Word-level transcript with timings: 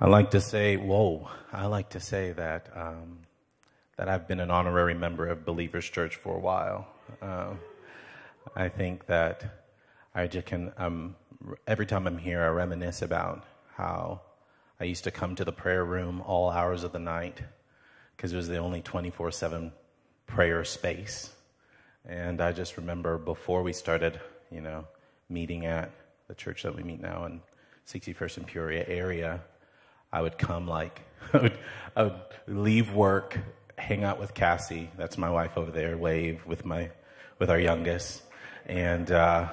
I 0.00 0.06
like 0.06 0.30
to 0.30 0.40
say, 0.40 0.76
whoa, 0.76 1.28
I 1.52 1.66
like 1.66 1.88
to 1.88 1.98
say 1.98 2.30
that, 2.30 2.70
um, 2.72 3.18
that 3.96 4.08
I've 4.08 4.28
been 4.28 4.38
an 4.38 4.48
honorary 4.48 4.94
member 4.94 5.26
of 5.26 5.44
Believers 5.44 5.90
Church 5.90 6.14
for 6.14 6.36
a 6.36 6.38
while. 6.38 6.86
Um, 7.20 7.58
I 8.54 8.68
think 8.68 9.06
that 9.06 9.66
I 10.14 10.28
just 10.28 10.46
can, 10.46 10.72
um, 10.76 11.16
every 11.66 11.84
time 11.84 12.06
I'm 12.06 12.16
here, 12.16 12.44
I 12.44 12.46
reminisce 12.46 13.02
about 13.02 13.42
how 13.74 14.20
I 14.78 14.84
used 14.84 15.02
to 15.02 15.10
come 15.10 15.34
to 15.34 15.44
the 15.44 15.50
prayer 15.50 15.84
room 15.84 16.20
all 16.20 16.48
hours 16.48 16.84
of 16.84 16.92
the 16.92 17.00
night 17.00 17.42
because 18.16 18.32
it 18.32 18.36
was 18.36 18.46
the 18.46 18.58
only 18.58 18.82
24 18.82 19.32
7 19.32 19.72
prayer 20.28 20.62
space. 20.62 21.32
And 22.06 22.40
I 22.40 22.52
just 22.52 22.76
remember 22.76 23.18
before 23.18 23.64
we 23.64 23.72
started, 23.72 24.20
you 24.52 24.60
know, 24.60 24.86
meeting 25.28 25.66
at 25.66 25.90
the 26.28 26.36
church 26.36 26.62
that 26.62 26.76
we 26.76 26.84
meet 26.84 27.00
now 27.00 27.24
in 27.24 27.40
61st 27.88 28.36
and 28.36 28.46
Peoria 28.46 28.84
area, 28.86 29.40
I 30.12 30.22
would 30.22 30.38
come 30.38 30.66
like, 30.66 31.02
I 31.32 31.38
would, 31.38 31.58
I 31.96 32.02
would 32.04 32.20
leave 32.46 32.92
work, 32.92 33.38
hang 33.76 34.04
out 34.04 34.18
with 34.18 34.34
Cassie, 34.34 34.90
that's 34.96 35.18
my 35.18 35.30
wife 35.30 35.56
over 35.56 35.70
there, 35.70 35.96
wave 35.96 36.44
with 36.46 36.64
my, 36.64 36.90
with 37.38 37.50
our 37.50 37.58
youngest. 37.58 38.22
And, 38.66 39.10
uh, 39.10 39.48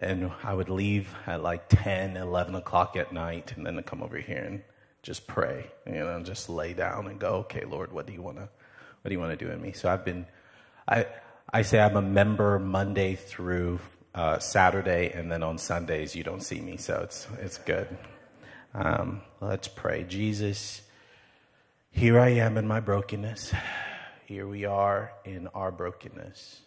and 0.00 0.30
I 0.42 0.54
would 0.54 0.68
leave 0.68 1.14
at 1.26 1.42
like 1.42 1.68
10, 1.68 2.16
11 2.16 2.54
o'clock 2.54 2.96
at 2.96 3.12
night 3.12 3.54
and 3.56 3.64
then 3.64 3.82
come 3.82 4.02
over 4.02 4.18
here 4.18 4.44
and 4.44 4.62
just 5.02 5.26
pray, 5.26 5.70
you 5.86 5.92
know, 5.92 6.22
just 6.22 6.48
lay 6.48 6.72
down 6.72 7.06
and 7.06 7.18
go, 7.18 7.28
okay, 7.36 7.64
Lord, 7.64 7.92
what 7.92 8.06
do 8.06 8.12
you 8.12 8.22
want 8.22 8.38
to, 8.38 8.48
what 9.02 9.08
do 9.08 9.12
you 9.12 9.20
want 9.20 9.38
to 9.38 9.44
do 9.44 9.50
in 9.50 9.60
me? 9.60 9.72
So 9.72 9.88
I've 9.88 10.04
been, 10.04 10.26
I, 10.88 11.06
I 11.52 11.62
say 11.62 11.78
I'm 11.80 11.96
a 11.96 12.02
member 12.02 12.58
Monday 12.58 13.14
through 13.14 13.78
uh, 14.14 14.38
Saturday, 14.38 15.10
and 15.12 15.30
then 15.30 15.42
on 15.42 15.58
Sundays 15.58 16.14
you 16.14 16.24
don't 16.24 16.42
see 16.42 16.60
me, 16.60 16.76
so 16.76 17.00
it's 17.02 17.26
it's 17.40 17.58
good. 17.58 17.88
Um, 18.76 19.20
let's 19.40 19.68
pray. 19.68 20.02
Jesus, 20.02 20.82
here 21.92 22.18
I 22.18 22.30
am 22.30 22.58
in 22.58 22.66
my 22.66 22.80
brokenness. 22.80 23.54
Here 24.26 24.48
we 24.48 24.64
are 24.64 25.12
in 25.24 25.46
our 25.48 25.70
brokenness. 25.70 26.60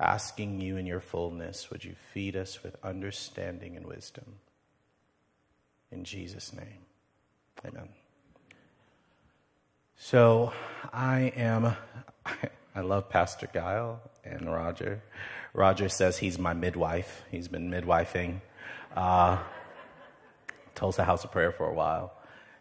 Asking 0.00 0.60
you 0.60 0.78
in 0.78 0.86
your 0.86 0.98
fullness, 0.98 1.70
would 1.70 1.84
you 1.84 1.94
feed 2.12 2.34
us 2.34 2.64
with 2.64 2.74
understanding 2.82 3.76
and 3.76 3.86
wisdom? 3.86 4.24
In 5.92 6.02
Jesus' 6.02 6.52
name, 6.52 6.86
amen. 7.64 7.90
So 9.96 10.52
I 10.92 11.32
am, 11.36 11.76
I 12.74 12.80
love 12.80 13.08
Pastor 13.08 13.48
Guile 13.52 14.00
and 14.24 14.52
Roger. 14.52 15.02
Roger 15.54 15.88
says 15.88 16.18
he's 16.18 16.38
my 16.38 16.54
midwife. 16.54 17.22
He's 17.30 17.46
been 17.46 17.70
midwifing. 17.70 18.40
Uh, 18.96 19.38
Tulsa 20.80 21.04
House 21.04 21.24
of 21.24 21.30
Prayer 21.30 21.52
for 21.52 21.68
a 21.68 21.74
while, 21.74 22.14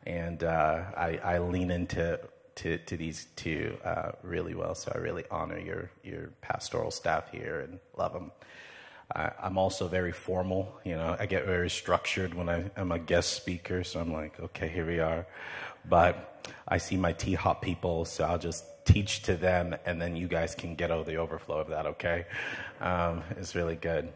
and 0.05 0.43
uh, 0.43 0.83
I, 0.97 1.19
I, 1.23 1.39
lean 1.39 1.71
into 1.71 2.19
to, 2.55 2.77
to 2.77 2.97
these 2.97 3.27
two 3.37 3.77
uh, 3.85 4.11
really 4.23 4.53
well. 4.53 4.75
So 4.75 4.91
I 4.93 4.97
really 4.97 5.23
honor 5.31 5.57
your 5.57 5.89
your 6.03 6.31
pastoral 6.41 6.91
staff 6.91 7.31
here 7.31 7.61
and 7.61 7.79
love 7.95 8.11
them. 8.11 8.33
I, 9.15 9.31
I'm 9.41 9.57
also 9.57 9.87
very 9.87 10.11
formal. 10.11 10.81
You 10.83 10.97
know, 10.97 11.15
I 11.17 11.27
get 11.27 11.45
very 11.45 11.69
structured 11.69 12.33
when 12.33 12.49
I, 12.49 12.69
am 12.75 12.91
a 12.91 12.99
guest 12.99 13.35
speaker. 13.35 13.85
So 13.85 14.01
I'm 14.01 14.11
like, 14.11 14.37
okay, 14.37 14.67
here 14.67 14.85
we 14.85 14.99
are. 14.99 15.25
But 15.87 16.51
I 16.67 16.77
see 16.77 16.97
my 16.97 17.13
T 17.13 17.35
hop 17.35 17.61
people, 17.61 18.03
so 18.03 18.25
I'll 18.25 18.37
just 18.37 18.65
teach 18.83 19.21
to 19.23 19.37
them, 19.37 19.77
and 19.85 20.01
then 20.01 20.17
you 20.17 20.27
guys 20.27 20.55
can 20.55 20.75
get 20.75 20.91
over 20.91 21.09
the 21.09 21.15
overflow 21.15 21.59
of 21.59 21.69
that. 21.69 21.85
Okay, 21.85 22.25
um, 22.81 23.23
it's 23.37 23.55
really 23.55 23.77
good. 23.77 24.11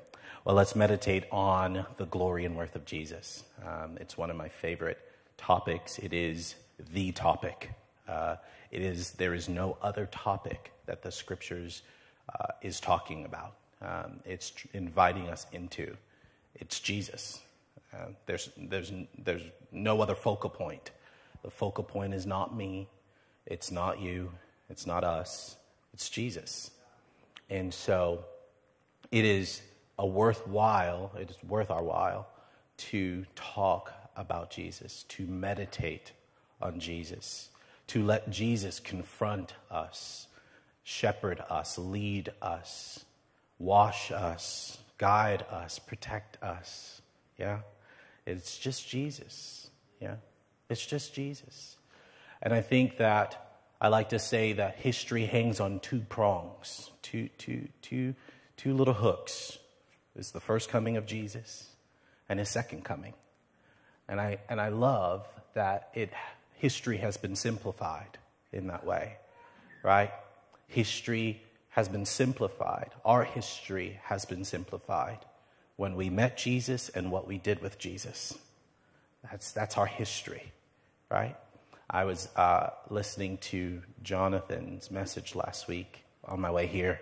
Well, 0.46 0.56
let's 0.56 0.76
meditate 0.76 1.24
on 1.32 1.86
the 1.96 2.06
glory 2.06 2.44
and 2.44 2.58
worth 2.58 2.76
of 2.76 2.84
Jesus. 2.84 3.46
Um, 3.66 3.98
it's 4.02 4.18
one 4.18 4.30
of 4.30 4.36
my 4.36 4.50
favorite 4.50 5.00
topics. 5.38 5.98
It 6.00 6.12
is 6.12 6.56
the 6.92 7.14
topic. 7.14 7.72
Uh, 8.10 8.36
it 8.70 8.82
is 8.82 9.12
there 9.12 9.34
is 9.34 9.48
no 9.48 9.78
other 9.82 10.06
topic 10.06 10.74
that 10.86 11.02
the 11.02 11.14
scriptures 11.14 11.82
uh, 12.38 12.48
is 12.62 12.82
talking 12.82 13.24
about. 13.24 13.54
Um, 13.82 14.20
it's 14.26 14.50
tr- 14.50 14.68
inviting 14.74 15.30
us 15.30 15.46
into. 15.54 15.96
It's 16.56 16.82
Jesus. 16.82 17.40
Uh, 17.94 18.08
there's 18.26 18.50
there's 18.58 18.92
there's 19.18 19.44
no 19.72 20.02
other 20.02 20.16
focal 20.16 20.50
point. 20.50 20.92
The 21.44 21.52
focal 21.52 21.86
point 21.86 22.14
is 22.14 22.26
not 22.26 22.54
me. 22.54 22.90
It's 23.46 23.72
not 23.72 24.02
you. 24.02 24.34
It's 24.70 24.86
not 24.86 25.06
us. 25.06 25.56
It's 25.94 26.10
Jesus. 26.10 26.72
And 27.50 27.74
so, 27.74 28.26
it 29.10 29.24
is 29.24 29.62
a 29.98 30.06
worthwhile, 30.06 31.12
it 31.20 31.30
is 31.30 31.38
worth 31.44 31.70
our 31.70 31.84
while 31.84 32.28
to 32.78 33.26
talk 33.36 33.94
about 34.16 34.50
Jesus, 34.50 35.04
to 35.10 35.26
meditate 35.26 36.12
on 36.62 36.80
Jesus, 36.80 37.50
to 37.88 38.04
let 38.04 38.30
Jesus 38.30 38.80
confront 38.80 39.54
us, 39.70 40.28
shepherd 40.84 41.42
us, 41.50 41.78
lead 41.78 42.32
us, 42.42 43.06
wash 43.60 44.12
us, 44.12 44.78
guide 44.98 45.46
us, 45.52 45.80
protect 45.80 46.42
us. 46.42 47.02
Yeah? 47.38 47.60
It's 48.26 48.58
just 48.58 48.88
Jesus. 48.88 49.70
Yeah? 50.00 50.16
It's 50.70 50.86
just 50.86 51.14
Jesus. 51.14 51.76
And 52.42 52.54
I 52.54 52.62
think 52.62 52.98
that 52.98 53.58
I 53.80 53.90
like 53.90 54.10
to 54.10 54.20
say 54.20 54.54
that 54.54 54.78
history 54.78 55.26
hangs 55.26 55.60
on 55.60 55.80
two 55.80 56.02
prongs, 56.02 56.90
two, 57.02 57.30
two, 57.38 57.68
two, 57.82 58.16
two 58.56 58.74
little 58.74 58.94
hooks 58.94 59.58
is 60.16 60.32
the 60.32 60.40
first 60.40 60.70
coming 60.70 60.98
of 60.98 61.06
Jesus 61.06 61.70
and 62.30 62.40
his 62.40 62.50
second 62.50 62.84
coming. 62.84 63.14
And 64.08 64.20
I, 64.20 64.40
and 64.50 64.60
I 64.60 64.70
love 64.70 65.28
that 65.54 65.90
it, 65.94 66.12
history 66.56 66.98
has 66.98 67.18
been 67.18 67.36
simplified 67.36 68.18
in 68.52 68.68
that 68.68 68.86
way, 68.86 69.18
right? 69.82 70.12
History 70.68 71.42
has 71.70 71.88
been 71.88 72.06
simplified. 72.06 72.92
Our 73.04 73.24
history 73.24 74.00
has 74.04 74.26
been 74.26 74.46
simplified 74.46 75.20
when 75.76 75.96
we 75.96 76.10
met 76.10 76.38
Jesus 76.38 76.90
and 76.90 77.12
what 77.12 77.28
we 77.28 77.38
did 77.38 77.62
with 77.62 77.80
Jesus. 77.80 78.38
That's, 79.30 79.52
that's 79.52 79.78
our 79.78 79.88
history, 79.88 80.52
right? 81.10 81.36
I 81.90 82.06
was 82.06 82.30
uh, 82.36 82.70
listening 82.90 83.38
to 83.40 83.82
Jonathan's 84.02 84.92
message 84.92 85.36
last 85.36 85.68
week 85.68 86.04
on 86.26 86.40
my 86.40 86.52
way 86.52 86.68
here 86.68 87.02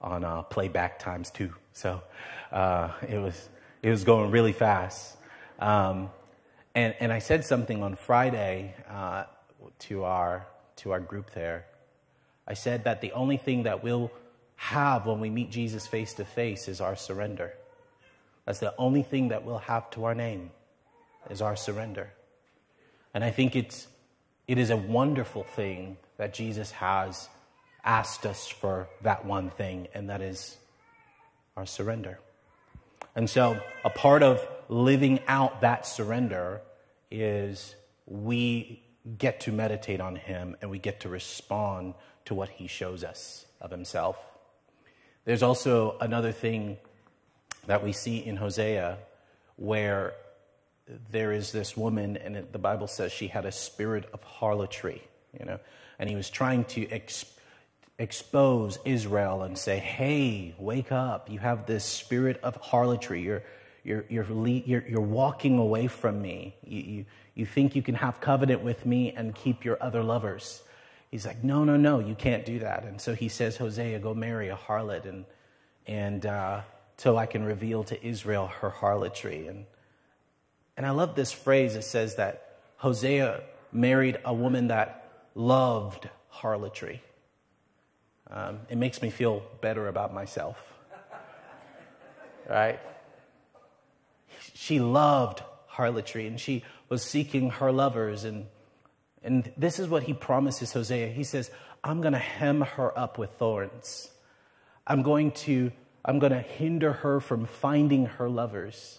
on 0.00 0.24
uh, 0.24 0.42
playback 0.42 0.98
times 0.98 1.30
two. 1.30 1.54
So 1.72 2.02
uh, 2.50 2.90
it 3.08 3.18
was 3.18 3.48
it 3.82 3.90
was 3.90 4.04
going 4.04 4.30
really 4.30 4.52
fast. 4.52 5.16
Um, 5.58 6.10
and 6.74 6.94
and 7.00 7.12
I 7.12 7.18
said 7.18 7.44
something 7.44 7.82
on 7.82 7.96
Friday 7.96 8.74
uh, 8.90 9.24
to 9.80 10.04
our 10.04 10.46
to 10.76 10.92
our 10.92 11.00
group 11.00 11.32
there. 11.32 11.66
I 12.46 12.54
said 12.54 12.84
that 12.84 13.00
the 13.00 13.12
only 13.12 13.36
thing 13.36 13.64
that 13.64 13.82
we'll 13.82 14.10
have 14.56 15.06
when 15.06 15.20
we 15.20 15.30
meet 15.30 15.50
Jesus 15.50 15.86
face 15.86 16.14
to 16.14 16.24
face 16.24 16.68
is 16.68 16.80
our 16.80 16.96
surrender. 16.96 17.52
That's 18.46 18.58
the 18.58 18.74
only 18.78 19.02
thing 19.02 19.28
that 19.28 19.44
we'll 19.44 19.58
have 19.58 19.90
to 19.90 20.04
our 20.04 20.14
name 20.14 20.50
is 21.30 21.40
our 21.40 21.56
surrender. 21.56 22.12
And 23.14 23.22
I 23.22 23.30
think 23.30 23.54
it's 23.56 23.86
it 24.48 24.58
is 24.58 24.70
a 24.70 24.76
wonderful 24.76 25.44
thing 25.44 25.96
that 26.16 26.34
Jesus 26.34 26.72
has 26.72 27.28
asked 27.84 28.26
us 28.26 28.48
for 28.48 28.88
that 29.02 29.24
one 29.24 29.50
thing, 29.50 29.88
and 29.94 30.10
that 30.10 30.20
is 30.20 30.56
our 31.56 31.66
surrender. 31.66 32.18
And 33.14 33.28
so, 33.28 33.60
a 33.84 33.90
part 33.90 34.22
of 34.22 34.46
living 34.68 35.20
out 35.28 35.60
that 35.60 35.86
surrender 35.86 36.62
is 37.10 37.74
we 38.06 38.82
get 39.18 39.40
to 39.40 39.52
meditate 39.52 40.00
on 40.00 40.16
Him 40.16 40.56
and 40.62 40.70
we 40.70 40.78
get 40.78 41.00
to 41.00 41.08
respond 41.08 41.94
to 42.24 42.34
what 42.34 42.48
He 42.48 42.66
shows 42.66 43.04
us 43.04 43.44
of 43.60 43.70
Himself. 43.70 44.16
There's 45.24 45.42
also 45.42 45.96
another 46.00 46.32
thing 46.32 46.78
that 47.66 47.84
we 47.84 47.92
see 47.92 48.18
in 48.18 48.36
Hosea 48.36 48.98
where 49.56 50.14
there 51.10 51.32
is 51.32 51.52
this 51.52 51.76
woman, 51.76 52.16
and 52.16 52.46
the 52.50 52.58
Bible 52.58 52.86
says 52.86 53.12
she 53.12 53.28
had 53.28 53.44
a 53.44 53.52
spirit 53.52 54.08
of 54.12 54.22
harlotry, 54.22 55.02
you 55.38 55.44
know, 55.44 55.60
and 55.98 56.10
he 56.10 56.16
was 56.16 56.28
trying 56.28 56.64
to 56.64 56.86
exp- 56.86 57.31
expose 58.02 58.78
Israel 58.84 59.42
and 59.42 59.56
say, 59.56 59.78
hey, 59.78 60.54
wake 60.58 60.90
up. 60.90 61.30
You 61.30 61.38
have 61.38 61.66
this 61.66 61.84
spirit 61.84 62.40
of 62.42 62.56
harlotry. 62.56 63.22
You're, 63.22 63.44
you're, 63.84 64.04
you're, 64.08 64.26
you're, 64.26 64.84
you're 64.88 65.00
walking 65.00 65.58
away 65.58 65.86
from 65.86 66.20
me. 66.20 66.56
You, 66.64 66.80
you, 66.80 67.04
you 67.34 67.46
think 67.46 67.76
you 67.76 67.82
can 67.82 67.94
have 67.94 68.20
covenant 68.20 68.62
with 68.62 68.84
me 68.84 69.12
and 69.12 69.34
keep 69.34 69.64
your 69.64 69.80
other 69.80 70.02
lovers. 70.02 70.62
He's 71.12 71.24
like, 71.24 71.44
no, 71.44 71.62
no, 71.62 71.76
no, 71.76 72.00
you 72.00 72.16
can't 72.16 72.44
do 72.44 72.58
that. 72.58 72.84
And 72.84 73.00
so 73.00 73.14
he 73.14 73.28
says, 73.28 73.56
Hosea, 73.56 74.00
go 74.00 74.14
marry 74.14 74.48
a 74.48 74.56
harlot, 74.56 75.04
and, 75.06 75.24
and 75.86 76.26
uh, 76.26 76.62
so 76.96 77.16
I 77.16 77.26
can 77.26 77.44
reveal 77.44 77.84
to 77.84 78.06
Israel 78.06 78.48
her 78.48 78.70
harlotry. 78.70 79.46
And, 79.46 79.66
and 80.76 80.86
I 80.86 80.90
love 80.90 81.14
this 81.14 81.30
phrase. 81.30 81.76
It 81.76 81.84
says 81.84 82.16
that 82.16 82.58
Hosea 82.78 83.42
married 83.70 84.18
a 84.24 84.34
woman 84.34 84.68
that 84.68 85.08
loved 85.34 86.08
harlotry. 86.28 87.02
Um, 88.32 88.60
it 88.70 88.78
makes 88.78 89.02
me 89.02 89.10
feel 89.10 89.42
better 89.60 89.88
about 89.88 90.14
myself. 90.14 90.56
Right? 92.48 92.80
She 94.54 94.80
loved 94.80 95.42
harlotry 95.66 96.26
and 96.26 96.40
she 96.40 96.64
was 96.88 97.02
seeking 97.02 97.50
her 97.50 97.70
lovers. 97.70 98.24
And, 98.24 98.46
and 99.22 99.52
this 99.56 99.78
is 99.78 99.86
what 99.86 100.04
he 100.04 100.14
promises 100.14 100.72
Hosea. 100.72 101.08
He 101.08 101.24
says, 101.24 101.50
I'm 101.84 102.00
going 102.00 102.14
to 102.14 102.18
hem 102.18 102.62
her 102.62 102.98
up 102.98 103.18
with 103.18 103.30
thorns. 103.32 104.10
I'm 104.86 105.02
going 105.02 105.32
to, 105.32 105.70
I'm 106.04 106.18
going 106.18 106.32
to 106.32 106.40
hinder 106.40 106.92
her 106.92 107.20
from 107.20 107.44
finding 107.44 108.06
her 108.06 108.30
lovers. 108.30 108.98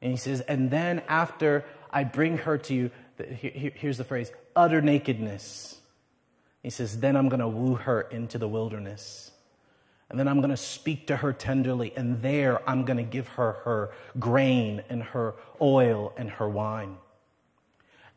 And 0.00 0.12
he 0.12 0.16
says, 0.16 0.40
and 0.40 0.70
then 0.70 1.02
after 1.08 1.64
I 1.90 2.04
bring 2.04 2.38
her 2.38 2.58
to 2.58 2.74
you, 2.74 2.90
here's 3.18 3.98
the 3.98 4.04
phrase, 4.04 4.30
utter 4.54 4.80
nakedness. 4.80 5.78
He 6.62 6.70
says, 6.70 7.00
then 7.00 7.16
I'm 7.16 7.28
going 7.28 7.40
to 7.40 7.48
woo 7.48 7.74
her 7.74 8.02
into 8.02 8.38
the 8.38 8.48
wilderness. 8.48 9.30
And 10.08 10.18
then 10.18 10.28
I'm 10.28 10.38
going 10.38 10.50
to 10.50 10.56
speak 10.56 11.08
to 11.08 11.16
her 11.16 11.32
tenderly. 11.32 11.92
And 11.96 12.22
there 12.22 12.68
I'm 12.68 12.84
going 12.84 12.98
to 12.98 13.02
give 13.02 13.28
her 13.28 13.52
her 13.64 13.90
grain 14.18 14.82
and 14.88 15.02
her 15.02 15.34
oil 15.60 16.12
and 16.16 16.30
her 16.30 16.48
wine. 16.48 16.98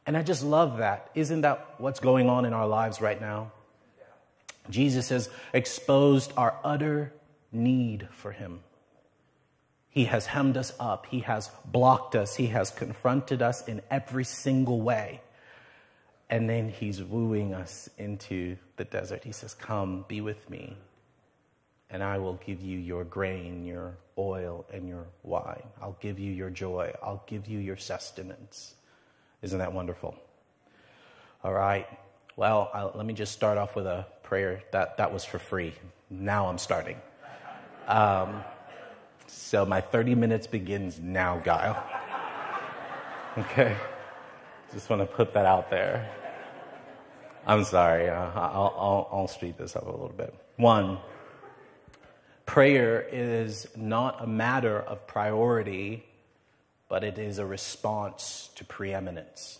And 0.05 0.15
I 0.15 0.21
just 0.21 0.43
love 0.43 0.77
that. 0.77 1.09
Isn't 1.15 1.41
that 1.41 1.75
what's 1.79 1.99
going 1.99 2.29
on 2.29 2.45
in 2.45 2.53
our 2.53 2.67
lives 2.67 3.01
right 3.01 3.19
now? 3.19 3.51
Jesus 4.69 5.09
has 5.09 5.29
exposed 5.53 6.31
our 6.37 6.59
utter 6.63 7.13
need 7.51 8.07
for 8.11 8.31
Him. 8.31 8.59
He 9.89 10.05
has 10.05 10.25
hemmed 10.25 10.57
us 10.57 10.73
up. 10.79 11.05
He 11.05 11.21
has 11.21 11.49
blocked 11.63 12.15
us. 12.15 12.35
He 12.35 12.47
has 12.47 12.69
confronted 12.69 13.41
us 13.41 13.65
in 13.67 13.81
every 13.89 14.25
single 14.25 14.81
way. 14.81 15.21
And 16.29 16.49
then 16.49 16.69
He's 16.69 17.03
wooing 17.03 17.53
us 17.53 17.89
into 17.97 18.57
the 18.77 18.85
desert. 18.85 19.23
He 19.23 19.31
says, 19.31 19.53
Come, 19.53 20.05
be 20.07 20.21
with 20.21 20.49
me, 20.49 20.75
and 21.89 22.03
I 22.03 22.17
will 22.17 22.39
give 22.45 22.61
you 22.61 22.77
your 22.77 23.03
grain, 23.03 23.63
your 23.65 23.97
oil, 24.17 24.65
and 24.73 24.87
your 24.87 25.05
wine. 25.23 25.63
I'll 25.81 25.97
give 25.99 26.19
you 26.19 26.31
your 26.31 26.49
joy. 26.49 26.93
I'll 27.03 27.23
give 27.27 27.47
you 27.47 27.59
your 27.59 27.77
sustenance. 27.77 28.75
Isn't 29.41 29.59
that 29.59 29.71
wonderful? 29.71 30.15
All 31.43 31.53
right. 31.53 31.87
Well, 32.35 32.71
I'll, 32.73 32.91
let 32.95 33.05
me 33.05 33.13
just 33.13 33.33
start 33.33 33.57
off 33.57 33.75
with 33.75 33.85
a 33.85 34.05
prayer. 34.23 34.63
That, 34.71 34.97
that 34.97 35.13
was 35.13 35.23
for 35.23 35.37
free. 35.39 35.73
Now 36.09 36.47
I'm 36.47 36.57
starting. 36.57 36.97
Um, 37.87 38.43
so 39.27 39.65
my 39.65 39.79
30 39.81 40.15
minutes 40.15 40.47
begins 40.47 40.99
now, 40.99 41.39
Guile. 41.39 41.83
Okay? 43.37 43.75
Just 44.73 44.89
want 44.89 45.01
to 45.01 45.05
put 45.05 45.33
that 45.33 45.45
out 45.45 45.69
there. 45.69 46.09
I'm 47.47 47.63
sorry. 47.63 48.09
Uh, 48.09 48.31
I'll, 48.33 48.75
I'll, 48.77 49.09
I'll 49.11 49.27
speed 49.27 49.57
this 49.57 49.75
up 49.75 49.87
a 49.87 49.91
little 49.91 50.09
bit. 50.09 50.33
One, 50.57 50.97
prayer 52.45 53.05
is 53.11 53.67
not 53.75 54.23
a 54.23 54.27
matter 54.27 54.79
of 54.79 55.05
priority 55.07 56.05
but 56.87 57.03
it 57.03 57.17
is 57.17 57.39
a 57.39 57.45
response 57.45 58.49
to 58.55 58.63
preeminence. 58.63 59.59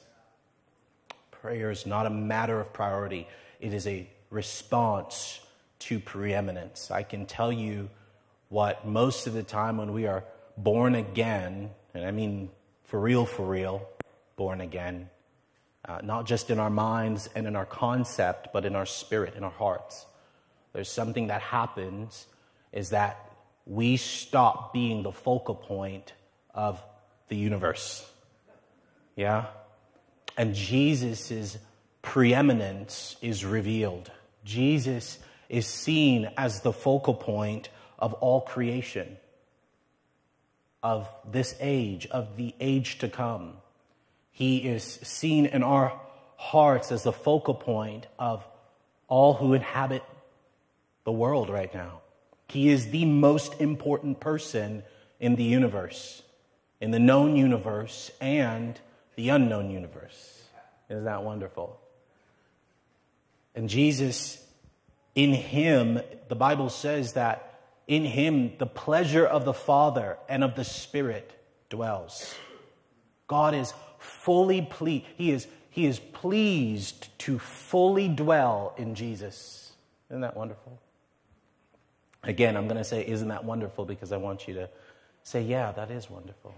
Prayer 1.31 1.71
is 1.71 1.85
not 1.85 2.05
a 2.05 2.09
matter 2.09 2.59
of 2.59 2.71
priority, 2.73 3.27
it 3.59 3.73
is 3.73 3.87
a 3.87 4.07
response 4.29 5.39
to 5.79 5.99
preeminence. 5.99 6.91
I 6.91 7.03
can 7.03 7.25
tell 7.25 7.51
you 7.51 7.89
what 8.49 8.87
most 8.87 9.27
of 9.27 9.33
the 9.33 9.43
time 9.43 9.77
when 9.77 9.93
we 9.93 10.07
are 10.07 10.23
born 10.57 10.95
again, 10.95 11.71
and 11.93 12.05
I 12.05 12.11
mean 12.11 12.49
for 12.85 12.99
real, 12.99 13.25
for 13.25 13.45
real, 13.45 13.87
born 14.35 14.61
again, 14.61 15.09
uh, 15.87 15.99
not 16.03 16.25
just 16.25 16.49
in 16.49 16.59
our 16.59 16.69
minds 16.69 17.29
and 17.35 17.47
in 17.47 17.55
our 17.55 17.65
concept, 17.65 18.49
but 18.53 18.65
in 18.65 18.75
our 18.75 18.85
spirit, 18.85 19.35
in 19.35 19.43
our 19.43 19.51
hearts. 19.51 20.05
There's 20.73 20.91
something 20.91 21.27
that 21.27 21.41
happens 21.41 22.27
is 22.71 22.89
that 22.89 23.31
we 23.65 23.97
stop 23.97 24.73
being 24.73 25.03
the 25.03 25.11
focal 25.11 25.55
point 25.55 26.13
of 26.53 26.83
the 27.29 27.35
universe. 27.35 28.09
Yeah? 29.15 29.45
And 30.37 30.53
Jesus' 30.53 31.57
preeminence 32.01 33.15
is 33.21 33.45
revealed. 33.45 34.11
Jesus 34.43 35.17
is 35.49 35.65
seen 35.65 36.29
as 36.37 36.61
the 36.61 36.73
focal 36.73 37.13
point 37.13 37.69
of 37.97 38.13
all 38.15 38.41
creation, 38.41 39.17
of 40.83 41.07
this 41.29 41.55
age, 41.59 42.05
of 42.07 42.35
the 42.37 42.53
age 42.59 42.99
to 42.99 43.07
come. 43.07 43.53
He 44.35 44.57
is 44.57 44.83
seen 44.83 45.45
in 45.45 45.63
our 45.63 45.97
hearts 46.35 46.91
as 46.91 47.03
the 47.03 47.13
focal 47.13 47.53
point 47.53 48.05
of 48.19 48.45
all 49.07 49.33
who 49.35 49.53
inhabit 49.53 50.03
the 51.05 51.11
world 51.13 51.49
right 51.49 51.73
now. 51.73 52.01
He 52.49 52.67
is 52.69 52.89
the 52.89 53.05
most 53.05 53.61
important 53.61 54.19
person 54.19 54.83
in 55.21 55.35
the 55.35 55.43
universe 55.43 56.21
in 56.81 56.91
the 56.91 56.99
known 56.99 57.35
universe 57.35 58.11
and 58.19 58.79
the 59.15 59.29
unknown 59.29 59.71
universe. 59.71 60.43
Isn't 60.89 61.05
that 61.05 61.23
wonderful? 61.23 61.79
And 63.55 63.69
Jesus, 63.69 64.43
in 65.15 65.33
him, 65.33 65.99
the 66.27 66.35
Bible 66.35 66.69
says 66.69 67.13
that 67.13 67.59
in 67.87 68.03
him 68.03 68.51
the 68.57 68.65
pleasure 68.65 69.25
of 69.25 69.45
the 69.45 69.53
Father 69.53 70.17
and 70.27 70.43
of 70.43 70.55
the 70.55 70.63
Spirit 70.63 71.31
dwells. 71.69 72.35
God 73.27 73.55
is 73.55 73.73
fully 74.05 74.61
pleased. 74.61 75.05
He 75.17 75.31
is, 75.31 75.47
he 75.69 75.85
is 75.85 75.99
pleased 75.99 77.09
to 77.19 77.39
fully 77.39 78.07
dwell 78.07 78.73
in 78.77 78.95
Jesus. 78.95 79.73
Isn't 80.09 80.21
that 80.21 80.37
wonderful? 80.37 80.79
Again, 82.23 82.55
I'm 82.57 82.67
going 82.67 82.77
to 82.77 82.83
say, 82.83 83.05
Isn't 83.05 83.27
that 83.29 83.43
wonderful? 83.43 83.85
because 83.85 84.11
I 84.11 84.17
want 84.17 84.47
you 84.47 84.53
to 84.55 84.69
say, 85.23 85.41
Yeah, 85.41 85.71
that 85.73 85.91
is 85.91 86.09
wonderful. 86.09 86.53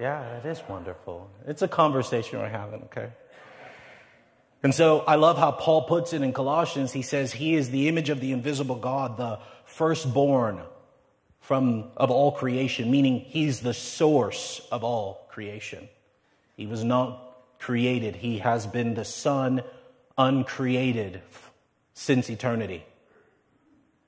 Yeah, 0.00 0.40
that 0.40 0.48
is 0.48 0.62
wonderful. 0.68 1.28
It's 1.46 1.62
a 1.62 1.68
conversation 1.68 2.38
we're 2.38 2.48
having, 2.48 2.82
okay? 2.84 3.08
And 4.62 4.72
so 4.72 5.00
I 5.00 5.16
love 5.16 5.38
how 5.38 5.50
Paul 5.50 5.82
puts 5.82 6.12
it 6.12 6.22
in 6.22 6.32
Colossians. 6.32 6.92
He 6.92 7.02
says, 7.02 7.32
He 7.32 7.54
is 7.54 7.70
the 7.70 7.88
image 7.88 8.10
of 8.10 8.20
the 8.20 8.32
invisible 8.32 8.76
God, 8.76 9.16
the 9.16 9.40
firstborn 9.64 10.60
from, 11.40 11.90
of 11.96 12.10
all 12.10 12.32
creation, 12.32 12.90
meaning 12.90 13.20
He's 13.20 13.60
the 13.60 13.74
source 13.74 14.66
of 14.70 14.84
all 14.84 15.27
creation. 15.38 15.88
He 16.56 16.66
was 16.66 16.82
not 16.82 17.36
created, 17.60 18.16
He 18.16 18.38
has 18.38 18.66
been 18.66 18.94
the 18.94 19.04
Son 19.04 19.62
uncreated 20.16 21.22
since 21.94 22.28
eternity, 22.28 22.84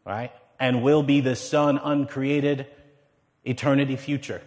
right? 0.05 0.33
And 0.59 0.83
will 0.83 1.05
be 1.05 1.21
the 1.21 1.37
Son 1.37 1.79
uncreated 1.79 2.67
eternity 3.45 3.95
future. 3.95 4.43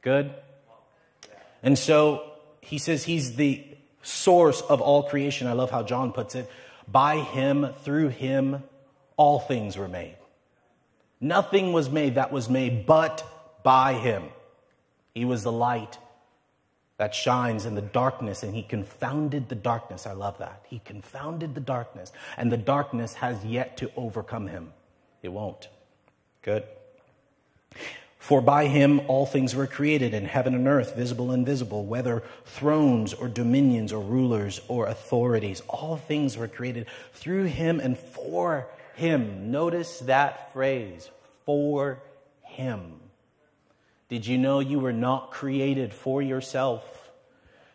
Good? 0.00 0.32
And 1.60 1.76
so 1.76 2.22
he 2.60 2.78
says 2.78 3.02
he's 3.02 3.34
the 3.34 3.66
source 4.00 4.60
of 4.60 4.80
all 4.80 5.02
creation. 5.02 5.48
I 5.48 5.54
love 5.54 5.72
how 5.72 5.82
John 5.82 6.12
puts 6.12 6.36
it. 6.36 6.48
By 6.86 7.18
him, 7.18 7.72
through 7.82 8.10
him, 8.10 8.62
all 9.16 9.40
things 9.40 9.76
were 9.76 9.88
made. 9.88 10.14
Nothing 11.20 11.72
was 11.72 11.90
made 11.90 12.14
that 12.14 12.30
was 12.30 12.48
made 12.48 12.86
but 12.86 13.24
by 13.64 13.94
him. 13.94 14.22
He 15.14 15.24
was 15.24 15.42
the 15.42 15.52
light 15.52 15.98
that 16.96 17.14
shines 17.14 17.64
in 17.64 17.74
the 17.74 17.82
darkness, 17.82 18.42
and 18.42 18.54
he 18.54 18.62
confounded 18.62 19.48
the 19.48 19.54
darkness. 19.54 20.06
I 20.06 20.12
love 20.12 20.38
that. 20.38 20.64
He 20.68 20.80
confounded 20.80 21.54
the 21.54 21.60
darkness, 21.60 22.12
and 22.36 22.52
the 22.52 22.56
darkness 22.56 23.14
has 23.14 23.44
yet 23.44 23.76
to 23.78 23.90
overcome 23.96 24.48
him. 24.48 24.72
It 25.22 25.30
won't. 25.30 25.68
Good. 26.42 26.64
For 28.18 28.40
by 28.40 28.68
him 28.68 29.00
all 29.06 29.26
things 29.26 29.54
were 29.54 29.66
created 29.66 30.14
in 30.14 30.24
heaven 30.24 30.54
and 30.54 30.66
earth, 30.66 30.96
visible 30.96 31.30
and 31.30 31.40
invisible, 31.40 31.84
whether 31.84 32.22
thrones 32.44 33.12
or 33.12 33.28
dominions 33.28 33.92
or 33.92 34.02
rulers 34.02 34.60
or 34.66 34.86
authorities. 34.86 35.62
All 35.68 35.96
things 35.96 36.36
were 36.36 36.48
created 36.48 36.86
through 37.12 37.44
him 37.44 37.80
and 37.80 37.98
for 37.98 38.68
him. 38.94 39.50
Notice 39.50 39.98
that 40.00 40.52
phrase, 40.52 41.10
for 41.44 42.00
him. 42.42 43.00
Did 44.14 44.28
you 44.28 44.38
know 44.38 44.60
you 44.60 44.78
were 44.78 44.92
not 44.92 45.32
created 45.32 45.92
for 45.92 46.22
yourself? 46.22 47.10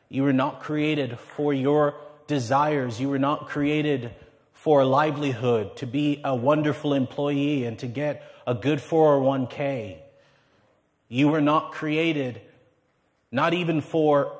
You 0.07 0.23
were 0.23 0.31
not 0.31 0.61
created 0.61 1.19
for 1.19 1.53
your 1.53 1.95
desires. 2.27 2.97
You 2.97 3.09
were 3.09 3.19
not 3.19 3.49
created 3.49 4.11
for 4.53 4.79
a 4.79 4.85
livelihood, 4.85 5.75
to 5.75 5.85
be 5.85 6.21
a 6.23 6.33
wonderful 6.33 6.93
employee 6.93 7.65
and 7.65 7.77
to 7.79 7.87
get 7.87 8.23
a 8.47 8.55
good 8.55 8.79
401k. 8.79 9.97
You 11.09 11.27
were 11.27 11.41
not 11.41 11.73
created, 11.73 12.39
not 13.33 13.53
even 13.53 13.81
for 13.81 14.33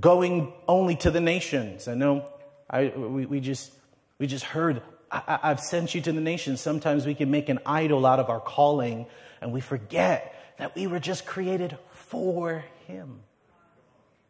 going 0.00 0.52
only 0.66 0.96
to 0.96 1.12
the 1.12 1.20
nations. 1.20 1.86
I 1.86 1.94
know 1.94 2.28
I, 2.68 2.88
we, 2.96 3.26
we, 3.26 3.38
just, 3.38 3.72
we 4.18 4.26
just 4.26 4.44
heard, 4.44 4.82
I, 5.08 5.38
I've 5.40 5.60
sent 5.60 5.94
you 5.94 6.00
to 6.00 6.10
the 6.10 6.20
nations. 6.20 6.60
Sometimes 6.60 7.06
we 7.06 7.14
can 7.14 7.30
make 7.30 7.48
an 7.48 7.60
idol 7.64 8.06
out 8.06 8.18
of 8.18 8.28
our 8.28 8.40
calling 8.40 9.06
and 9.40 9.52
we 9.52 9.60
forget 9.60 10.34
that 10.58 10.74
we 10.74 10.86
were 10.86 11.00
just 11.00 11.26
created 11.26 11.76
for 11.90 12.64
Him. 12.86 13.20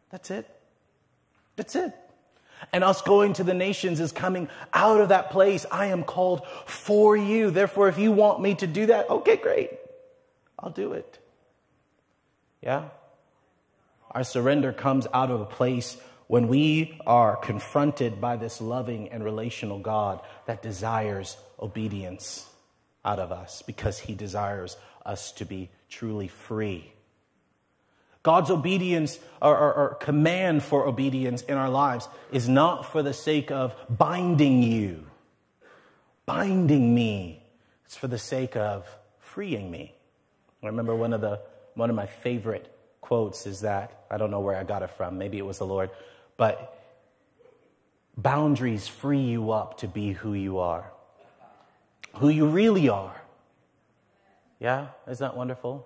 That's 0.09 0.31
it. 0.31 0.49
That's 1.55 1.75
it. 1.75 1.93
And 2.71 2.83
us 2.83 3.01
going 3.01 3.33
to 3.33 3.43
the 3.43 3.53
nations 3.53 3.99
is 3.99 4.11
coming 4.11 4.47
out 4.73 5.01
of 5.01 5.09
that 5.09 5.31
place. 5.31 5.65
I 5.71 5.87
am 5.87 6.03
called 6.03 6.47
for 6.65 7.17
you. 7.17 7.51
Therefore, 7.51 7.89
if 7.89 7.97
you 7.97 8.11
want 8.11 8.41
me 8.41 8.55
to 8.55 8.67
do 8.67 8.85
that, 8.85 9.09
okay, 9.09 9.35
great. 9.35 9.71
I'll 10.57 10.69
do 10.69 10.93
it. 10.93 11.19
Yeah? 12.61 12.85
Our 14.11 14.23
surrender 14.23 14.71
comes 14.71 15.07
out 15.13 15.31
of 15.31 15.41
a 15.41 15.45
place 15.45 15.97
when 16.27 16.47
we 16.47 16.99
are 17.05 17.35
confronted 17.35 18.21
by 18.21 18.37
this 18.37 18.61
loving 18.61 19.09
and 19.09 19.23
relational 19.23 19.79
God 19.79 20.21
that 20.45 20.61
desires 20.61 21.35
obedience 21.59 22.47
out 23.03 23.19
of 23.19 23.31
us 23.31 23.61
because 23.63 23.99
he 23.99 24.15
desires 24.15 24.77
us 25.05 25.31
to 25.33 25.45
be 25.45 25.69
truly 25.93 26.27
free. 26.27 26.91
God's 28.23 28.49
obedience 28.49 29.19
or, 29.41 29.55
or, 29.55 29.73
or, 29.73 29.95
command 29.95 30.63
for 30.63 30.87
obedience 30.87 31.41
in 31.41 31.55
our 31.57 31.69
lives 31.69 32.07
is 32.31 32.47
not 32.47 32.91
for 32.91 33.03
the 33.03 33.13
sake 33.13 33.51
of 33.51 33.75
binding 33.89 34.63
you, 34.63 35.05
binding 36.25 36.95
me. 36.95 37.43
It's 37.85 37.97
for 37.97 38.07
the 38.07 38.17
sake 38.17 38.55
of 38.55 38.87
freeing 39.19 39.69
me. 39.69 39.93
I 40.63 40.67
remember 40.67 40.95
one 40.95 41.11
of 41.11 41.21
the 41.21 41.41
one 41.75 41.89
of 41.89 41.95
my 41.95 42.05
favorite 42.05 42.73
quotes 43.01 43.45
is 43.45 43.61
that 43.61 44.05
I 44.09 44.17
don't 44.17 44.31
know 44.31 44.39
where 44.39 44.55
I 44.55 44.63
got 44.63 44.83
it 44.83 44.91
from. 44.91 45.17
Maybe 45.17 45.37
it 45.37 45.45
was 45.45 45.57
the 45.57 45.65
Lord, 45.65 45.89
but 46.37 46.79
boundaries 48.15 48.87
free 48.87 49.21
you 49.21 49.51
up 49.51 49.79
to 49.79 49.87
be 49.87 50.13
who 50.13 50.33
you 50.33 50.59
are, 50.59 50.89
who 52.15 52.29
you 52.29 52.47
really 52.47 52.87
are. 52.87 53.22
Yeah, 54.63 54.87
Isn't 55.09 55.27
that 55.27 55.35
wonderful? 55.35 55.85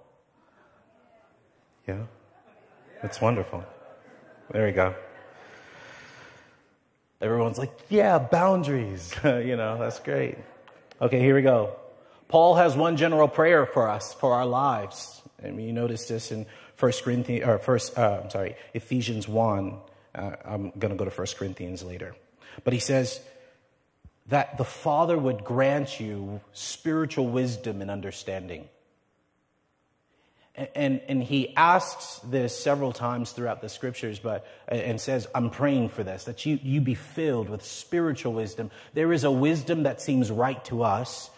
Yeah, 1.88 2.03
it's 3.01 3.19
wonderful. 3.19 3.65
There 4.51 4.67
we 4.67 4.72
go. 4.72 4.93
Everyone's 7.19 7.57
like, 7.57 7.72
yeah, 7.89 8.19
boundaries. 8.19 9.15
you 9.24 9.57
know, 9.57 9.79
that's 9.79 10.00
great. 10.00 10.38
Okay, 11.01 11.19
here 11.19 11.34
we 11.34 11.41
go. 11.41 11.75
Paul 12.27 12.53
has 12.53 12.75
one 12.77 12.98
general 12.98 13.27
prayer 13.27 13.65
for 13.65 13.89
us, 13.89 14.13
for 14.13 14.36
our 14.36 14.46
lives. 14.46 15.24
I 15.43 15.50
mean, 15.50 15.65
you 15.65 15.74
notice 15.74 16.07
this 16.07 16.31
in 16.31 16.46
First 16.75 17.03
Corinthians, 17.03 17.48
or 17.48 17.57
First, 17.57 17.98
uh, 17.98 18.22
I'm 18.24 18.29
sorry, 18.29 18.57
Ephesians 18.75 19.27
1. 19.27 19.75
Uh, 20.13 20.31
I'm 20.46 20.72
going 20.77 20.91
to 20.91 20.98
go 20.98 21.05
to 21.05 21.12
First 21.12 21.38
Corinthians 21.38 21.81
later. 21.81 22.15
But 22.63 22.74
he 22.74 22.79
says 22.79 23.22
that 24.27 24.57
the 24.57 24.65
Father 24.65 25.17
would 25.17 25.43
grant 25.43 26.00
you 26.00 26.41
spiritual 26.53 27.27
wisdom 27.27 27.81
and 27.81 27.89
understanding. 27.89 28.67
And, 30.55 31.01
and 31.07 31.24
he 31.24 31.55
asks 31.55 32.19
this 32.24 32.57
several 32.57 32.91
times 32.91 33.31
throughout 33.31 33.62
the 33.62 33.69
scriptures, 33.69 34.17
but 34.17 34.48
and 34.67 35.00
says, 35.00 35.27
I'm 35.36 35.51
praying 35.51 35.89
for 35.89 36.03
this, 36.03 36.24
that 36.24 36.48
you, 36.48 36.60
you 36.63 36.81
be 36.81 36.96
filled 36.96 37.48
with 37.48 37.63
spiritual 37.63 38.34
wisdom. 38.34 38.72
There 38.96 39.13
is 39.13 39.24
a 39.24 39.31
wisdom 39.31 39.84
that 39.84 40.01
seems 40.01 40.31
right 40.31 40.63
to 40.65 40.81
us, 40.81 41.29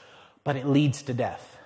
but 0.45 0.55
it 0.55 0.65
leads 0.65 1.01
to 1.03 1.13
death. 1.13 1.57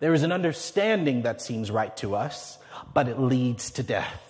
There 0.00 0.12
is 0.12 0.24
an 0.24 0.32
understanding 0.32 1.22
that 1.22 1.40
seems 1.40 1.70
right 1.70 1.96
to 1.98 2.16
us, 2.16 2.58
but 2.92 3.06
it 3.06 3.20
leads 3.20 3.70
to 3.72 3.84
death. 3.84 4.20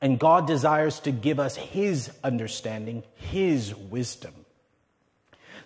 And 0.00 0.18
God 0.18 0.48
desires 0.48 0.98
to 1.00 1.12
give 1.12 1.38
us 1.38 1.54
His 1.54 2.10
understanding, 2.24 3.04
His 3.14 3.72
wisdom. 3.72 4.34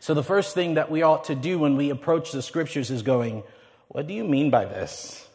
So, 0.00 0.15
the 0.15 0.23
first 0.23 0.55
thing 0.55 0.75
that 0.75 0.91
we 0.91 1.03
ought 1.03 1.25
to 1.25 1.35
do 1.35 1.59
when 1.59 1.76
we 1.76 1.91
approach 1.91 2.33
the 2.33 2.43
scriptures 2.43 2.91
is 2.91 3.03
going, 3.03 3.43
What 3.88 4.07
do 4.07 4.15
you 4.15 4.25
mean 4.25 4.50
by 4.50 4.65
this? 4.65 5.26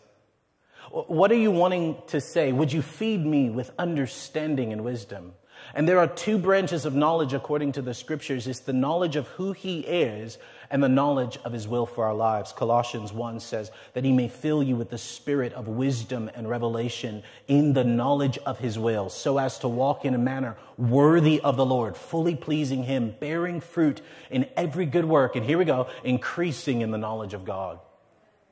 What 0.91 1.31
are 1.31 1.35
you 1.35 1.51
wanting 1.51 2.01
to 2.07 2.19
say? 2.19 2.51
Would 2.51 2.73
you 2.73 2.81
feed 2.81 3.25
me 3.25 3.49
with 3.49 3.71
understanding 3.79 4.73
and 4.73 4.83
wisdom? 4.83 5.33
And 5.73 5.87
there 5.87 5.99
are 5.99 6.07
two 6.07 6.37
branches 6.37 6.85
of 6.85 6.93
knowledge 6.93 7.33
according 7.33 7.73
to 7.73 7.81
the 7.81 7.93
scriptures. 7.93 8.47
It's 8.47 8.59
the 8.59 8.73
knowledge 8.73 9.15
of 9.15 9.27
who 9.29 9.53
he 9.53 9.79
is 9.79 10.37
and 10.71 10.81
the 10.81 10.89
knowledge 10.89 11.37
of 11.43 11.51
his 11.51 11.67
will 11.67 11.85
for 11.85 12.05
our 12.05 12.13
lives. 12.15 12.53
Colossians 12.53 13.11
1 13.13 13.41
says 13.41 13.69
that 13.93 14.05
he 14.05 14.11
may 14.11 14.29
fill 14.29 14.63
you 14.63 14.75
with 14.75 14.89
the 14.89 14.97
spirit 14.97 15.53
of 15.53 15.67
wisdom 15.67 16.31
and 16.33 16.49
revelation 16.49 17.21
in 17.47 17.73
the 17.73 17.83
knowledge 17.83 18.37
of 18.39 18.57
his 18.57 18.79
will, 18.79 19.09
so 19.09 19.37
as 19.37 19.59
to 19.59 19.67
walk 19.67 20.05
in 20.05 20.15
a 20.15 20.17
manner 20.17 20.55
worthy 20.77 21.41
of 21.41 21.57
the 21.57 21.65
Lord, 21.65 21.95
fully 21.97 22.35
pleasing 22.35 22.83
him, 22.83 23.13
bearing 23.19 23.59
fruit 23.59 24.01
in 24.31 24.47
every 24.55 24.85
good 24.85 25.05
work. 25.05 25.35
And 25.35 25.45
here 25.45 25.57
we 25.57 25.65
go, 25.65 25.87
increasing 26.03 26.81
in 26.81 26.89
the 26.89 26.97
knowledge 26.97 27.33
of 27.33 27.45
God. 27.45 27.79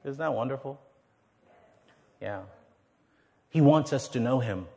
Isn't 0.03 0.19
that 0.19 0.33
wonderful? 0.33 0.79
Yeah. 2.21 2.41
He 3.49 3.61
wants 3.61 3.93
us 3.93 4.09
to 4.09 4.19
know 4.19 4.39
him. 4.39 4.67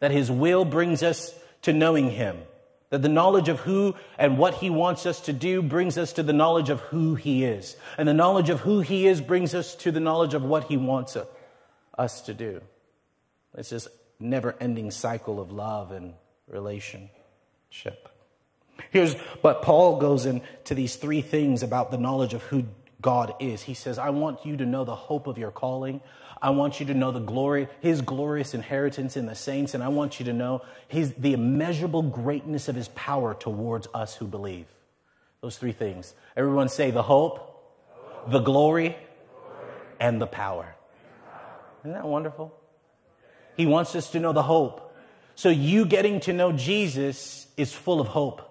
That 0.00 0.10
his 0.10 0.30
will 0.30 0.64
brings 0.64 1.02
us 1.02 1.34
to 1.62 1.72
knowing 1.72 2.10
him. 2.10 2.38
That 2.90 3.02
the 3.02 3.08
knowledge 3.08 3.48
of 3.48 3.60
who 3.60 3.96
and 4.18 4.38
what 4.38 4.54
he 4.54 4.70
wants 4.70 5.06
us 5.06 5.20
to 5.22 5.32
do 5.32 5.60
brings 5.60 5.98
us 5.98 6.12
to 6.14 6.22
the 6.22 6.32
knowledge 6.32 6.70
of 6.70 6.80
who 6.80 7.16
he 7.16 7.44
is. 7.44 7.76
And 7.98 8.08
the 8.08 8.14
knowledge 8.14 8.48
of 8.48 8.60
who 8.60 8.80
he 8.80 9.06
is 9.06 9.20
brings 9.20 9.54
us 9.54 9.74
to 9.76 9.90
the 9.90 10.00
knowledge 10.00 10.34
of 10.34 10.44
what 10.44 10.64
he 10.64 10.76
wants 10.76 11.16
us 11.98 12.20
to 12.22 12.34
do. 12.34 12.60
It's 13.56 13.70
this 13.70 13.88
never 14.20 14.54
ending 14.60 14.90
cycle 14.90 15.40
of 15.40 15.50
love 15.50 15.90
and 15.90 16.14
relationship. 16.48 18.08
Here's, 18.90 19.16
but 19.42 19.62
Paul 19.62 19.98
goes 19.98 20.26
into 20.26 20.74
these 20.74 20.96
three 20.96 21.22
things 21.22 21.62
about 21.62 21.90
the 21.90 21.98
knowledge 21.98 22.34
of 22.34 22.42
who 22.44 22.64
God 23.00 23.34
is. 23.40 23.62
He 23.62 23.74
says, 23.74 23.98
I 23.98 24.10
want 24.10 24.44
you 24.44 24.56
to 24.58 24.66
know 24.66 24.84
the 24.84 24.94
hope 24.94 25.26
of 25.26 25.38
your 25.38 25.50
calling. 25.50 26.00
I 26.40 26.50
want 26.50 26.80
you 26.80 26.86
to 26.86 26.94
know 26.94 27.12
the 27.12 27.20
glory, 27.20 27.68
his 27.80 28.02
glorious 28.02 28.52
inheritance 28.52 29.16
in 29.16 29.26
the 29.26 29.34
saints, 29.34 29.74
and 29.74 29.82
I 29.82 29.88
want 29.88 30.20
you 30.20 30.26
to 30.26 30.32
know 30.32 30.62
his, 30.88 31.14
the 31.14 31.32
immeasurable 31.32 32.02
greatness 32.02 32.68
of 32.68 32.76
his 32.76 32.88
power 32.88 33.34
towards 33.34 33.88
us 33.94 34.14
who 34.14 34.26
believe. 34.26 34.66
Those 35.40 35.56
three 35.56 35.72
things. 35.72 36.14
Everyone 36.36 36.68
say 36.68 36.90
the 36.90 37.02
hope, 37.02 37.74
the 38.28 38.40
glory, 38.40 38.96
and 39.98 40.20
the 40.20 40.26
power. 40.26 40.74
Isn't 41.80 41.92
that 41.92 42.06
wonderful? 42.06 42.54
He 43.56 43.64
wants 43.64 43.94
us 43.94 44.10
to 44.10 44.20
know 44.20 44.32
the 44.32 44.42
hope. 44.42 44.94
So 45.36 45.48
you 45.48 45.86
getting 45.86 46.20
to 46.20 46.32
know 46.32 46.52
Jesus 46.52 47.46
is 47.56 47.72
full 47.72 48.00
of 48.00 48.08
hope. 48.08 48.42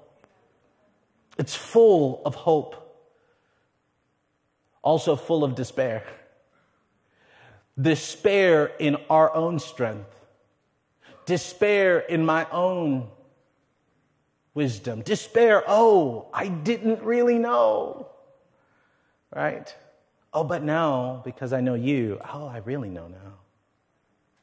It's 1.38 1.54
full 1.54 2.22
of 2.26 2.34
hope. 2.34 2.82
Also 4.82 5.16
full 5.16 5.44
of 5.44 5.56
despair 5.56 6.04
despair 7.80 8.68
in 8.80 8.98
our 9.10 9.34
own 9.34 9.60
strength, 9.60 10.16
despair 11.26 12.00
in 12.00 12.26
my 12.26 12.48
own 12.52 13.10
wisdom, 14.54 15.02
despair, 15.02 15.64
oh, 15.68 16.28
I 16.34 16.48
didn't 16.48 17.04
really 17.04 17.38
know, 17.38 18.08
right? 19.36 19.74
Oh, 20.34 20.44
but 20.44 20.64
now, 20.64 21.22
because 21.26 21.54
I 21.54 21.62
know 21.62 21.76
you, 21.76 22.20
oh, 22.34 22.48
I 22.48 22.58
really 22.60 22.90
know 22.90 23.08
now. 23.08 23.34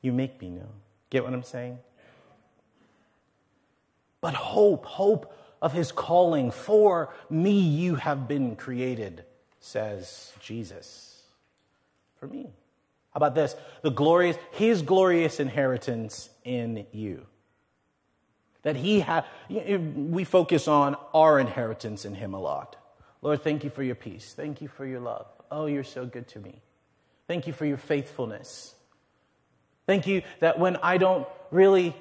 You 0.03 0.13
make 0.13 0.41
me 0.41 0.51
know. 0.51 0.69
Get 1.11 1.25
what 1.25 1.33
I'm 1.33 1.43
saying? 1.43 1.79
But 4.21 4.35
hope, 4.35 4.85
hope 4.87 5.35
of 5.61 5.73
his 5.73 5.93
calling, 5.93 6.51
for 6.51 7.13
me 7.31 7.61
you 7.61 7.95
have 7.97 8.27
been 8.27 8.57
created, 8.57 9.25
says 9.61 10.33
Jesus. 10.41 11.23
For 12.19 12.27
me. 12.27 12.51
How 13.13 13.19
about 13.19 13.35
this? 13.35 13.55
The 13.83 13.91
glorious, 13.91 14.37
his 14.53 14.83
glorious 14.83 15.39
inheritance 15.39 16.31
in 16.45 16.87
you. 16.93 17.27
That 18.63 18.77
he 18.77 19.01
had, 19.01 19.25
we 19.49 20.25
focus 20.25 20.69
on 20.69 20.97
our 21.13 21.39
inheritance 21.39 22.05
in 22.05 22.15
him 22.15 22.33
a 22.33 22.41
lot. 22.41 22.77
Lord, 23.21 23.43
thank 23.43 23.65
you 23.65 23.71
for 23.71 23.83
your 23.83 23.95
peace. 23.95 24.33
Thank 24.35 24.63
you 24.63 24.69
for 24.69 24.87
your 24.87 25.01
love. 25.01 25.27
Oh, 25.51 25.67
you're 25.67 25.85
so 25.85 26.07
good 26.07 26.29
to 26.29 26.39
me. 26.39 26.63
Thank 27.29 27.47
you 27.47 27.53
for 27.53 27.67
your 27.67 27.77
faithfulness. 27.77 28.75
Thank 29.87 30.07
you 30.07 30.23
that 30.41 30.59
when 30.59 30.77
I 30.77 30.97
don't 30.97 31.27
really 31.51 31.95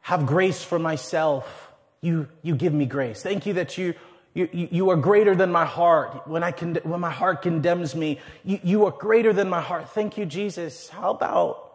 have 0.00 0.26
grace 0.26 0.62
for 0.62 0.78
myself, 0.78 1.72
you, 2.00 2.28
you 2.42 2.54
give 2.56 2.72
me 2.72 2.86
grace. 2.86 3.22
Thank 3.22 3.46
you 3.46 3.54
that 3.54 3.76
you 3.76 3.94
you, 4.38 4.48
you, 4.52 4.68
you, 4.70 4.90
are 4.90 4.96
greater 4.96 5.34
than 5.34 5.50
my 5.50 5.64
heart. 5.64 6.28
When, 6.28 6.44
I 6.44 6.52
con- 6.52 6.78
when 6.84 7.00
my 7.00 7.10
heart 7.10 7.42
condemns 7.42 7.96
me, 7.96 8.20
you, 8.44 8.60
you 8.62 8.86
are 8.86 8.92
greater 8.92 9.32
than 9.32 9.48
my 9.48 9.60
heart. 9.60 9.90
Thank 9.90 10.16
you, 10.16 10.26
Jesus. 10.26 10.88
How 10.88 11.10
about 11.10 11.72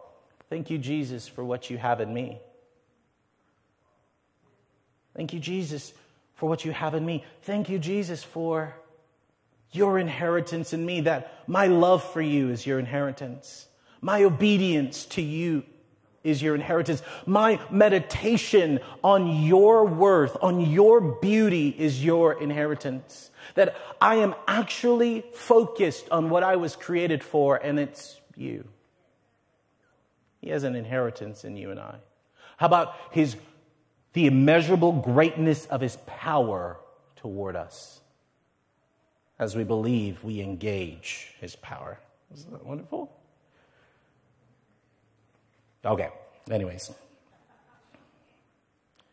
thank 0.48 0.70
you, 0.70 0.78
Jesus, 0.78 1.28
for 1.28 1.44
what 1.44 1.68
you 1.68 1.76
have 1.76 2.00
in 2.00 2.12
me? 2.14 2.40
Thank 5.14 5.34
you, 5.34 5.40
Jesus, 5.40 5.92
for 6.36 6.48
what 6.48 6.64
you 6.64 6.72
have 6.72 6.94
in 6.94 7.04
me. 7.04 7.24
Thank 7.42 7.68
you, 7.68 7.78
Jesus, 7.78 8.24
for 8.24 8.74
your 9.70 9.98
inheritance 9.98 10.72
in 10.72 10.86
me, 10.86 11.02
that 11.02 11.44
my 11.46 11.66
love 11.66 12.02
for 12.12 12.22
you 12.22 12.50
is 12.50 12.66
your 12.66 12.78
inheritance. 12.78 13.66
My 14.00 14.22
obedience 14.22 15.04
to 15.06 15.22
you 15.22 15.64
is 16.24 16.42
your 16.42 16.54
inheritance. 16.54 17.02
My 17.26 17.60
meditation 17.70 18.80
on 19.04 19.44
your 19.44 19.84
worth, 19.84 20.36
on 20.42 20.60
your 20.60 21.00
beauty 21.00 21.68
is 21.68 22.04
your 22.04 22.42
inheritance. 22.42 23.30
That 23.54 23.76
I 24.00 24.16
am 24.16 24.34
actually 24.48 25.24
focused 25.34 26.08
on 26.10 26.30
what 26.30 26.42
I 26.42 26.56
was 26.56 26.74
created 26.74 27.22
for, 27.22 27.56
and 27.56 27.78
it's 27.78 28.20
you. 28.34 28.66
He 30.40 30.50
has 30.50 30.64
an 30.64 30.74
inheritance 30.74 31.44
in 31.44 31.56
you 31.56 31.70
and 31.70 31.78
I. 31.78 31.96
How 32.56 32.66
about 32.66 32.94
his 33.12 33.36
the 34.14 34.26
immeasurable 34.26 34.92
greatness 34.92 35.66
of 35.66 35.80
his 35.80 35.98
power 36.06 36.78
toward 37.16 37.56
us? 37.56 38.00
As 39.38 39.56
we 39.56 39.64
believe, 39.64 40.22
we 40.22 40.40
engage 40.40 41.34
his 41.40 41.56
power. 41.56 41.98
Isn't 42.32 42.52
that 42.52 42.64
wonderful? 42.64 43.12
Okay, 45.84 46.08
Anyways, 46.50 46.90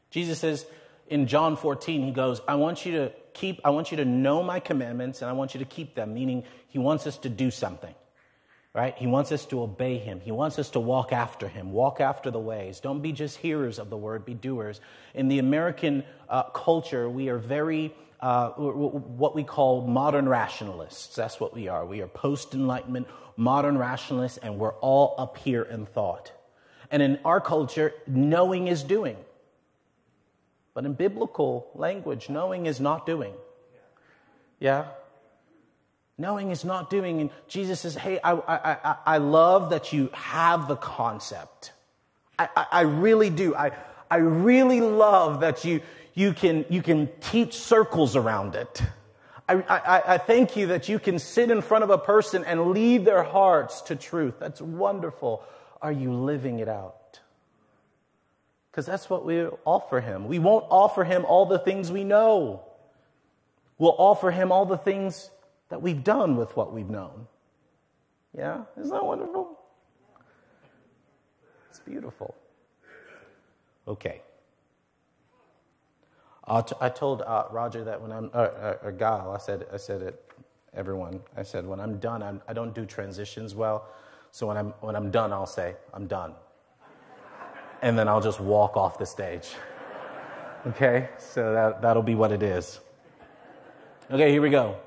Jesus 0.09 0.39
says 0.39 0.65
in 1.07 1.27
John 1.27 1.55
14, 1.55 2.03
he 2.03 2.11
goes, 2.11 2.41
I 2.47 2.55
want 2.55 2.85
you 2.85 2.91
to 2.93 3.11
keep, 3.33 3.61
I 3.63 3.69
want 3.69 3.91
you 3.91 3.97
to 3.97 4.05
know 4.05 4.43
my 4.43 4.59
commandments 4.59 5.21
and 5.21 5.29
I 5.29 5.33
want 5.33 5.53
you 5.53 5.59
to 5.59 5.65
keep 5.65 5.95
them, 5.95 6.13
meaning 6.13 6.43
he 6.67 6.79
wants 6.79 7.07
us 7.07 7.17
to 7.19 7.29
do 7.29 7.51
something 7.51 7.93
right? 8.73 8.95
He 8.97 9.05
wants 9.05 9.33
us 9.33 9.45
to 9.47 9.61
obey 9.61 9.97
him. 9.97 10.21
He 10.21 10.31
wants 10.31 10.57
us 10.57 10.69
to 10.69 10.79
walk 10.79 11.11
after 11.11 11.47
him, 11.49 11.73
walk 11.73 11.99
after 11.99 12.31
the 12.31 12.39
ways. 12.39 12.79
Don't 12.79 13.01
be 13.01 13.11
just 13.11 13.37
hearers 13.37 13.79
of 13.79 13.89
the 13.89 13.97
word, 13.97 14.23
be 14.23 14.33
doers. 14.33 14.79
In 15.13 15.27
the 15.27 15.39
American 15.39 16.05
uh, 16.29 16.43
culture, 16.43 17.09
we 17.09 17.27
are 17.27 17.37
very, 17.37 17.93
uh, 18.21 18.51
what 18.51 19.35
we 19.35 19.43
call 19.43 19.85
modern 19.85 20.29
rationalists. 20.29 21.13
That's 21.15 21.37
what 21.37 21.53
we 21.53 21.67
are. 21.67 21.85
We 21.85 22.01
are 22.01 22.07
post 22.07 22.53
enlightenment, 22.53 23.07
modern 23.35 23.77
rationalists, 23.77 24.37
and 24.37 24.57
we're 24.57 24.75
all 24.75 25.15
up 25.17 25.37
here 25.37 25.63
in 25.63 25.85
thought. 25.85 26.31
And 26.91 27.01
in 27.01 27.19
our 27.23 27.39
culture, 27.39 27.93
knowing 28.05 28.67
is 28.67 28.83
doing. 28.83 29.17
But 30.73 30.85
in 30.85 30.93
biblical 30.93 31.69
language, 31.73 32.29
knowing 32.29 32.65
is 32.65 32.79
not 32.79 33.05
doing. 33.05 33.33
Yeah? 34.59 34.85
Knowing 36.17 36.51
is 36.51 36.63
not 36.63 36.89
doing. 36.89 37.21
And 37.21 37.29
Jesus 37.47 37.79
says, 37.79 37.95
Hey, 37.95 38.19
I, 38.23 38.33
I, 38.33 38.95
I, 39.05 39.17
love 39.17 39.71
that 39.71 39.91
you 39.91 40.09
have 40.13 40.67
the 40.67 40.75
concept. 40.75 41.71
I, 42.37 42.47
I, 42.55 42.65
I 42.71 42.81
really 42.81 43.29
do. 43.29 43.55
I, 43.55 43.71
I 44.09 44.17
really 44.17 44.81
love 44.81 45.41
that 45.41 45.65
you, 45.65 45.81
you, 46.13 46.33
can, 46.33 46.65
you 46.69 46.81
can 46.81 47.09
teach 47.21 47.55
circles 47.55 48.15
around 48.15 48.55
it. 48.55 48.83
I, 49.49 49.55
I, 49.55 50.13
I 50.13 50.17
thank 50.17 50.55
you 50.55 50.67
that 50.67 50.87
you 50.87 50.99
can 50.99 51.19
sit 51.19 51.51
in 51.51 51.61
front 51.61 51.83
of 51.83 51.89
a 51.89 51.97
person 51.97 52.43
and 52.45 52.71
lead 52.71 53.03
their 53.03 53.23
hearts 53.23 53.81
to 53.83 53.95
truth. 53.95 54.35
That's 54.39 54.61
wonderful. 54.61 55.43
Are 55.81 55.91
you 55.91 56.13
living 56.13 56.59
it 56.59 56.69
out? 56.69 57.19
Because 58.71 58.85
that's 58.85 59.09
what 59.09 59.25
we 59.25 59.45
offer 59.65 59.99
him. 59.99 60.27
We 60.27 60.39
won't 60.39 60.65
offer 60.69 61.03
him 61.03 61.25
all 61.25 61.45
the 61.45 61.59
things 61.59 61.91
we 61.91 62.03
know. 62.03 62.63
We'll 63.77 63.95
offer 63.97 64.31
him 64.31 64.51
all 64.51 64.65
the 64.65 64.77
things 64.77 65.29
that 65.69 65.81
we've 65.81 66.03
done 66.03 66.37
with 66.37 66.55
what 66.55 66.71
we've 66.71 66.89
known. 66.89 67.27
Yeah? 68.37 68.63
Isn't 68.79 68.91
that 68.91 69.05
wonderful? 69.05 69.59
It's 71.69 71.79
beautiful. 71.79 72.35
Okay. 73.87 74.21
Uh, 76.47 76.61
I 76.79 76.89
told 76.89 77.21
uh, 77.21 77.45
Roger 77.51 77.83
that 77.83 78.01
when 78.01 78.11
I'm, 78.11 78.29
uh, 78.33 78.37
uh, 78.37 78.77
or 78.83 78.91
Gal, 78.91 79.31
I 79.31 79.37
said, 79.37 79.65
I 79.73 79.77
said 79.77 80.01
it, 80.01 80.31
everyone, 80.73 81.21
I 81.35 81.43
said, 81.43 81.65
when 81.65 81.79
I'm 81.79 81.97
done, 81.97 82.23
I'm, 82.23 82.41
I 82.47 82.53
do 82.53 82.65
not 82.65 82.75
do 82.75 82.85
transitions 82.85 83.55
well. 83.55 83.87
So 84.31 84.47
when 84.47 84.57
I'm, 84.57 84.67
when 84.81 84.95
I'm 84.95 85.11
done, 85.11 85.33
I'll 85.33 85.45
say, 85.45 85.75
I'm 85.93 86.07
done. 86.07 86.33
and 87.81 87.97
then 87.97 88.07
I'll 88.07 88.21
just 88.21 88.39
walk 88.39 88.77
off 88.77 88.97
the 88.97 89.05
stage. 89.05 89.49
Okay? 90.67 91.09
So 91.17 91.53
that, 91.53 91.81
that'll 91.81 92.03
be 92.03 92.15
what 92.15 92.31
it 92.31 92.43
is. 92.43 92.79
Okay, 94.11 94.31
here 94.31 94.41
we 94.41 94.49
go. 94.49 94.77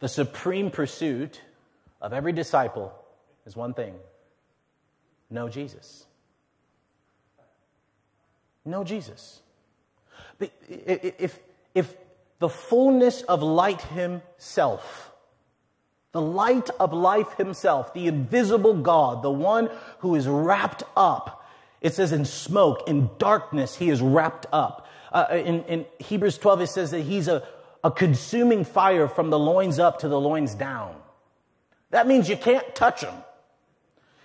The 0.00 0.08
supreme 0.08 0.70
pursuit 0.70 1.40
of 2.00 2.12
every 2.12 2.32
disciple 2.32 2.92
is 3.46 3.56
one 3.56 3.74
thing 3.74 3.94
know 5.30 5.48
Jesus. 5.48 6.06
Know 8.64 8.84
Jesus. 8.84 9.40
If, 10.68 11.38
if 11.74 11.96
the 12.38 12.48
fullness 12.48 13.22
of 13.22 13.42
light 13.42 13.82
himself, 13.82 15.12
the 16.14 16.22
light 16.22 16.70
of 16.80 16.94
life 16.94 17.36
himself, 17.36 17.92
the 17.92 18.06
invisible 18.06 18.72
God, 18.72 19.22
the 19.22 19.30
one 19.30 19.68
who 19.98 20.14
is 20.14 20.26
wrapped 20.26 20.84
up, 20.96 21.46
it 21.82 21.92
says 21.92 22.12
in 22.12 22.24
smoke, 22.24 22.88
in 22.88 23.10
darkness, 23.18 23.76
he 23.76 23.90
is 23.90 24.00
wrapped 24.00 24.46
up. 24.50 24.88
Uh, 25.12 25.26
in, 25.32 25.62
in 25.64 25.86
Hebrews 25.98 26.38
12, 26.38 26.62
it 26.62 26.66
says 26.68 26.90
that 26.92 27.02
he's 27.02 27.28
a 27.28 27.46
a 27.84 27.90
consuming 27.90 28.64
fire 28.64 29.06
from 29.06 29.28
the 29.28 29.38
loins 29.38 29.78
up 29.78 29.98
to 30.00 30.08
the 30.08 30.18
loins 30.18 30.54
down. 30.54 30.96
That 31.90 32.08
means 32.08 32.30
you 32.30 32.36
can't 32.36 32.74
touch 32.74 33.02
him. 33.02 33.14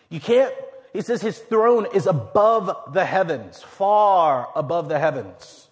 You 0.10 0.22
can't, 0.22 0.56
he 0.94 1.02
says 1.02 1.22
his 1.22 1.38
throne 1.38 1.86
is 1.94 2.08
above 2.08 2.94
the 2.94 3.04
heavens, 3.04 3.62
far 3.62 4.50
above 4.56 4.88
the 4.88 4.98
heavens. 4.98 5.68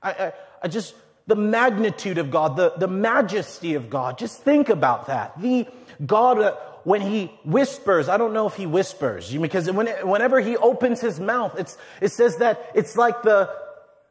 I, 0.00 0.10
I, 0.10 0.32
I 0.62 0.68
just, 0.68 0.94
the 1.26 1.36
magnitude 1.36 2.18
of 2.18 2.30
God, 2.30 2.56
the, 2.56 2.74
the 2.76 2.88
majesty 2.88 3.74
of 3.74 3.88
God, 3.88 4.18
just 4.18 4.42
think 4.42 4.68
about 4.68 5.06
that. 5.06 5.40
The 5.40 5.66
God, 6.04 6.38
uh, 6.38 6.56
when 6.84 7.00
he 7.00 7.32
whispers, 7.44 8.08
I 8.08 8.16
don't 8.16 8.32
know 8.32 8.46
if 8.46 8.54
he 8.54 8.66
whispers, 8.66 9.32
because 9.32 9.70
when, 9.70 9.86
whenever 10.06 10.40
he 10.40 10.56
opens 10.56 11.00
his 11.00 11.18
mouth, 11.18 11.58
it's, 11.58 11.78
it 12.00 12.12
says 12.12 12.36
that 12.38 12.70
it's 12.74 12.96
like 12.96 13.22
the, 13.22 13.50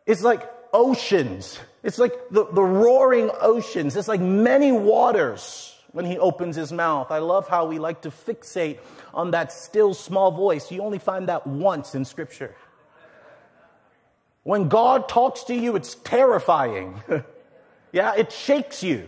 it's 0.06 0.23
like 0.23 0.49
oceans 0.73 1.60
it's 1.84 1.99
like 1.99 2.13
the, 2.32 2.45
the 2.45 2.63
roaring 2.63 3.30
oceans. 3.41 3.95
It's 3.95 4.08
like 4.08 4.21
many 4.21 4.71
waters 4.71 5.76
when 5.91 6.06
he 6.06 6.17
opens 6.17 6.56
his 6.56 6.71
mouth. 6.71 7.12
I 7.12 7.19
love 7.19 7.47
how 7.47 7.65
we 7.65 7.78
like 7.78 8.02
to 8.04 8.10
fixate 8.10 8.80
on 9.13 9.32
that 9.32 9.52
still 9.52 9.93
small 9.93 10.32
voice. 10.32 10.71
You 10.71 10.82
only 10.82 10.97
find 10.97 11.28
that 11.28 11.45
once 11.45 11.93
in 11.93 12.06
Scripture. 12.06 12.56
When 14.43 14.67
God 14.67 15.08
talks 15.08 15.45
to 15.45 15.56
you, 15.56 15.75
it's 15.75 15.95
terrifying. 15.95 17.01
yeah, 17.91 18.13
it 18.15 18.32
shakes 18.32 18.84
you. 18.84 19.08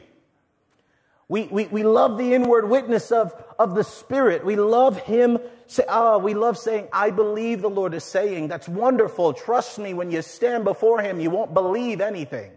We, 1.28 1.44
we, 1.44 1.66
we 1.66 1.84
love 1.84 2.18
the 2.18 2.34
inward 2.34 2.70
witness 2.70 3.12
of, 3.12 3.34
of 3.58 3.76
the 3.76 3.84
Spirit. 3.84 4.46
We 4.46 4.56
love 4.56 4.98
Him. 5.00 5.40
Say, 5.68 5.84
oh, 5.88 6.16
ah, 6.16 6.18
we 6.20 6.36
love 6.36 6.58
saying, 6.58 6.88
I 6.94 7.10
believe 7.10 7.62
the 7.62 7.70
Lord 7.70 7.94
is 7.96 8.04
saying. 8.04 8.48
That's 8.48 8.70
wonderful. 8.70 9.34
Trust 9.34 9.80
me, 9.80 9.94
when 9.94 10.12
you 10.12 10.22
stand 10.22 10.64
before 10.64 11.02
Him, 11.02 11.20
you 11.20 11.32
won't 11.32 11.54
believe 11.54 12.00
anything 12.00 12.52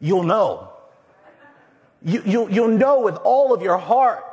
you'll 0.00 0.24
know. 0.24 0.72
You, 2.02 2.22
you, 2.24 2.48
you'll 2.50 2.68
know 2.68 3.00
with 3.00 3.16
all 3.16 3.52
of 3.52 3.62
your 3.62 3.78
heart 3.78 4.24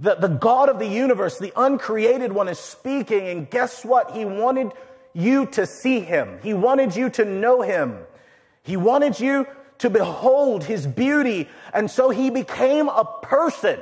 that 0.00 0.20
the 0.20 0.28
God 0.28 0.68
of 0.68 0.78
the 0.78 0.86
universe, 0.86 1.38
the 1.38 1.52
uncreated 1.56 2.32
one, 2.32 2.48
is 2.48 2.58
speaking. 2.58 3.28
And 3.28 3.48
guess 3.48 3.84
what? 3.84 4.10
He 4.10 4.24
wanted 4.24 4.72
you 5.16 5.46
to 5.46 5.66
see 5.66 6.00
him, 6.00 6.38
He 6.42 6.54
wanted 6.54 6.94
you 6.94 7.10
to 7.10 7.24
know 7.24 7.62
him, 7.62 7.98
He 8.62 8.76
wanted 8.76 9.18
you 9.18 9.46
to 9.78 9.90
behold 9.90 10.64
his 10.64 10.86
beauty. 10.86 11.48
And 11.72 11.90
so 11.90 12.10
He 12.10 12.30
became 12.30 12.88
a 12.88 13.04
person. 13.22 13.80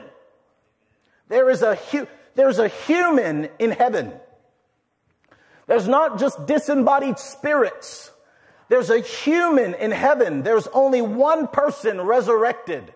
There 1.28 1.50
is 1.50 1.62
a, 1.62 1.76
hu- 1.76 2.08
there's 2.34 2.58
a 2.58 2.68
human 2.68 3.48
in 3.58 3.70
heaven. 3.70 4.12
There's 5.66 5.88
not 5.88 6.18
just 6.18 6.46
disembodied 6.46 7.18
spirits. 7.18 8.10
There's 8.68 8.90
a 8.90 9.00
human 9.00 9.74
in 9.74 9.90
heaven. 9.90 10.42
There's 10.42 10.66
only 10.68 11.00
one 11.00 11.48
person 11.48 12.00
resurrected. 12.00 12.92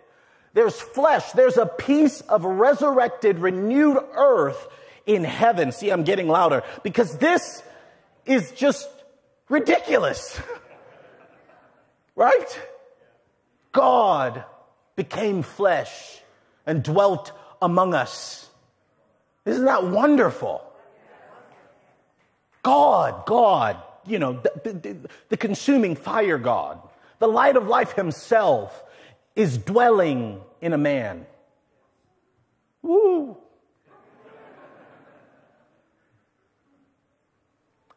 There's 0.55 0.81
flesh. 0.81 1.33
There's 1.33 1.57
a 1.57 1.67
piece 1.67 2.21
of 2.23 2.45
resurrected, 2.45 3.39
renewed 3.39 3.99
earth 4.15 4.67
in 5.07 5.25
heaven. 5.25 5.73
See, 5.73 5.91
I'm 5.91 6.05
getting 6.05 6.29
louder 6.29 6.63
because 6.83 7.17
this 7.19 7.63
is 8.29 8.53
just 8.53 8.89
ridiculous. 9.49 10.41
right? 12.15 12.61
God 13.73 14.45
became 14.97 15.43
flesh 15.43 16.21
and 16.67 16.83
dwelt 16.83 17.33
among 17.63 17.95
us. 17.95 18.49
Isn't 19.45 19.65
that 19.65 19.85
wonderful? 19.85 20.63
God, 22.63 23.25
God 23.27 23.83
you 24.09 24.19
know, 24.19 24.33
the, 24.33 24.73
the, 24.73 24.97
the 25.29 25.37
consuming 25.37 25.95
fire 25.95 26.39
God, 26.39 26.81
the 27.19 27.29
light 27.29 27.57
of 27.57 27.67
life 27.67 27.93
himself 27.93 28.85
is 29.37 29.59
dwelling 29.59 30.41
in 30.61 30.73
a 30.73 30.79
man. 30.79 31.27
Woo! 32.83 33.37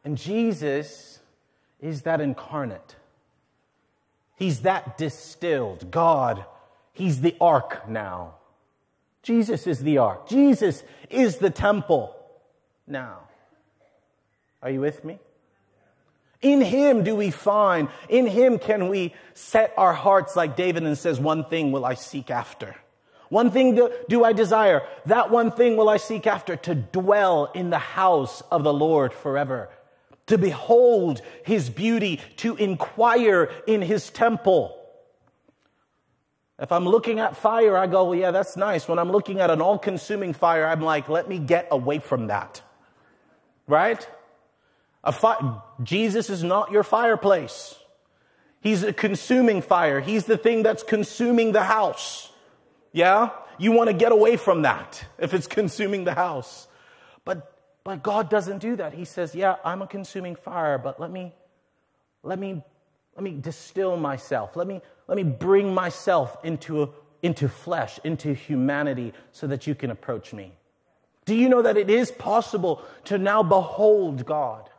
And 0.03 0.17
Jesus 0.17 1.19
is 1.79 2.03
that 2.03 2.21
incarnate. 2.21 2.95
He's 4.35 4.61
that 4.61 4.97
distilled. 4.97 5.91
God, 5.91 6.45
He's 6.93 7.21
the 7.21 7.35
ark 7.39 7.87
now. 7.87 8.35
Jesus 9.23 9.67
is 9.67 9.79
the 9.79 9.99
ark. 9.99 10.27
Jesus 10.27 10.83
is 11.09 11.37
the 11.37 11.51
temple 11.51 12.15
now. 12.87 13.19
Are 14.63 14.69
you 14.69 14.81
with 14.81 15.05
me? 15.05 15.19
In 16.41 16.61
Him 16.61 17.03
do 17.03 17.15
we 17.15 17.29
find, 17.29 17.87
in 18.09 18.25
Him 18.25 18.57
can 18.57 18.89
we 18.89 19.13
set 19.35 19.73
our 19.77 19.93
hearts 19.93 20.35
like 20.35 20.55
David 20.55 20.83
and 20.83 20.97
says, 20.97 21.19
one 21.19 21.45
thing 21.45 21.71
will 21.71 21.85
I 21.85 21.93
seek 21.93 22.31
after. 22.31 22.75
One 23.29 23.51
thing 23.51 23.75
do, 24.09 24.23
I 24.23 24.33
desire. 24.33 24.81
That 25.05 25.31
one 25.31 25.51
thing 25.51 25.77
will 25.77 25.87
I 25.87 25.97
seek 25.97 26.27
after 26.27 26.55
to 26.57 26.75
dwell 26.75 27.51
in 27.53 27.69
the 27.69 27.77
house 27.77 28.41
of 28.51 28.63
the 28.63 28.73
Lord 28.73 29.13
forever. 29.13 29.69
To 30.27 30.37
behold 30.37 31.21
His 31.43 31.69
beauty, 31.69 32.21
to 32.37 32.55
inquire 32.55 33.51
in 33.67 33.81
His 33.81 34.09
temple. 34.09 34.77
If 36.59 36.71
I'm 36.71 36.85
looking 36.85 37.19
at 37.19 37.35
fire, 37.35 37.75
I 37.75 37.87
go, 37.87 38.05
well, 38.05 38.15
yeah, 38.15 38.29
that's 38.29 38.55
nice. 38.55 38.87
When 38.87 38.99
I'm 38.99 39.11
looking 39.11 39.39
at 39.39 39.49
an 39.49 39.61
all 39.61 39.79
consuming 39.79 40.33
fire, 40.33 40.67
I'm 40.67 40.81
like, 40.81 41.09
let 41.09 41.27
me 41.27 41.39
get 41.39 41.67
away 41.71 41.97
from 41.97 42.27
that. 42.27 42.61
Right? 43.67 44.07
Fi- 45.11 45.59
Jesus 45.81 46.29
is 46.29 46.43
not 46.43 46.71
your 46.71 46.83
fireplace. 46.83 47.75
He's 48.61 48.83
a 48.83 48.93
consuming 48.93 49.63
fire. 49.63 49.99
He's 49.99 50.25
the 50.25 50.37
thing 50.37 50.61
that's 50.61 50.83
consuming 50.83 51.51
the 51.51 51.63
house. 51.63 52.31
Yeah? 52.91 53.31
You 53.57 53.71
want 53.71 53.89
to 53.89 53.93
get 53.95 54.11
away 54.11 54.37
from 54.37 54.61
that 54.61 55.03
if 55.17 55.33
it's 55.33 55.47
consuming 55.47 56.03
the 56.03 56.13
house. 56.13 56.67
But, 57.83 58.03
God 58.03 58.29
doesn't 58.29 58.59
do 58.59 58.75
that. 58.75 58.93
He 58.93 59.05
says, 59.05 59.33
yeah, 59.33 59.55
I'm 59.65 59.81
a 59.81 59.87
consuming 59.87 60.35
fire, 60.35 60.77
but 60.77 60.99
let 60.99 61.11
me, 61.11 61.33
let 62.23 62.37
me, 62.37 62.61
let 63.15 63.23
me 63.23 63.31
distill 63.31 63.97
myself. 63.97 64.55
Let 64.55 64.67
me, 64.67 64.81
let 65.07 65.15
me 65.15 65.23
bring 65.23 65.73
myself 65.73 66.37
into, 66.43 66.83
a, 66.83 66.89
into 67.23 67.49
flesh, 67.49 67.99
into 68.03 68.33
humanity 68.33 69.13
so 69.31 69.47
that 69.47 69.65
you 69.65 69.73
can 69.75 69.91
approach 69.91 70.31
me. 70.31 70.53
Do 71.25 71.35
you 71.35 71.49
know 71.49 71.61
that 71.61 71.77
it 71.77 71.89
is 71.89 72.11
possible 72.11 72.83
to 73.05 73.17
now 73.17 73.43
behold 73.43 74.25
God 74.25 74.69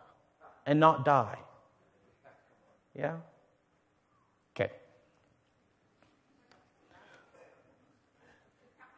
and 0.67 0.79
not 0.79 1.05
die? 1.05 1.39
Yeah? 2.95 3.17
Okay. 4.55 4.71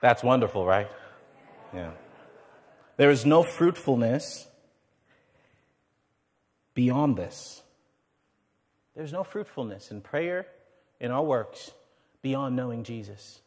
That's 0.00 0.22
wonderful, 0.22 0.66
right? 0.66 0.88
Yeah. 1.72 1.90
There 2.96 3.10
is 3.10 3.26
no 3.26 3.42
fruitfulness 3.42 4.46
beyond 6.74 7.16
this. 7.16 7.62
There's 8.94 9.12
no 9.12 9.24
fruitfulness 9.24 9.90
in 9.90 10.00
prayer, 10.00 10.46
in 11.00 11.10
our 11.10 11.24
works, 11.24 11.72
beyond 12.22 12.54
knowing 12.54 12.84
Jesus. 12.84 13.40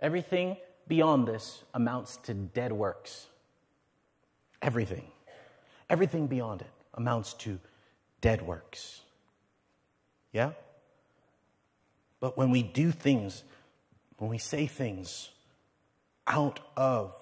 Everything 0.00 0.56
beyond 0.88 1.28
this 1.28 1.62
amounts 1.72 2.16
to 2.24 2.34
dead 2.34 2.72
works. 2.72 3.26
Everything. 4.60 5.06
Everything 5.88 6.26
beyond 6.26 6.62
it 6.62 6.70
amounts 6.94 7.34
to 7.34 7.60
dead 8.20 8.42
works. 8.42 9.02
Yeah? 10.32 10.52
But 12.18 12.36
when 12.36 12.50
we 12.50 12.62
do 12.62 12.90
things, 12.90 13.44
when 14.18 14.30
we 14.30 14.38
say 14.38 14.66
things 14.66 15.30
out 16.26 16.60
of 16.76 17.14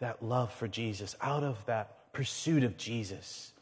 that 0.00 0.22
love 0.22 0.52
for 0.52 0.68
Jesus, 0.68 1.16
out 1.20 1.42
of 1.42 1.64
that 1.66 2.12
pursuit 2.12 2.64
of 2.64 2.76
Jesus, 2.76 3.52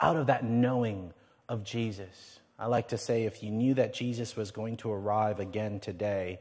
out 0.00 0.16
of 0.16 0.26
that 0.26 0.44
knowing 0.44 1.12
of 1.48 1.64
Jesus, 1.64 2.38
I 2.58 2.66
like 2.66 2.88
to 2.88 2.98
say 2.98 3.24
if 3.24 3.42
you 3.42 3.50
knew 3.50 3.74
that 3.74 3.94
Jesus 3.94 4.36
was 4.36 4.50
going 4.50 4.76
to 4.78 4.90
arrive 4.90 5.40
again 5.40 5.80
today, 5.80 6.40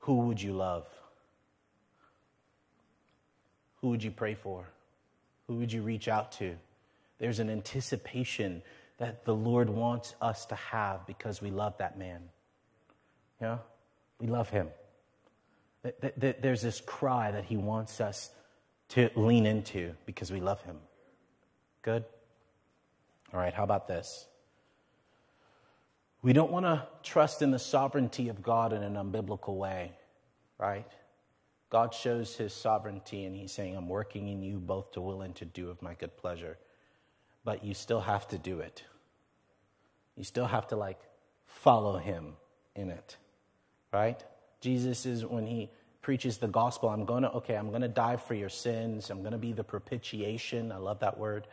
who 0.00 0.26
would 0.26 0.42
you 0.42 0.52
love? 0.52 0.86
Who 3.80 3.90
would 3.90 4.02
you 4.02 4.10
pray 4.10 4.34
for? 4.34 4.64
Who 5.46 5.56
would 5.56 5.72
you 5.72 5.82
reach 5.82 6.08
out 6.08 6.32
to? 6.32 6.56
There's 7.18 7.38
an 7.38 7.50
anticipation 7.50 8.62
that 8.98 9.24
the 9.24 9.34
Lord 9.34 9.68
wants 9.68 10.14
us 10.20 10.46
to 10.46 10.54
have 10.54 11.06
because 11.06 11.40
we 11.40 11.50
love 11.50 11.78
that 11.78 11.98
man. 11.98 12.20
Yeah? 13.40 13.58
We 14.20 14.26
love 14.26 14.48
him. 14.50 14.68
There's 16.16 16.62
this 16.62 16.80
cry 16.80 17.32
that 17.32 17.44
he 17.44 17.56
wants 17.56 18.00
us 18.00 18.30
to 18.92 19.10
lean 19.16 19.46
into 19.46 19.94
because 20.04 20.30
we 20.30 20.38
love 20.38 20.60
him. 20.62 20.76
Good? 21.80 22.04
All 23.32 23.40
right, 23.40 23.54
how 23.54 23.64
about 23.64 23.88
this? 23.88 24.26
We 26.20 26.34
don't 26.34 26.52
want 26.52 26.66
to 26.66 26.86
trust 27.02 27.40
in 27.40 27.50
the 27.50 27.58
sovereignty 27.58 28.28
of 28.28 28.42
God 28.42 28.74
in 28.74 28.82
an 28.82 28.94
unbiblical 28.94 29.56
way, 29.56 29.92
right? 30.58 30.86
God 31.70 31.94
shows 31.94 32.36
his 32.36 32.52
sovereignty 32.52 33.24
and 33.24 33.34
he's 33.34 33.50
saying, 33.50 33.74
I'm 33.74 33.88
working 33.88 34.28
in 34.28 34.42
you 34.42 34.58
both 34.58 34.92
to 34.92 35.00
will 35.00 35.22
and 35.22 35.34
to 35.36 35.46
do 35.46 35.70
of 35.70 35.80
my 35.80 35.94
good 35.94 36.14
pleasure. 36.18 36.58
But 37.44 37.64
you 37.64 37.72
still 37.72 38.00
have 38.00 38.28
to 38.28 38.36
do 38.36 38.60
it. 38.60 38.84
You 40.16 40.24
still 40.24 40.46
have 40.46 40.66
to 40.68 40.76
like 40.76 41.00
follow 41.46 41.96
him 41.96 42.34
in 42.76 42.90
it, 42.90 43.16
right? 43.90 44.22
Jesus 44.60 45.06
is 45.06 45.24
when 45.24 45.46
he 45.46 45.70
preaches 46.02 46.38
the 46.38 46.48
gospel, 46.48 46.88
I'm 46.88 47.04
going 47.04 47.22
to, 47.22 47.30
okay, 47.32 47.56
I'm 47.56 47.70
going 47.70 47.82
to 47.82 47.88
die 47.88 48.16
for 48.16 48.34
your 48.34 48.48
sins. 48.48 49.08
I'm 49.10 49.20
going 49.20 49.32
to 49.32 49.38
be 49.38 49.52
the 49.52 49.64
propitiation. 49.64 50.70
I 50.72 50.76
love 50.76 50.98
that 51.00 51.16
word 51.16 51.46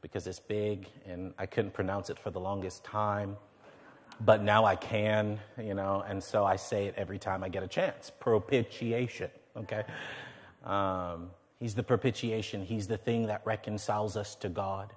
because 0.00 0.26
it's 0.26 0.40
big 0.40 0.88
and 1.06 1.34
I 1.38 1.46
couldn't 1.46 1.74
pronounce 1.74 2.10
it 2.10 2.18
for 2.18 2.30
the 2.30 2.40
longest 2.40 2.84
time 2.84 3.36
but 4.24 4.42
now 4.42 4.64
I 4.64 4.76
can, 4.76 5.38
you 5.62 5.74
know, 5.74 6.02
and 6.08 6.24
so 6.24 6.42
I 6.42 6.56
say 6.56 6.86
it 6.86 6.94
every 6.96 7.18
time 7.18 7.44
I 7.44 7.50
get 7.50 7.62
a 7.62 7.68
chance. 7.68 8.10
Propitiation 8.18 9.28
okay? 9.56 9.84
Um, 10.64 11.30
he's 11.58 11.74
the 11.74 11.82
propitiation, 11.82 12.64
He's 12.64 12.86
the 12.86 12.96
thing 12.96 13.26
that 13.26 13.42
reconciles 13.44 14.16
us 14.16 14.34
to 14.36 14.48
God. 14.48 14.92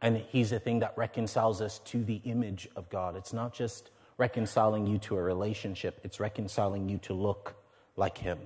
And 0.00 0.18
He's 0.28 0.50
the 0.50 0.58
thing 0.58 0.80
that 0.80 0.92
reconciles 0.96 1.60
us 1.60 1.78
to 1.80 2.04
the 2.04 2.20
image 2.24 2.68
of 2.76 2.88
God. 2.90 3.16
It's 3.16 3.32
not 3.32 3.54
just 3.54 3.90
reconciling 4.16 4.86
you 4.86 4.98
to 4.98 5.16
a 5.16 5.22
relationship, 5.22 6.00
it's 6.04 6.20
reconciling 6.20 6.88
you 6.88 6.98
to 6.98 7.14
look 7.14 7.56
like 7.96 8.18
Him. 8.18 8.38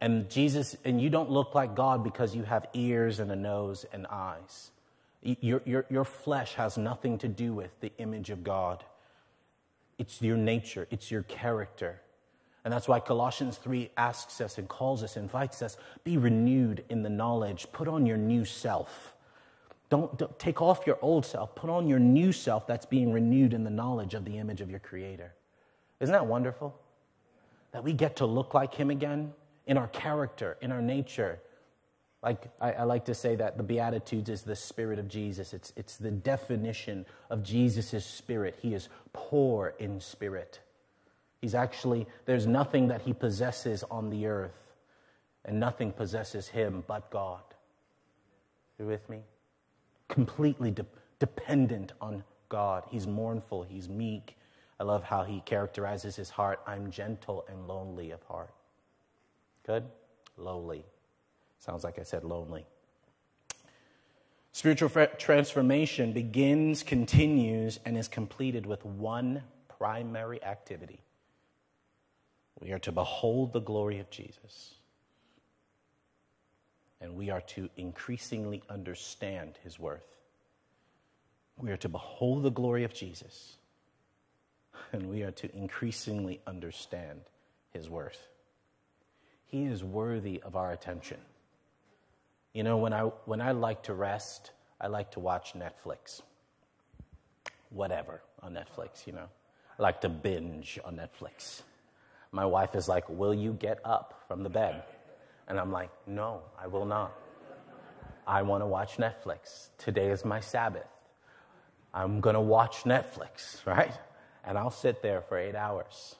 And 0.00 0.28
Jesus, 0.28 0.76
and 0.84 1.00
you 1.00 1.08
don't 1.08 1.30
look 1.30 1.54
like 1.54 1.74
God 1.74 2.04
because 2.04 2.34
you 2.34 2.42
have 2.42 2.66
ears 2.74 3.20
and 3.20 3.30
a 3.30 3.36
nose 3.36 3.86
and 3.92 4.06
eyes. 4.08 4.70
Your, 5.22 5.62
your, 5.64 5.86
your 5.88 6.04
flesh 6.04 6.54
has 6.54 6.76
nothing 6.76 7.16
to 7.18 7.28
do 7.28 7.54
with 7.54 7.70
the 7.80 7.90
image 7.98 8.28
of 8.28 8.44
God. 8.44 8.84
It's 9.98 10.20
your 10.20 10.36
nature, 10.36 10.86
it's 10.90 11.10
your 11.10 11.22
character. 11.22 12.00
And 12.64 12.72
that's 12.72 12.88
why 12.88 13.00
Colossians 13.00 13.58
3 13.58 13.90
asks 13.96 14.40
us 14.40 14.56
and 14.58 14.68
calls 14.68 15.02
us, 15.02 15.16
invites 15.16 15.60
us, 15.62 15.76
be 16.02 16.16
renewed 16.16 16.84
in 16.88 17.02
the 17.02 17.10
knowledge, 17.10 17.66
put 17.72 17.88
on 17.88 18.06
your 18.06 18.16
new 18.16 18.44
self. 18.44 19.14
Don't, 19.90 20.16
don't, 20.16 20.38
take 20.38 20.62
off 20.62 20.86
your 20.86 20.98
old 21.02 21.26
self, 21.26 21.54
put 21.54 21.68
on 21.68 21.88
your 21.88 21.98
new 21.98 22.32
self 22.32 22.66
that's 22.66 22.86
being 22.86 23.12
renewed 23.12 23.52
in 23.52 23.64
the 23.64 23.70
knowledge 23.70 24.14
of 24.14 24.24
the 24.24 24.38
image 24.38 24.62
of 24.62 24.70
your 24.70 24.80
Creator. 24.80 25.34
Isn't 26.00 26.12
that 26.12 26.26
wonderful? 26.26 26.74
That 27.74 27.84
we 27.84 27.92
get 27.92 28.16
to 28.16 28.26
look 28.26 28.54
like 28.54 28.74
Him 28.74 28.88
again 28.88 29.34
in 29.66 29.76
our 29.76 29.88
character, 29.88 30.56
in 30.62 30.72
our 30.72 30.80
nature. 30.80 31.40
Like 32.22 32.48
I, 32.58 32.72
I 32.72 32.82
like 32.84 33.04
to 33.04 33.14
say 33.14 33.36
that 33.36 33.58
the 33.58 33.62
Beatitudes 33.62 34.30
is 34.30 34.42
the 34.42 34.56
Spirit 34.56 34.98
of 34.98 35.08
Jesus. 35.08 35.52
It's, 35.52 35.74
it's 35.76 35.98
the 35.98 36.10
definition 36.10 37.04
of 37.28 37.42
Jesus' 37.42 38.06
Spirit. 38.06 38.58
He 38.62 38.72
is 38.72 38.88
poor 39.12 39.74
in 39.78 40.00
spirit. 40.00 40.60
He's 41.42 41.54
actually, 41.54 42.06
there's 42.24 42.46
nothing 42.46 42.88
that 42.88 43.02
he 43.02 43.12
possesses 43.12 43.84
on 43.90 44.08
the 44.08 44.24
earth, 44.26 44.72
and 45.44 45.60
nothing 45.60 45.92
possesses 45.92 46.48
him 46.48 46.82
but 46.86 47.10
God. 47.10 47.42
You 48.78 48.86
with 48.86 49.06
me? 49.10 49.20
Completely 50.08 50.70
de- 50.70 50.86
dependent 51.18 51.92
on 52.00 52.24
God. 52.48 52.84
He's 52.88 53.06
mournful, 53.06 53.64
he's 53.64 53.88
meek. 53.90 54.38
I 54.84 54.86
love 54.86 55.02
how 55.02 55.24
he 55.24 55.40
characterizes 55.40 56.14
his 56.14 56.28
heart 56.28 56.60
I'm 56.66 56.90
gentle 56.90 57.46
and 57.48 57.66
lonely 57.66 58.10
of 58.10 58.22
heart. 58.24 58.52
Good? 59.64 59.82
Lowly. 60.36 60.84
Sounds 61.58 61.84
like 61.84 61.98
I 61.98 62.02
said 62.02 62.22
lonely. 62.22 62.66
Spiritual 64.52 64.90
transformation 65.16 66.12
begins, 66.12 66.82
continues, 66.82 67.80
and 67.86 67.96
is 67.96 68.08
completed 68.08 68.66
with 68.66 68.84
one 68.84 69.42
primary 69.68 70.44
activity 70.44 71.00
we 72.60 72.72
are 72.72 72.78
to 72.80 72.92
behold 72.92 73.54
the 73.54 73.60
glory 73.60 74.00
of 74.00 74.10
Jesus. 74.10 74.74
And 77.00 77.16
we 77.16 77.30
are 77.30 77.40
to 77.40 77.70
increasingly 77.78 78.62
understand 78.68 79.58
his 79.64 79.78
worth. 79.78 80.18
We 81.56 81.70
are 81.70 81.76
to 81.78 81.88
behold 81.88 82.42
the 82.42 82.50
glory 82.50 82.84
of 82.84 82.92
Jesus. 82.92 83.56
And 84.92 85.10
we 85.10 85.22
are 85.22 85.32
to 85.32 85.56
increasingly 85.56 86.40
understand 86.46 87.20
his 87.72 87.90
worth. 87.90 88.28
He 89.46 89.64
is 89.64 89.82
worthy 89.82 90.40
of 90.42 90.54
our 90.54 90.70
attention. 90.70 91.18
You 92.52 92.62
know, 92.62 92.76
when 92.76 92.92
I, 92.92 93.02
when 93.24 93.40
I 93.40 93.52
like 93.52 93.82
to 93.84 93.94
rest, 93.94 94.52
I 94.80 94.86
like 94.86 95.10
to 95.12 95.20
watch 95.20 95.54
Netflix. 95.54 96.22
Whatever 97.70 98.20
on 98.40 98.54
Netflix, 98.54 99.06
you 99.06 99.12
know. 99.12 99.28
I 99.78 99.82
like 99.82 100.00
to 100.02 100.08
binge 100.08 100.78
on 100.84 100.96
Netflix 100.96 101.62
my 102.34 102.44
wife 102.44 102.74
is 102.74 102.88
like, 102.88 103.08
Will 103.08 103.32
you 103.32 103.52
get 103.52 103.78
up 103.84 104.24
from 104.26 104.42
the 104.42 104.50
bed? 104.50 104.82
And 105.46 105.58
I'm 105.58 105.70
like, 105.70 105.90
No, 106.06 106.42
I 106.60 106.66
will 106.66 106.84
not. 106.84 107.12
I 108.26 108.42
want 108.42 108.62
to 108.62 108.66
watch 108.66 108.96
Netflix. 108.96 109.68
Today 109.78 110.10
is 110.10 110.24
my 110.24 110.40
Sabbath. 110.40 110.88
I'm 111.92 112.20
going 112.20 112.34
to 112.34 112.40
watch 112.40 112.82
Netflix, 112.84 113.64
right? 113.66 113.92
And 114.46 114.58
I'll 114.58 114.70
sit 114.70 115.02
there 115.02 115.22
for 115.22 115.38
eight 115.38 115.54
hours 115.56 116.16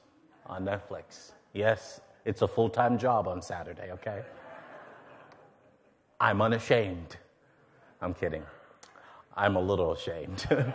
on 0.47 0.65
Netflix. 0.65 1.33
Yes, 1.53 2.01
it's 2.25 2.43
a 2.43 2.49
full 2.49 2.69
time 2.71 2.99
job 2.99 3.29
on 3.29 3.43
Saturday, 3.43 3.91
okay? 3.93 4.23
I'm 6.21 6.43
unashamed. 6.43 7.17
I'm 8.03 8.15
kidding. 8.15 8.43
I'm 9.37 9.57
a 9.57 9.61
little 9.61 9.93
ashamed. 9.93 10.47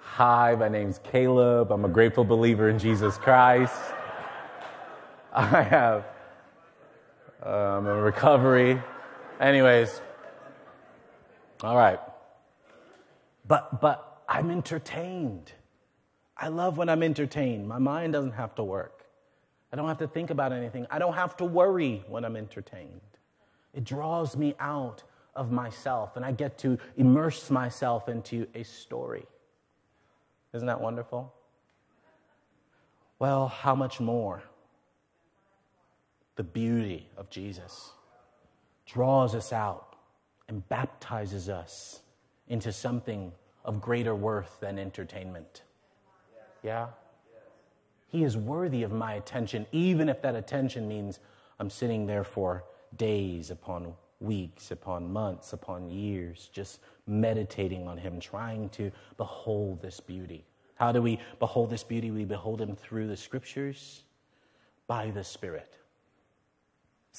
Hi, 0.00 0.56
my 0.56 0.68
name's 0.68 1.00
Caleb. 1.04 1.72
I'm 1.72 1.84
a 1.84 1.88
grateful 1.88 2.24
believer 2.24 2.68
in 2.70 2.78
Jesus 2.78 3.18
Christ. 3.18 3.74
I 5.32 5.62
have, 5.62 6.04
um, 7.42 7.86
a 7.86 7.94
recovery. 8.02 8.82
Anyways, 9.40 10.00
All 11.62 11.76
right. 11.76 12.00
But, 13.46 13.80
but 13.80 14.07
I'm 14.28 14.50
entertained. 14.50 15.52
I 16.36 16.48
love 16.48 16.76
when 16.76 16.88
I'm 16.88 17.02
entertained. 17.02 17.66
My 17.66 17.78
mind 17.78 18.12
doesn't 18.12 18.32
have 18.32 18.54
to 18.56 18.62
work. 18.62 19.06
I 19.72 19.76
don't 19.76 19.88
have 19.88 19.98
to 19.98 20.06
think 20.06 20.30
about 20.30 20.52
anything. 20.52 20.86
I 20.90 20.98
don't 20.98 21.14
have 21.14 21.36
to 21.38 21.44
worry 21.44 22.04
when 22.08 22.24
I'm 22.24 22.36
entertained. 22.36 23.00
It 23.74 23.84
draws 23.84 24.36
me 24.36 24.54
out 24.60 25.02
of 25.34 25.50
myself, 25.50 26.16
and 26.16 26.24
I 26.24 26.32
get 26.32 26.58
to 26.58 26.78
immerse 26.96 27.50
myself 27.50 28.08
into 28.08 28.46
a 28.54 28.62
story. 28.64 29.26
Isn't 30.52 30.66
that 30.66 30.80
wonderful? 30.80 31.32
Well, 33.18 33.48
how 33.48 33.74
much 33.74 34.00
more? 34.00 34.42
The 36.36 36.44
beauty 36.44 37.08
of 37.16 37.30
Jesus 37.30 37.92
draws 38.86 39.34
us 39.34 39.52
out 39.52 39.96
and 40.48 40.66
baptizes 40.68 41.48
us 41.48 42.00
into 42.48 42.72
something 42.72 43.32
of 43.68 43.82
greater 43.82 44.14
worth 44.14 44.58
than 44.60 44.78
entertainment. 44.78 45.62
Yeah? 46.62 46.86
He 48.06 48.24
is 48.24 48.34
worthy 48.34 48.82
of 48.82 48.92
my 48.92 49.12
attention, 49.12 49.66
even 49.72 50.08
if 50.08 50.22
that 50.22 50.34
attention 50.34 50.88
means 50.88 51.18
I'm 51.60 51.68
sitting 51.68 52.06
there 52.06 52.24
for 52.24 52.64
days 52.96 53.50
upon 53.50 53.92
weeks, 54.20 54.70
upon 54.70 55.12
months, 55.12 55.52
upon 55.52 55.90
years, 55.90 56.48
just 56.50 56.80
meditating 57.06 57.86
on 57.86 57.98
Him, 57.98 58.18
trying 58.18 58.70
to 58.70 58.90
behold 59.18 59.82
this 59.82 60.00
beauty. 60.00 60.46
How 60.76 60.90
do 60.90 61.02
we 61.02 61.20
behold 61.38 61.68
this 61.68 61.84
beauty? 61.84 62.10
We 62.10 62.24
behold 62.24 62.62
Him 62.62 62.74
through 62.74 63.08
the 63.08 63.18
scriptures 63.18 64.02
by 64.86 65.10
the 65.10 65.22
Spirit. 65.22 65.76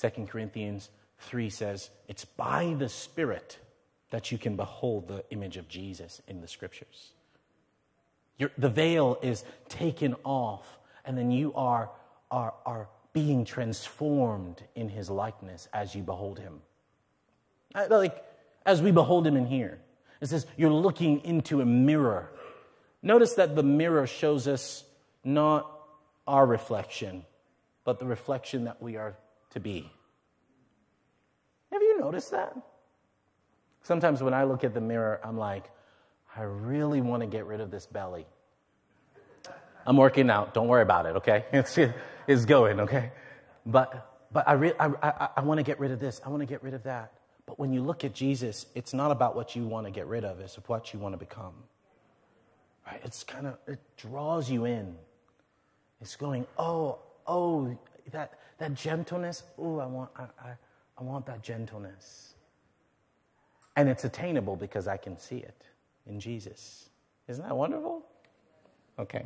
2 0.02 0.26
Corinthians 0.26 0.90
3 1.20 1.48
says, 1.52 1.92
It's 2.08 2.26
by 2.26 2.76
the 2.80 2.90
Spirit 2.90 3.60
that 4.12 4.32
you 4.32 4.38
can 4.38 4.56
behold 4.56 5.08
the 5.08 5.24
image 5.30 5.58
of 5.58 5.68
Jesus 5.68 6.22
in 6.28 6.42
the 6.42 6.48
scriptures. 6.48 7.12
The 8.58 8.70
veil 8.70 9.18
is 9.22 9.44
taken 9.68 10.16
off, 10.24 10.80
and 11.06 11.18
then 11.18 11.30
you 11.30 11.54
are, 11.56 11.90
are, 12.32 12.54
are 12.66 12.88
being 13.12 13.44
transformed 13.44 14.64
in 14.76 14.90
his 14.90 15.10
likeness 15.10 15.68
as 15.74 15.94
you 15.94 16.04
behold 16.04 16.40
him. 16.40 16.62
Uh, 17.76 17.88
like, 17.90 18.24
as 18.66 18.82
we 18.82 18.92
behold 18.92 19.28
him 19.28 19.36
in 19.36 19.46
here, 19.46 19.80
it 20.22 20.28
says 20.28 20.46
you're 20.58 20.72
looking 20.72 21.22
into 21.26 21.62
a 21.62 21.66
mirror. 21.66 22.32
Notice 23.02 23.34
that 23.36 23.56
the 23.56 23.64
mirror 23.64 24.08
shows 24.08 24.48
us 24.48 24.84
not 25.24 25.70
our 26.28 26.46
reflection, 26.46 27.26
but 27.84 28.00
the 28.00 28.06
reflection 28.06 28.66
that 28.66 28.82
we 28.82 28.96
are 28.96 29.16
to 29.52 29.60
be. 29.60 29.92
Have 31.72 31.82
you 31.82 32.00
noticed 32.00 32.32
that? 32.32 32.56
Sometimes 33.84 34.22
when 34.22 34.34
I 34.34 34.44
look 34.44 34.64
at 34.64 34.74
the 34.74 34.82
mirror, 34.82 35.20
I'm 35.24 35.38
like, 35.38 35.70
I 36.36 36.44
really 36.44 37.02
want 37.02 37.22
to 37.22 37.28
get 37.28 37.46
rid 37.46 37.60
of 37.60 37.72
this 37.72 37.86
belly. 37.86 38.26
I'm 39.86 39.98
working 39.98 40.30
out. 40.30 40.54
Don't 40.54 40.68
worry 40.68 40.84
about 40.84 41.06
it, 41.06 41.16
okay? 41.18 41.46
It's, 41.54 41.78
it's 42.28 42.46
going, 42.46 42.80
okay? 42.82 43.12
But, 43.66 44.28
but 44.32 44.48
I, 44.48 44.54
re- 44.54 44.74
I, 44.80 44.92
I, 45.02 45.30
I 45.38 45.42
want 45.42 45.58
to 45.58 45.64
get 45.64 45.80
rid 45.80 45.92
of 45.92 46.00
this. 46.00 46.22
I 46.26 46.30
want 46.30 46.42
to 46.42 46.46
get 46.46 46.62
rid 46.64 46.74
of 46.74 46.84
that. 46.84 47.14
But 47.46 47.58
when 47.58 47.74
you 47.74 47.82
look 47.82 48.04
at 48.04 48.14
Jesus, 48.14 48.68
it's 48.76 48.94
not 48.94 49.10
about 49.10 49.36
what 49.36 49.56
you 49.56 49.66
want 49.66 49.88
to 49.88 49.92
get 49.92 50.06
rid 50.06 50.24
of, 50.24 50.40
it's 50.40 50.56
what 50.68 50.94
you 50.94 51.00
want 51.00 51.14
to 51.14 51.18
become. 51.18 51.54
Right? 52.86 53.02
It's 53.04 53.24
kind 53.24 53.48
of, 53.48 53.58
it 53.68 53.80
draws 53.98 54.50
you 54.52 54.66
in. 54.66 54.96
It's 56.02 56.16
going, 56.16 56.46
oh, 56.58 57.00
oh, 57.26 57.76
that, 58.12 58.34
that 58.60 58.76
gentleness. 58.76 59.44
Oh, 59.58 59.80
I 59.80 59.88
want, 59.88 60.12
I, 60.16 60.24
I, 60.24 60.52
I 60.98 61.04
want 61.04 61.26
that 61.26 61.42
gentleness. 61.42 62.36
And 63.80 63.88
it's 63.88 64.04
attainable 64.04 64.58
because 64.58 64.90
I 64.90 64.98
can 64.98 65.18
see 65.18 65.38
it 65.38 65.64
in 66.06 66.20
Jesus. 66.20 66.90
Isn't 67.30 67.48
that 67.48 67.56
wonderful? 67.56 68.04
Okay. 69.00 69.24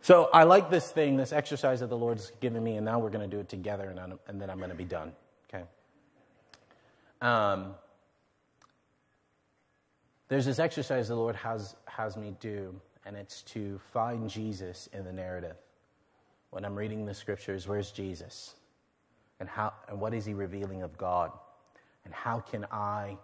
So 0.00 0.30
I 0.32 0.44
like 0.44 0.70
this 0.70 0.90
thing, 0.90 1.18
this 1.18 1.34
exercise 1.34 1.80
that 1.80 1.90
the 1.90 1.96
Lord's 1.96 2.32
given 2.40 2.64
me, 2.64 2.76
and 2.76 2.86
now 2.86 2.98
we're 2.98 3.10
going 3.10 3.28
to 3.28 3.36
do 3.36 3.38
it 3.38 3.50
together, 3.50 3.90
and, 3.90 4.00
I'm, 4.00 4.18
and 4.28 4.40
then 4.40 4.48
I'm 4.48 4.56
going 4.56 4.70
to 4.70 4.74
be 4.74 4.86
done. 4.86 5.12
Okay. 5.52 5.64
Um, 7.20 7.74
there's 10.28 10.46
this 10.46 10.58
exercise 10.58 11.08
the 11.08 11.16
Lord 11.16 11.36
has, 11.36 11.76
has 11.84 12.16
me 12.16 12.34
do, 12.40 12.74
and 13.04 13.14
it's 13.14 13.42
to 13.42 13.78
find 13.92 14.30
Jesus 14.30 14.88
in 14.94 15.04
the 15.04 15.12
narrative. 15.12 15.56
When 16.48 16.64
I'm 16.64 16.76
reading 16.76 17.04
the 17.04 17.12
scriptures, 17.12 17.68
where's 17.68 17.90
Jesus? 17.90 18.54
And, 19.38 19.50
how, 19.50 19.74
and 19.90 20.00
what 20.00 20.14
is 20.14 20.24
he 20.24 20.32
revealing 20.32 20.80
of 20.80 20.96
God? 20.96 21.30
And 22.06 22.14
how 22.14 22.38
can 22.38 22.64
I 22.70 23.18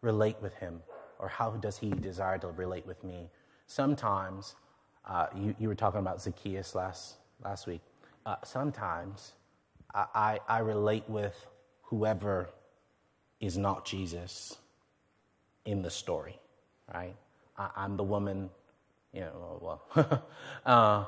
relate 0.00 0.36
with 0.40 0.54
him? 0.54 0.80
Or 1.18 1.28
how 1.28 1.50
does 1.50 1.76
he 1.76 1.90
desire 1.90 2.38
to 2.38 2.48
relate 2.48 2.86
with 2.86 3.04
me? 3.04 3.28
Sometimes, 3.66 4.56
uh, 5.04 5.26
you, 5.36 5.54
you 5.58 5.68
were 5.68 5.74
talking 5.74 6.00
about 6.00 6.22
Zacchaeus 6.22 6.74
last, 6.74 7.16
last 7.44 7.66
week. 7.66 7.82
Uh, 8.24 8.36
sometimes 8.42 9.34
I, 9.94 10.06
I, 10.14 10.40
I 10.48 10.58
relate 10.60 11.04
with 11.08 11.36
whoever 11.82 12.48
is 13.38 13.58
not 13.58 13.84
Jesus 13.84 14.56
in 15.66 15.82
the 15.82 15.90
story, 15.90 16.38
right? 16.94 17.14
I, 17.58 17.84
am 17.84 17.98
the 17.98 18.04
woman, 18.04 18.48
you 19.12 19.20
know, 19.20 19.82
well, 19.94 20.22
uh, 20.66 21.04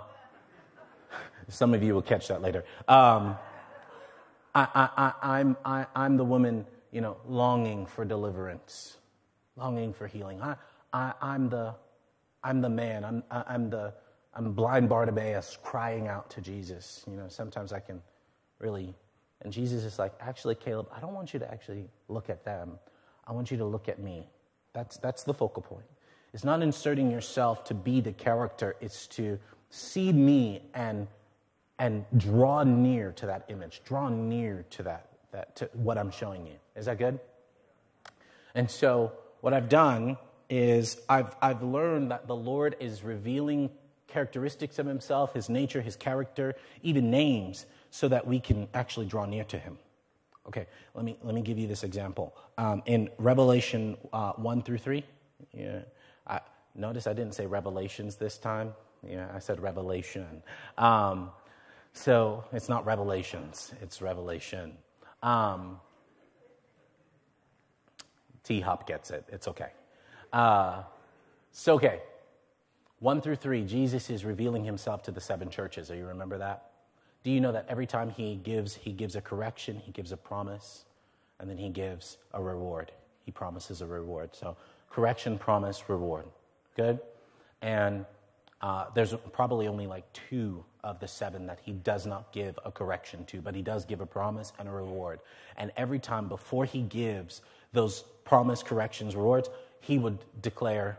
some 1.49 1.73
of 1.73 1.83
you 1.83 1.95
will 1.95 2.03
catch 2.03 2.29
that 2.29 2.43
later. 2.43 2.65
Um, 2.87 3.39
I, 4.55 4.89
I, 4.97 5.39
I'm, 5.39 5.57
I, 5.65 5.87
I'm 5.95 6.17
the 6.17 6.25
woman, 6.25 6.67
you 6.91 7.01
know, 7.01 7.17
longing 7.27 7.87
for 7.87 8.05
deliverance, 8.05 8.97
longing 9.57 9.93
for 9.93 10.07
healing. 10.07 10.43
I, 10.43 10.57
I, 10.93 11.13
I'm, 11.21 11.49
the, 11.49 11.75
I'm 12.43 12.61
the 12.61 12.69
man. 12.69 13.05
I'm, 13.05 13.23
I, 13.31 13.55
am 13.55 13.71
the, 13.71 13.95
I'm 14.35 14.53
blind 14.53 14.89
Bartimaeus 14.89 15.59
crying 15.63 16.09
out 16.09 16.31
to 16.31 16.41
Jesus. 16.41 17.05
You 17.09 17.17
know, 17.17 17.29
sometimes 17.29 17.73
I 17.73 17.81
can 17.81 18.03
really, 18.59 18.95
and 19.43 19.53
Jesus 19.53 19.85
is 19.85 19.99
like, 19.99 20.13
actually, 20.21 20.57
Caleb, 20.57 20.89
I 20.95 21.01
don't 21.01 21.15
want 21.15 21.33
you 21.33 21.41
to 21.41 21.51
actually 21.51 21.89
look 22.09 22.29
at 22.29 22.45
them. 22.45 22.79
I 23.27 23.33
want 23.33 23.51
you 23.51 23.57
to 23.59 23.65
look 23.65 23.89
at 23.89 24.01
me. 24.01 24.27
That's, 24.73 24.97
that's 24.99 25.23
the 25.23 25.35
focal 25.35 25.63
point. 25.63 25.87
It's 26.33 26.45
not 26.45 26.63
inserting 26.63 27.11
yourself 27.11 27.65
to 27.65 27.75
be 27.75 28.01
the 28.01 28.13
character, 28.13 28.77
it's 28.81 29.07
to 29.09 29.39
see 29.69 30.13
me 30.13 30.63
and 30.75 31.07
and 31.81 32.05
draw 32.15 32.63
near 32.63 33.11
to 33.13 33.27
that 33.27 33.47
image, 33.49 33.81
draw 33.87 34.11
near 34.11 34.67
to 34.69 34.83
that, 34.83 35.09
that 35.33 35.57
to 35.57 35.71
what 35.73 35.97
I'm 35.97 36.11
showing 36.11 36.47
you. 36.47 36.57
Is 36.77 36.85
that 36.85 36.99
good? 36.99 37.19
And 38.55 38.71
so 38.71 39.13
what 39.41 39.55
I've 39.55 39.71
done 39.71 40.19
is 40.51 41.01
I've, 41.09 41.35
I've 41.41 41.63
learned 41.63 42.11
that 42.11 42.27
the 42.27 42.37
Lord 42.37 42.77
is 42.81 43.03
revealing 43.03 43.71
characteristics 44.09 44.79
of 44.79 44.85
himself, 44.85 45.33
his 45.33 45.49
nature, 45.49 45.81
his 45.81 45.97
character, 45.97 46.55
even 46.83 47.11
names, 47.11 47.65
so 47.91 48.09
that 48.09 48.27
we 48.27 48.41
can 48.41 48.69
actually 48.75 49.07
draw 49.07 49.25
near 49.25 49.45
to 49.45 49.59
him. 49.59 49.79
Okay, 50.49 50.67
let 50.95 51.05
me, 51.05 51.17
let 51.23 51.35
me 51.35 51.41
give 51.41 51.59
you 51.59 51.67
this 51.67 51.83
example. 51.83 52.37
Um, 52.59 52.83
in 52.85 53.09
Revelation 53.17 53.97
uh, 54.13 54.33
1 54.33 54.63
through 54.63 54.79
3, 54.79 55.03
yeah, 55.55 55.79
I, 56.27 56.41
notice 56.75 57.07
I 57.07 57.15
didn't 57.15 57.35
say 57.35 57.47
revelations 57.47 58.17
this 58.17 58.37
time. 58.37 58.75
Yeah, 59.09 59.29
I 59.35 59.39
said 59.39 59.61
revelation. 59.61 60.43
Um, 60.77 61.31
so 61.93 62.45
it's 62.53 62.69
not 62.69 62.85
revelations, 62.87 63.73
it's 63.83 64.01
revelation. 64.01 64.73
Um, 65.23 65.81
T 68.43 68.61
Hop 68.61 68.87
gets 68.87 69.11
it. 69.11 69.25
It's 69.29 69.49
okay. 69.49 69.71
Uh, 70.33 70.83
so, 71.53 71.75
okay. 71.75 72.01
One 72.99 73.21
through 73.21 73.37
three, 73.37 73.65
Jesus 73.65 74.11
is 74.11 74.25
revealing 74.25 74.65
himself 74.65 75.03
to 75.05 75.11
the 75.11 75.21
seven 75.21 75.49
churches. 75.49 75.89
Do 75.89 75.95
you 75.95 76.07
remember 76.07 76.39
that? 76.39 76.71
Do 77.23 77.31
you 77.31 77.41
know 77.41 77.53
that 77.53 77.67
every 77.69 77.87
time 77.87 78.11
he 78.11 78.37
gives, 78.37 78.75
he 78.75 78.93
gives 78.93 79.17
a 79.17 79.21
correction, 79.21 79.77
he 79.77 79.93
gives 79.93 80.13
a 80.13 80.17
promise, 80.17 80.85
and 81.39 81.49
then 81.49 81.57
he 81.57 81.69
gives 81.69 82.19
a 82.33 82.43
reward? 82.43 82.93
He 83.25 83.31
promises 83.31 83.81
a 83.83 83.87
reward. 83.87 84.31
So, 84.35 84.57
correction, 84.91 85.39
promise, 85.39 85.89
reward. 85.89 86.27
Good? 86.77 86.99
And 87.63 88.05
uh, 88.61 88.87
there's 88.95 89.15
probably 89.33 89.69
only 89.69 89.87
like 89.87 90.11
two 90.13 90.65
of 90.83 91.01
the 91.01 91.09
seven 91.09 91.47
that 91.47 91.59
he 91.63 91.73
does 91.73 92.07
not 92.07 92.33
give 92.33 92.59
a 92.65 92.71
correction 92.71 93.25
to, 93.27 93.41
but 93.41 93.55
he 93.55 93.63
does 93.63 93.85
give 93.85 94.01
a 94.01 94.07
promise 94.07 94.53
and 94.59 94.69
a 94.69 94.73
reward. 94.73 95.21
And 95.57 95.73
every 95.77 95.99
time 95.99 96.29
before 96.29 96.65
he 96.65 96.83
gives 96.83 97.43
those 97.73 98.03
promise, 98.25 98.63
corrections, 98.63 99.15
rewards, 99.15 99.49
he 99.81 99.99
would 99.99 100.19
declare, 100.41 100.99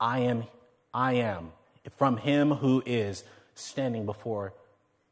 I 0.00 0.20
am, 0.20 0.44
I 0.92 1.14
am, 1.14 1.52
from 1.96 2.16
him 2.16 2.50
who 2.50 2.82
is 2.84 3.24
standing 3.54 4.06
before 4.06 4.52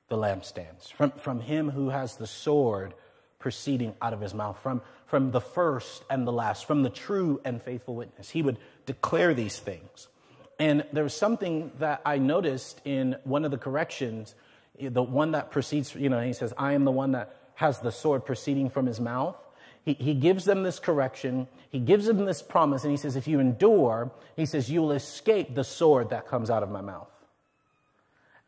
the 0.09 0.16
lampstands, 0.16 0.92
from, 0.92 1.11
from 1.12 1.40
him 1.40 1.70
who 1.70 1.88
has 1.88 2.16
the 2.16 2.27
sword 2.27 2.94
proceeding 3.38 3.94
out 4.00 4.12
of 4.12 4.20
his 4.20 4.35
mouth, 4.35 4.59
from, 4.62 4.81
from 5.07 5.31
the 5.31 5.40
first 5.40 6.03
and 6.09 6.27
the 6.27 6.33
last, 6.33 6.66
from 6.66 6.83
the 6.83 6.90
true 6.90 7.40
and 7.44 7.61
faithful 7.61 7.94
witness. 7.94 8.31
He 8.31 8.42
would 8.42 8.59
declare 8.87 9.35
these 9.35 9.59
things. 9.59 10.09
And 10.59 10.85
there 10.93 11.05
was 11.05 11.14
something 11.14 11.73
that 11.79 12.01
I 12.05 12.19
noticed 12.19 12.81
in 12.85 13.17
one 13.25 13.45
of 13.45 13.51
the 13.51 13.59
corrections, 13.59 14.35
the 14.81 15.03
one 15.03 15.33
that 15.33 15.51
proceeds, 15.51 15.95
you 15.95 16.09
know, 16.09 16.21
he 16.21 16.33
says, 16.33 16.53
I 16.57 16.73
am 16.73 16.85
the 16.85 16.93
one 16.93 17.12
that 17.12 17.37
has 17.55 17.81
the 17.81 17.90
sword 17.90 18.25
proceeding 18.25 18.71
from 18.71 18.87
his 18.87 19.01
mouth. 19.01 19.37
he, 19.85 19.95
he 19.95 20.14
gives 20.14 20.45
them 20.45 20.62
this 20.62 20.79
correction. 20.79 21.47
He 21.71 21.79
gives 21.79 22.07
them 22.07 22.25
this 22.25 22.43
promise. 22.43 22.85
And 22.85 22.90
he 22.90 22.97
says, 22.97 23.17
if 23.17 23.27
you 23.27 23.40
endure, 23.40 24.11
he 24.37 24.47
says, 24.47 24.71
you 24.71 24.81
will 24.81 24.93
escape 24.93 25.55
the 25.55 25.64
sword 25.64 26.11
that 26.11 26.27
comes 26.29 26.51
out 26.51 26.62
of 26.62 26.71
my 26.71 26.81
mouth. 26.81 27.09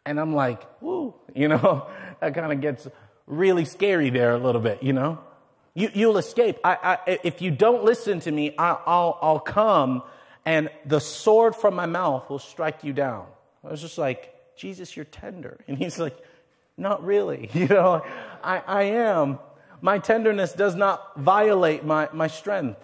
And 0.05 0.21
I'm 0.21 0.35
like, 0.35 0.63
woo, 0.81 1.15
you 1.35 1.49
know, 1.49 1.89
that 2.21 2.35
kind 2.35 2.53
of 2.53 2.61
gets 2.61 2.89
really 3.27 3.65
scary 3.65 4.11
there 4.11 4.33
a 4.33 4.39
little 4.39 4.61
bit, 4.61 4.83
you 4.83 4.93
know? 4.93 5.19
You, 5.75 6.09
will 6.09 6.17
escape. 6.17 6.57
I, 6.65 6.99
I, 7.07 7.19
if 7.23 7.43
you 7.43 7.51
don't 7.51 7.85
listen 7.85 8.21
to 8.21 8.31
me, 8.31 8.55
I, 8.57 8.79
I'll, 8.87 9.19
I'll 9.21 9.41
come 9.41 10.03
and 10.47 10.71
the 10.87 11.01
sword 11.01 11.57
from 11.57 11.75
my 11.75 11.87
mouth 11.87 12.31
will 12.31 12.39
strike 12.39 12.85
you 12.85 12.93
down. 12.93 13.27
I 13.65 13.71
was 13.71 13.81
just 13.81 13.99
like, 13.99 14.33
Jesus, 14.57 14.97
you're 14.97 15.05
tender. 15.05 15.59
And 15.69 15.77
he's 15.77 15.99
like, 15.99 16.17
not 16.77 17.05
really. 17.05 17.51
You 17.55 17.67
know, 17.67 18.03
I, 18.43 18.63
I 18.67 18.83
am. 18.85 19.41
My 19.83 19.99
tenderness 19.99 20.53
does 20.53 20.75
not 20.75 21.19
violate 21.19 21.85
my, 21.85 22.09
my 22.13 22.29
strength, 22.29 22.81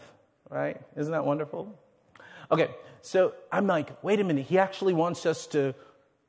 right? 0.50 0.78
Isn't 0.96 1.12
that 1.12 1.24
wonderful? 1.24 1.78
Okay, 2.50 2.68
so 3.00 3.32
I'm 3.50 3.66
like, 3.66 4.02
wait 4.02 4.20
a 4.20 4.24
minute. 4.24 4.44
He 4.46 4.58
actually 4.58 4.92
wants 4.92 5.24
us 5.24 5.46
to, 5.48 5.74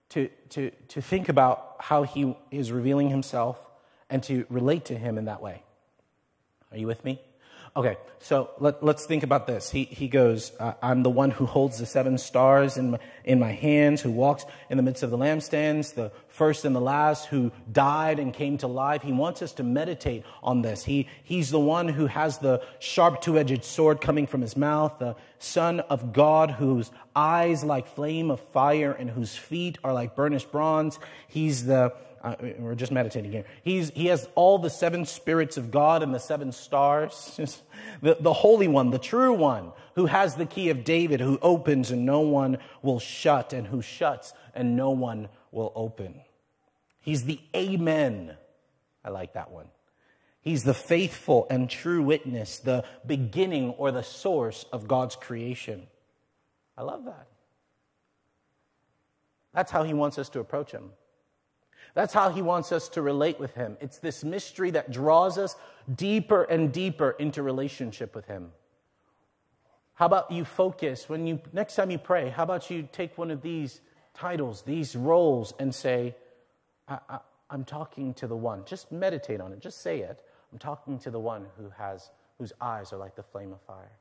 to, 0.09 0.29
to, 0.49 0.71
to 0.89 1.01
think 1.01 1.27
about 1.29 1.77
how 1.79 2.03
he 2.03 2.37
is 2.51 2.71
revealing 2.71 3.09
himself 3.09 3.59
and 4.09 4.21
to 4.23 4.45
relate 4.49 4.85
to 4.85 4.97
him 4.97 5.17
in 5.17 5.25
that 5.25 5.41
way. 5.41 5.63
Are 6.71 6.77
you 6.77 6.87
with 6.87 7.03
me? 7.03 7.19
Okay, 7.75 7.97
so 8.19 8.51
let, 8.59 8.83
us 8.83 9.07
think 9.07 9.23
about 9.23 9.47
this. 9.47 9.71
He, 9.71 9.86
he 9.86 10.07
goes, 10.07 10.51
uh, 10.59 10.73
I'm 10.83 11.01
the 11.01 11.09
one 11.09 11.31
who 11.31 11.47
holds 11.47 11.79
the 11.79 11.88
seven 11.88 12.19
stars 12.19 12.77
in 12.77 12.91
my, 12.91 12.99
in 13.25 13.39
my 13.39 13.51
hands, 13.51 13.99
who 13.99 14.12
walks 14.12 14.45
in 14.69 14.77
the 14.77 14.83
midst 14.83 15.01
of 15.01 15.09
the 15.09 15.17
lampstands, 15.17 15.95
the 15.95 16.12
first 16.27 16.65
and 16.65 16.75
the 16.75 16.79
last, 16.79 17.25
who 17.25 17.51
died 17.71 18.19
and 18.19 18.31
came 18.31 18.59
to 18.59 18.67
life. 18.67 19.01
He 19.01 19.12
wants 19.12 19.41
us 19.41 19.53
to 19.53 19.63
meditate 19.63 20.23
on 20.43 20.62
this. 20.62 20.83
He, 20.83 21.07
he's 21.23 21.49
the 21.49 21.59
one 21.59 21.88
who 21.88 22.05
has 22.05 22.38
the 22.38 22.62
sharp 22.77 23.21
two 23.21 23.39
edged 23.39 23.63
sword 23.63 24.01
coming 24.01 24.27
from 24.27 24.41
his 24.41 24.55
mouth, 24.55 24.99
the 24.99 25.15
Son 25.39 25.79
of 25.79 26.13
God, 26.13 26.51
whose 26.51 26.91
eyes 27.15 27.63
like 27.63 27.88
flame 27.88 28.29
of 28.29 28.39
fire 28.39 28.91
and 28.91 29.09
whose 29.09 29.36
feet 29.36 29.79
are 29.83 29.93
like 29.93 30.15
burnished 30.15 30.51
bronze. 30.51 30.99
He's 31.27 31.65
the 31.65 31.95
uh, 32.23 32.36
we're 32.57 32.75
just 32.75 32.91
meditating 32.91 33.31
here. 33.31 33.43
He's, 33.63 33.89
he 33.89 34.05
has 34.05 34.27
all 34.36 34.57
the 34.57 34.69
seven 34.69 35.05
spirits 35.05 35.57
of 35.57 35.71
God 35.71 36.03
and 36.03 36.15
the 36.15 36.19
seven 36.19 36.53
stars. 36.53 37.59
the, 38.01 38.17
the 38.19 38.31
Holy 38.31 38.69
One, 38.69 38.91
the 38.91 38.99
true 38.99 39.33
one, 39.33 39.73
who 39.95 40.05
has 40.05 40.36
the 40.36 40.45
key 40.45 40.69
of 40.69 40.86
David, 40.86 41.19
who 41.19 41.38
opens 41.41 41.91
and 41.91 42.05
no 42.05 42.21
one 42.21 42.59
will 42.81 42.99
shut, 42.99 43.51
and 43.51 43.67
who 43.67 43.81
shuts 43.81 44.33
and 44.55 44.77
no 44.77 44.91
one 44.91 45.27
will 45.51 45.73
open. 45.75 46.21
He's 47.01 47.25
the 47.25 47.39
Amen. 47.53 48.36
I 49.03 49.09
like 49.09 49.33
that 49.33 49.51
one. 49.51 49.67
He's 50.39 50.63
the 50.63 50.73
faithful 50.73 51.45
and 51.49 51.69
true 51.69 52.03
witness, 52.03 52.59
the 52.59 52.86
beginning 53.05 53.71
or 53.71 53.91
the 53.91 54.03
source 54.03 54.65
of 54.71 54.88
God's 54.88 55.17
creation. 55.17 55.88
I 56.77 56.83
love 56.83 57.05
that. 57.05 57.27
That's 59.53 59.71
how 59.71 59.83
he 59.83 59.93
wants 59.93 60.17
us 60.17 60.29
to 60.29 60.39
approach 60.39 60.71
him. 60.71 60.91
That's 61.93 62.13
how 62.13 62.29
he 62.29 62.41
wants 62.41 62.71
us 62.71 62.89
to 62.89 63.01
relate 63.01 63.39
with 63.39 63.53
him. 63.53 63.77
It's 63.79 63.99
this 63.99 64.23
mystery 64.23 64.71
that 64.71 64.91
draws 64.91 65.38
us 65.38 65.56
deeper 65.93 66.43
and 66.43 66.71
deeper 66.71 67.12
into 67.12 67.43
relationship 67.43 68.15
with 68.15 68.25
him. 68.25 68.51
How 69.95 70.08
about 70.08 70.32
you 70.32 70.43
focus 70.43 71.08
when 71.08 71.27
you 71.27 71.39
next 71.51 71.75
time 71.75 71.91
you 71.91 71.99
pray, 71.99 72.29
how 72.29 72.43
about 72.43 72.71
you 72.71 72.88
take 72.91 73.17
one 73.17 73.29
of 73.29 73.41
these 73.43 73.79
titles, 74.15 74.63
these 74.63 74.95
roles 74.95 75.53
and 75.60 75.73
say, 75.73 76.15
I, 76.88 77.19
am 77.51 77.63
talking 77.63 78.13
to 78.15 78.27
the 78.27 78.36
one. 78.36 78.63
Just 78.65 78.91
meditate 78.91 79.39
on 79.39 79.53
it. 79.53 79.60
Just 79.60 79.82
say 79.82 79.99
it. 79.99 80.23
I'm 80.51 80.58
talking 80.58 80.97
to 80.99 81.12
the 81.12 81.19
one 81.19 81.45
who 81.58 81.69
has 81.77 82.10
whose 82.39 82.53
eyes 82.60 82.91
are 82.91 82.97
like 82.97 83.15
the 83.15 83.23
flame 83.23 83.53
of 83.53 83.62
fire. 83.62 83.91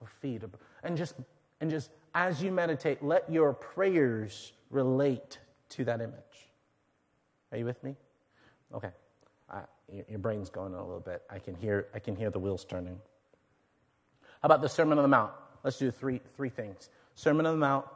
Or 0.00 0.06
feet. 0.06 0.42
And 0.82 0.98
just 0.98 1.14
and 1.62 1.70
just 1.70 1.90
as 2.14 2.42
you 2.42 2.52
meditate, 2.52 3.02
let 3.02 3.30
your 3.32 3.54
prayers 3.54 4.52
relate 4.70 5.38
to 5.72 5.84
that 5.84 6.00
image. 6.00 6.50
Are 7.50 7.58
you 7.58 7.64
with 7.64 7.82
me? 7.84 7.96
Okay. 8.74 8.90
Uh, 9.50 9.60
your 10.08 10.18
brain's 10.18 10.48
going 10.48 10.74
a 10.74 10.82
little 10.82 11.00
bit. 11.00 11.22
I 11.30 11.38
can 11.38 11.54
hear, 11.54 11.88
I 11.94 11.98
can 11.98 12.16
hear 12.16 12.30
the 12.30 12.38
wheels 12.38 12.64
turning. 12.64 12.98
How 14.40 14.46
about 14.46 14.62
the 14.62 14.68
Sermon 14.68 14.98
on 14.98 15.04
the 15.04 15.08
Mount? 15.08 15.32
Let's 15.62 15.78
do 15.78 15.90
three, 15.90 16.20
three 16.36 16.48
things. 16.48 16.88
Sermon 17.14 17.46
on 17.46 17.54
the 17.54 17.60
Mount, 17.60 17.86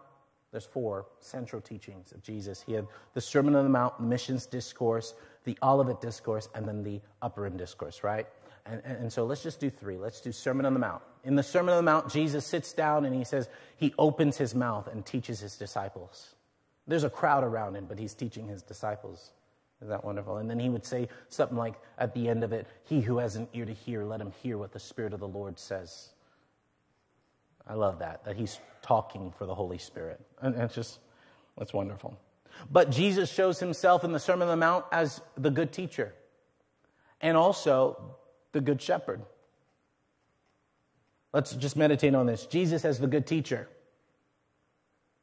there's 0.53 0.67
four 0.67 1.07
central 1.21 1.61
teachings 1.61 2.13
of 2.13 2.23
Jesus. 2.23 2.63
He 2.63 2.75
had 2.75 2.87
the 3.15 3.21
Sermon 3.21 3.57
on 3.57 3.65
the 3.65 3.71
Mount, 3.71 3.99
missions 4.01 4.47
discourse, 4.47 5.15
the 5.45 5.59
Olivet 5.63 6.01
discourse, 6.01 6.49
and 6.55 6.69
then 6.69 6.83
the 6.83 7.01
upper 7.23 7.43
room 7.43 7.57
discourse, 7.57 8.05
right? 8.05 8.27
And, 8.67 8.83
and, 8.85 8.97
and, 8.99 9.13
so 9.13 9.25
let's 9.25 9.43
just 9.43 9.61
do 9.61 9.71
three. 9.71 9.97
Let's 9.97 10.21
do 10.21 10.33
Sermon 10.33 10.67
on 10.67 10.75
the 10.75 10.81
Mount. 10.81 11.03
In 11.25 11.35
the 11.35 11.43
Sermon 11.43 11.73
on 11.73 11.79
the 11.79 11.91
Mount, 11.91 12.11
Jesus 12.11 12.45
sits 12.47 12.73
down 12.73 13.05
and 13.05 13.15
he 13.15 13.25
says, 13.25 13.49
he 13.77 13.95
opens 13.99 14.37
his 14.37 14.55
mouth 14.55 14.89
and 14.89 15.05
teaches 15.05 15.41
his 15.41 15.57
disciples. 15.57 16.36
There's 16.87 17.05
a 17.05 17.11
crowd 17.11 17.45
around 17.45 17.75
him, 17.75 17.87
but 17.87 17.99
he's 17.99 18.15
teaching 18.15 18.47
his 18.47 18.63
disciples. 18.63 19.33
Is 19.83 19.89
that 19.89 20.05
wonderful? 20.05 20.39
And 20.39 20.49
then 20.49 20.59
he 20.59 20.69
would 20.69 20.85
say 20.85 21.09
something 21.29 21.57
like 21.57 21.75
at 21.99 22.15
the 22.15 22.29
end 22.29 22.45
of 22.45 22.53
it, 22.53 22.67
He 22.85 23.01
who 23.01 23.19
has 23.19 23.37
an 23.37 23.49
ear 23.53 23.67
to 23.67 23.73
hear, 23.73 24.05
let 24.05 24.21
him 24.21 24.33
hear 24.43 24.57
what 24.57 24.73
the 24.73 24.79
Spirit 24.79 25.13
of 25.13 25.21
the 25.21 25.29
Lord 25.29 25.59
says. 25.59 26.11
I 27.69 27.75
love 27.75 27.99
that, 27.99 28.25
that 28.25 28.37
he's 28.37 28.59
talking 28.81 29.33
for 29.33 29.45
the 29.45 29.55
Holy 29.55 29.79
Spirit. 29.79 30.21
And 30.41 30.55
it's 30.55 30.75
just, 30.75 30.99
that's 31.59 31.73
wonderful. 31.73 32.17
But 32.71 32.91
Jesus 32.91 33.31
shows 33.31 33.59
himself 33.59 34.05
in 34.05 34.13
the 34.13 34.21
Sermon 34.21 34.49
on 34.49 34.59
the 34.59 34.65
Mount 34.65 34.85
as 34.93 35.21
the 35.37 35.51
good 35.51 35.73
teacher 35.73 36.15
and 37.21 37.37
also 37.37 38.17
the 38.53 38.61
good 38.61 38.81
shepherd. 38.81 39.21
Let's 41.33 41.53
just 41.53 41.77
meditate 41.77 42.15
on 42.15 42.25
this. 42.25 42.47
Jesus 42.47 42.85
as 42.85 42.99
the 42.99 43.07
good 43.07 43.27
teacher. 43.27 43.69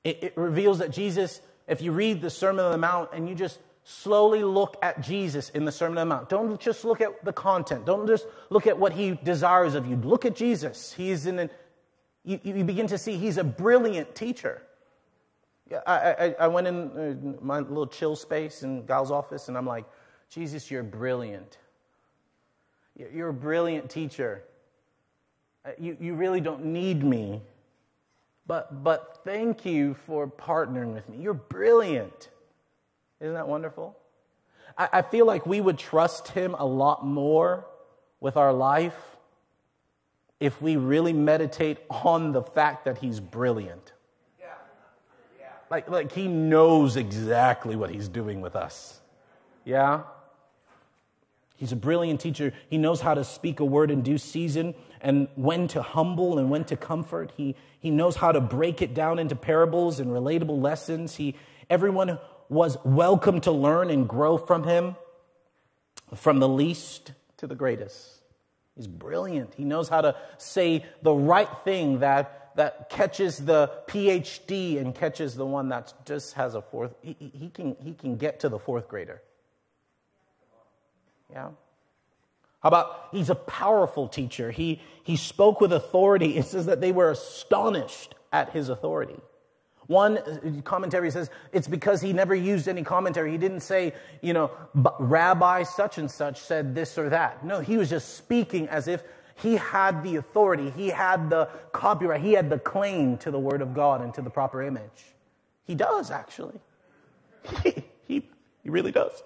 It, 0.04 0.24
it 0.24 0.34
reveals 0.36 0.80
that 0.80 0.92
Jesus, 0.92 1.42
if 1.68 1.82
you 1.82 1.92
read 1.92 2.22
the 2.22 2.30
Sermon 2.30 2.66
on 2.66 2.72
the 2.72 2.78
Mount 2.78 3.10
and 3.14 3.28
you 3.28 3.36
just 3.36 3.60
slowly 3.86 4.44
look 4.44 4.78
at 4.82 5.02
Jesus 5.02 5.50
in 5.50 5.66
the 5.66 5.72
Sermon 5.72 5.98
on 5.98 6.08
the 6.08 6.16
Mount. 6.16 6.30
Don't 6.30 6.60
just 6.60 6.86
look 6.86 7.02
at 7.02 7.24
the 7.26 7.34
content. 7.34 7.86
Don't 7.86 8.08
just 8.08 8.26
look 8.50 8.68
at 8.68 8.78
what 8.78 8.94
he 8.94 9.12
desires 9.24 9.76
of 9.76 9.88
you. 9.88 9.96
Look 9.98 10.26
at 10.26 10.36
Jesus. 10.36 10.94
He's 10.94 11.26
in 11.26 11.40
an, 11.40 11.50
you, 12.24 12.40
you 12.44 12.64
begin 12.64 12.88
to 12.88 12.98
see 12.98 13.18
he's 13.18 13.38
a 13.38 13.44
brilliant 13.44 14.16
teacher. 14.16 14.62
I, 15.88 15.94
I, 15.96 16.36
I 16.42 16.48
went 16.48 16.68
in 16.68 17.38
uh, 17.40 17.44
my 17.44 17.60
little 17.60 17.88
chill 17.88 18.16
space 18.16 18.64
in 18.64 18.86
Gal's 18.86 19.12
office 19.12 19.48
and 19.48 19.58
I'm 19.58 19.66
like, 19.66 19.86
Jesus, 20.30 20.70
you're 20.70 20.84
brilliant. 20.84 21.58
You're 22.96 23.30
a 23.30 23.34
brilliant 23.34 23.90
teacher. 23.90 24.44
Uh, 25.66 25.72
you, 25.80 25.98
you 26.00 26.14
really 26.16 26.42
don't 26.42 26.66
need 26.66 27.04
me, 27.04 27.42
but, 28.46 28.84
but 28.84 29.22
thank 29.24 29.66
you 29.66 29.94
for 29.94 30.28
partnering 30.28 30.94
with 30.94 31.08
me. 31.08 31.18
You're 31.18 31.34
brilliant. 31.34 32.30
Isn't 33.20 33.36
that 33.36 33.48
wonderful? 33.48 33.98
I, 34.78 34.90
I 34.92 35.02
feel 35.02 35.26
like 35.26 35.46
we 35.46 35.62
would 35.62 35.78
trust 35.78 36.30
him 36.30 36.56
a 36.58 36.66
lot 36.66 37.06
more 37.06 37.66
with 38.20 38.38
our 38.38 38.54
life 38.54 38.96
if 40.40 40.62
we 40.62 40.76
really 40.76 41.14
meditate 41.14 41.78
on 41.90 42.34
the 42.34 42.42
fact 42.42 42.86
that 42.86 42.98
he's 42.98 43.22
brilliant. 43.22 43.94
Yeah. 44.40 44.48
Yeah. 45.40 45.46
Like, 45.70 45.90
like 45.90 46.12
he 46.12 46.28
knows 46.28 46.98
exactly 46.98 47.78
what 47.78 47.90
he's 47.90 48.10
doing 48.10 48.42
with 48.42 48.56
us. 48.56 49.00
Yeah? 49.64 50.02
He's 51.56 51.72
a 51.72 51.78
brilliant 51.78 52.20
teacher. 52.20 52.52
He 52.70 52.78
knows 52.78 53.00
how 53.00 53.14
to 53.14 53.24
speak 53.24 53.62
a 53.62 53.66
word 53.66 53.90
in 53.90 54.02
due 54.02 54.18
season 54.18 54.76
and 55.04 55.28
when 55.36 55.68
to 55.68 55.82
humble 55.82 56.40
and 56.40 56.50
when 56.50 56.64
to 56.66 56.78
comfort. 56.78 57.32
He, 57.36 57.56
he 57.80 57.92
knows 57.92 58.16
how 58.16 58.32
to 58.32 58.42
break 58.42 58.82
it 58.82 58.94
down 58.94 59.20
into 59.20 59.36
parables 59.36 60.00
and 60.00 60.10
relatable 60.10 60.62
lessons. 60.62 61.16
He, 61.16 61.36
everyone 61.70 62.18
was 62.50 62.78
welcome 62.84 63.42
to 63.42 63.52
learn 63.52 63.90
and 63.90 64.08
grow 64.08 64.38
from 64.38 64.64
him, 64.64 64.96
from 66.16 66.40
the 66.40 66.48
least 66.48 67.12
to 67.38 67.48
the 67.48 67.56
greatest. 67.56 68.22
He's 68.76 68.88
brilliant. 68.88 69.54
He 69.54 69.66
knows 69.66 69.90
how 69.90 70.02
to 70.02 70.16
say 70.38 70.86
the 71.02 71.14
right 71.14 71.50
thing 71.64 72.00
that, 72.00 72.52
that 72.56 72.90
catches 72.90 73.38
the 73.38 73.72
PhD 73.88 74.80
and 74.80 74.96
catches 74.96 75.36
the 75.36 75.46
one 75.46 75.70
that 75.70 75.94
just 76.06 76.34
has 76.34 76.56
a 76.56 76.62
fourth. 76.62 76.96
He, 77.02 77.16
he, 77.20 77.50
can, 77.50 77.76
he 77.84 77.94
can 77.94 78.16
get 78.16 78.40
to 78.40 78.50
the 78.50 78.58
fourth 78.58 78.88
grader. 78.88 79.22
Yeah. 81.32 81.50
How 82.64 82.70
about 82.70 83.10
he's 83.12 83.30
a 83.30 83.36
powerful 83.36 84.08
teacher? 84.08 84.50
He, 84.50 84.82
he 85.04 85.18
spoke 85.18 85.60
with 85.60 85.74
authority. 85.74 86.38
It 86.38 86.46
says 86.46 86.66
that 86.66 86.80
they 86.80 86.94
were 86.94 87.12
astonished 87.12 88.16
at 88.32 88.52
his 88.52 88.70
authority. 88.70 89.20
One 89.88 90.62
commentary 90.64 91.12
says 91.12 91.30
it's 91.52 91.68
because 91.68 92.02
he 92.02 92.14
never 92.14 92.34
used 92.34 92.70
any 92.70 92.84
commentary. 92.84 93.32
He 93.32 93.38
didn't 93.38 93.60
say, 93.60 93.94
you 94.22 94.32
know, 94.32 94.50
Rabbi 94.98 95.64
such 95.64 95.98
and 95.98 96.10
such 96.10 96.40
said 96.40 96.74
this 96.74 96.98
or 96.98 97.10
that. 97.10 97.46
No, 97.46 97.60
he 97.60 97.78
was 97.78 97.90
just 97.90 98.16
speaking 98.16 98.70
as 98.70 98.88
if 98.88 99.04
he 99.36 99.56
had 99.58 100.02
the 100.04 100.16
authority, 100.16 100.70
he 100.70 100.88
had 100.88 101.30
the 101.30 101.50
copyright, 101.74 102.22
he 102.22 102.32
had 102.32 102.50
the 102.50 102.60
claim 102.60 103.18
to 103.18 103.32
the 103.32 103.40
word 103.40 103.62
of 103.62 103.74
God 103.74 104.02
and 104.02 104.14
to 104.14 104.22
the 104.22 104.30
proper 104.30 104.64
image. 104.64 105.14
He 105.66 105.76
does, 105.76 106.12
actually. 106.12 106.60
He, 107.64 107.84
he, 108.08 108.30
he 108.64 108.70
really 108.70 108.94
does. 108.94 109.22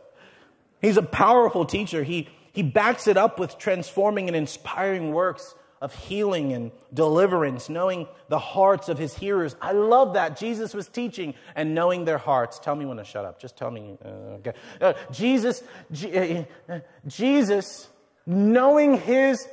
He's 0.82 0.98
a 0.98 1.04
powerful 1.04 1.66
teacher. 1.66 2.04
He, 2.04 2.30
he 2.58 2.64
backs 2.64 3.06
it 3.06 3.18
up 3.18 3.38
with 3.38 3.60
transforming 3.60 4.30
and 4.30 4.36
inspiring 4.36 5.12
works 5.12 5.54
of 5.80 5.94
healing 5.94 6.54
and 6.54 6.72
deliverance, 6.92 7.70
knowing 7.70 8.08
the 8.30 8.40
hearts 8.40 8.90
of 8.90 8.98
his 8.98 9.14
hearers. 9.14 9.56
I 9.62 9.74
love 9.74 10.16
that. 10.16 10.40
Jesus 10.40 10.74
was 10.74 10.88
teaching 10.88 11.36
and 11.56 11.76
knowing 11.76 12.06
their 12.06 12.18
hearts. 12.18 12.58
Tell 12.58 12.76
me 12.76 12.88
when 12.88 12.98
to 12.98 13.04
shut 13.04 13.26
up. 13.26 13.40
Just 13.40 13.58
tell 13.58 13.70
me. 13.70 13.96
Uh, 14.04 14.08
okay. 14.40 14.54
Uh, 14.82 14.94
Jesus, 15.12 15.62
uh, 16.04 16.80
Jesus, 17.06 17.90
knowing 18.26 18.98
his, 18.98 19.48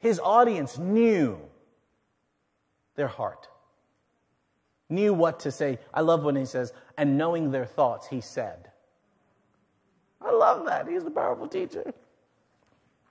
his 0.00 0.18
audience, 0.18 0.78
knew 0.78 1.38
their 2.96 3.06
heart, 3.06 3.46
knew 4.88 5.14
what 5.14 5.38
to 5.38 5.52
say. 5.52 5.78
I 5.94 6.00
love 6.00 6.24
when 6.24 6.34
he 6.34 6.44
says, 6.44 6.72
and 6.98 7.16
knowing 7.16 7.52
their 7.52 7.66
thoughts, 7.66 8.08
he 8.08 8.20
said. 8.20 8.69
I 10.20 10.32
love 10.32 10.66
that. 10.66 10.88
He's 10.88 11.04
a 11.04 11.10
powerful 11.10 11.48
teacher. 11.48 11.92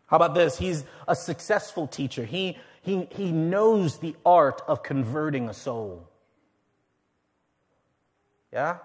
How 0.08 0.18
about 0.18 0.34
this? 0.34 0.58
He's 0.58 0.84
a 1.08 1.16
successful 1.16 1.88
teacher. 1.88 2.26
He, 2.26 2.58
he, 2.82 3.08
he 3.12 3.32
knows 3.32 4.00
the 4.00 4.16
art 4.26 4.62
of 4.68 4.84
converting 4.84 5.50
a 5.50 5.54
soul. 5.54 6.10
Yeah? 8.52 8.78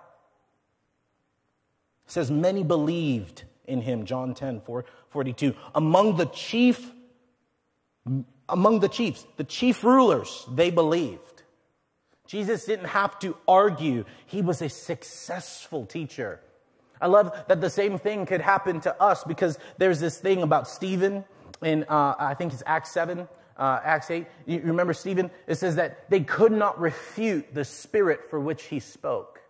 It 2.06 2.10
says, 2.10 2.30
Many 2.30 2.62
believed 2.62 3.44
in 3.66 3.80
him, 3.80 4.04
John 4.04 4.34
10, 4.34 4.60
4, 4.60 4.84
42. 5.08 5.54
Among 5.74 6.16
the 6.16 6.26
chief, 6.26 6.92
among 8.48 8.80
the 8.80 8.88
chiefs, 8.88 9.26
the 9.36 9.44
chief 9.44 9.82
rulers, 9.82 10.44
they 10.52 10.70
believed. 10.70 11.20
Jesus 12.26 12.64
didn't 12.64 12.86
have 12.86 13.18
to 13.20 13.36
argue. 13.46 14.04
He 14.26 14.42
was 14.42 14.60
a 14.60 14.68
successful 14.68 15.86
teacher. 15.86 16.40
I 17.00 17.06
love 17.06 17.36
that 17.48 17.60
the 17.60 17.70
same 17.70 17.98
thing 17.98 18.26
could 18.26 18.40
happen 18.40 18.80
to 18.80 19.02
us 19.02 19.24
because 19.24 19.58
there's 19.78 20.00
this 20.00 20.18
thing 20.18 20.42
about 20.42 20.68
Stephen 20.68 21.24
in, 21.62 21.84
uh, 21.88 22.14
I 22.18 22.34
think 22.34 22.52
it's 22.52 22.62
Acts 22.66 22.90
7, 22.92 23.28
uh, 23.56 23.80
Acts 23.84 24.10
8. 24.10 24.26
You 24.46 24.60
remember 24.60 24.92
Stephen? 24.92 25.30
It 25.46 25.56
says 25.56 25.76
that 25.76 26.08
they 26.10 26.20
could 26.20 26.52
not 26.52 26.80
refute 26.80 27.54
the 27.54 27.64
spirit 27.64 28.28
for 28.30 28.40
which 28.40 28.64
he 28.64 28.80
spoke. 28.80 29.40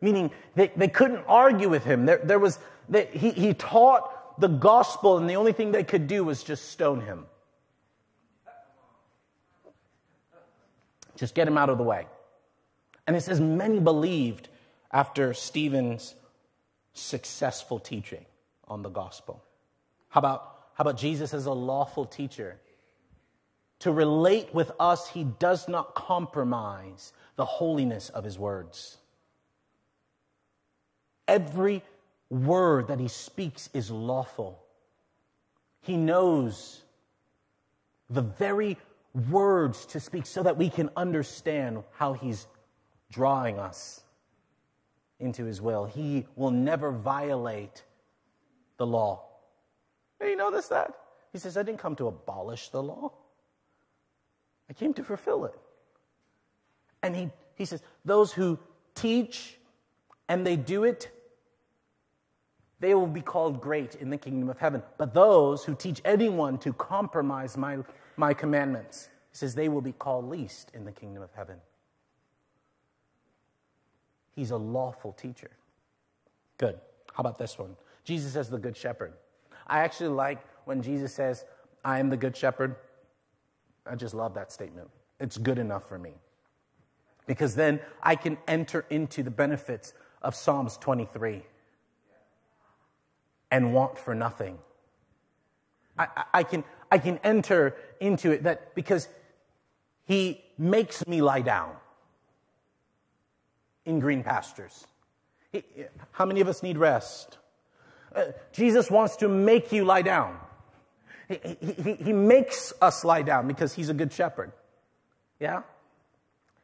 Meaning 0.00 0.30
they, 0.54 0.72
they 0.76 0.88
couldn't 0.88 1.24
argue 1.26 1.68
with 1.68 1.84
him. 1.84 2.06
There, 2.06 2.18
there 2.18 2.38
was, 2.38 2.58
they, 2.88 3.06
he, 3.06 3.30
he 3.30 3.54
taught 3.54 4.40
the 4.40 4.48
gospel, 4.48 5.18
and 5.18 5.28
the 5.28 5.36
only 5.36 5.52
thing 5.52 5.72
they 5.72 5.84
could 5.84 6.06
do 6.06 6.24
was 6.24 6.42
just 6.42 6.70
stone 6.70 7.00
him. 7.00 7.26
Just 11.16 11.34
get 11.34 11.48
him 11.48 11.58
out 11.58 11.68
of 11.68 11.78
the 11.78 11.84
way. 11.84 12.06
And 13.06 13.16
it 13.16 13.22
says 13.22 13.40
many 13.40 13.80
believed 13.80 14.48
after 14.92 15.34
Stephen's 15.34 16.14
successful 16.92 17.78
teaching 17.78 18.24
on 18.66 18.82
the 18.82 18.88
gospel. 18.88 19.42
How 20.08 20.18
about, 20.18 20.56
how 20.74 20.82
about 20.82 20.96
Jesus 20.96 21.34
as 21.34 21.46
a 21.46 21.52
lawful 21.52 22.04
teacher? 22.04 22.60
To 23.80 23.92
relate 23.92 24.52
with 24.54 24.72
us, 24.80 25.08
he 25.08 25.24
does 25.24 25.68
not 25.68 25.94
compromise 25.94 27.12
the 27.36 27.44
holiness 27.44 28.08
of 28.08 28.24
his 28.24 28.38
words. 28.38 28.98
Every 31.28 31.82
word 32.30 32.88
that 32.88 32.98
he 32.98 33.08
speaks 33.08 33.68
is 33.72 33.90
lawful. 33.90 34.62
He 35.82 35.96
knows 35.96 36.82
the 38.10 38.22
very 38.22 38.76
words 39.30 39.86
to 39.86 40.00
speak 40.00 40.26
so 40.26 40.42
that 40.42 40.56
we 40.56 40.70
can 40.70 40.90
understand 40.96 41.84
how 41.92 42.14
he's 42.14 42.46
drawing 43.10 43.58
us 43.58 44.02
into 45.20 45.44
his 45.44 45.60
will. 45.60 45.84
He 45.84 46.26
will 46.36 46.50
never 46.50 46.90
violate 46.90 47.82
the 48.76 48.86
law. 48.86 49.24
Hey, 50.20 50.30
you 50.30 50.36
notice 50.36 50.68
that? 50.68 50.94
He 51.32 51.38
says, 51.38 51.56
I 51.56 51.62
didn't 51.62 51.78
come 51.78 51.96
to 51.96 52.06
abolish 52.06 52.70
the 52.70 52.82
law, 52.82 53.12
I 54.70 54.72
came 54.72 54.94
to 54.94 55.04
fulfill 55.04 55.44
it. 55.46 55.54
And 57.02 57.14
he, 57.14 57.30
he 57.54 57.64
says, 57.64 57.80
those 58.04 58.32
who 58.32 58.58
teach 58.94 59.56
and 60.28 60.46
they 60.46 60.56
do 60.56 60.84
it, 60.84 61.10
they 62.80 62.94
will 62.94 63.06
be 63.06 63.20
called 63.20 63.60
great 63.60 63.94
in 63.96 64.10
the 64.10 64.18
kingdom 64.18 64.48
of 64.48 64.58
heaven. 64.58 64.82
But 64.98 65.14
those 65.14 65.64
who 65.64 65.74
teach 65.74 66.00
anyone 66.04 66.58
to 66.58 66.72
compromise 66.72 67.56
my, 67.56 67.78
my 68.16 68.34
commandments, 68.34 69.08
he 69.30 69.36
says, 69.36 69.54
they 69.54 69.68
will 69.68 69.80
be 69.80 69.92
called 69.92 70.28
least 70.28 70.70
in 70.74 70.84
the 70.84 70.92
kingdom 70.92 71.22
of 71.22 71.30
heaven. 71.34 71.56
He's 74.38 74.52
a 74.52 74.56
lawful 74.56 75.14
teacher. 75.14 75.50
Good. 76.58 76.78
How 77.12 77.22
about 77.22 77.38
this 77.38 77.58
one? 77.58 77.74
Jesus 78.04 78.36
as 78.36 78.48
the 78.48 78.56
good 78.56 78.76
shepherd. 78.76 79.14
I 79.66 79.80
actually 79.80 80.10
like 80.10 80.38
when 80.64 80.80
Jesus 80.80 81.12
says, 81.12 81.44
I 81.84 81.98
am 81.98 82.08
the 82.08 82.16
good 82.16 82.36
shepherd. 82.36 82.76
I 83.84 83.96
just 83.96 84.14
love 84.14 84.34
that 84.34 84.52
statement. 84.52 84.90
It's 85.18 85.38
good 85.38 85.58
enough 85.58 85.88
for 85.88 85.98
me. 85.98 86.12
Because 87.26 87.56
then 87.56 87.80
I 88.00 88.14
can 88.14 88.38
enter 88.46 88.86
into 88.90 89.24
the 89.24 89.30
benefits 89.32 89.92
of 90.22 90.36
Psalms 90.36 90.76
23 90.76 91.42
and 93.50 93.74
want 93.74 93.98
for 93.98 94.14
nothing. 94.14 94.56
I, 95.98 96.06
I, 96.16 96.24
I, 96.32 96.42
can, 96.44 96.62
I 96.92 96.98
can 96.98 97.18
enter 97.24 97.74
into 97.98 98.30
it 98.30 98.44
that 98.44 98.76
because 98.76 99.08
he 100.04 100.44
makes 100.56 101.04
me 101.08 101.22
lie 101.22 101.40
down 101.40 101.74
in 103.88 104.00
green 104.00 104.22
pastures. 104.22 104.86
He, 105.50 105.64
how 106.12 106.26
many 106.26 106.40
of 106.40 106.48
us 106.48 106.62
need 106.62 106.76
rest? 106.76 107.38
Uh, 108.14 108.26
Jesus 108.52 108.90
wants 108.90 109.16
to 109.16 109.28
make 109.28 109.72
you 109.72 109.84
lie 109.84 110.02
down. 110.02 110.36
He, 111.28 111.56
he, 111.82 111.94
he 111.94 112.12
makes 112.12 112.72
us 112.80 113.04
lie 113.04 113.22
down 113.22 113.48
because 113.48 113.74
he's 113.74 113.88
a 113.88 113.94
good 113.94 114.12
shepherd. 114.12 114.52
Yeah? 115.40 115.62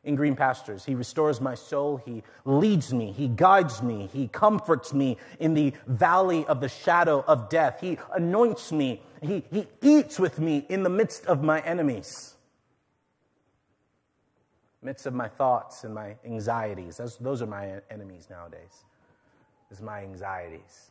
In 0.05 0.17
green 0.17 0.37
pastures. 0.37 0.85
He 0.85 0.95
restores 0.95 1.41
my 1.41 1.55
soul. 1.55 1.97
He 2.05 2.23
leads 2.45 2.93
me. 2.93 3.11
He 3.11 3.29
guides 3.29 3.83
me. 3.83 4.11
He 4.13 4.29
comforts 4.29 4.93
me 4.93 5.17
in 5.41 5.55
the 5.55 5.73
valley 5.87 6.45
of 6.45 6.61
the 6.61 6.69
shadow 6.69 7.25
of 7.27 7.49
death. 7.49 7.79
He 7.81 7.99
anoints 8.15 8.71
me. 8.71 9.03
He, 9.23 9.45
he 9.51 9.67
eats 9.81 10.19
with 10.19 10.39
me 10.39 10.67
in 10.69 10.83
the 10.83 10.91
midst 10.91 11.25
of 11.25 11.43
my 11.43 11.61
enemies 11.61 12.34
midst 14.85 15.07
of 15.07 15.15
my 15.15 15.29
thoughts 15.29 15.85
and 15.85 15.95
my 15.95 16.17
anxieties. 16.25 16.99
Those, 16.99 17.17
those 17.17 17.43
are 17.43 17.47
my 17.47 17.81
enemies 17.91 18.29
nowadays. 18.31 18.85
Is 19.71 19.81
my 19.81 20.03
anxieties. 20.03 20.91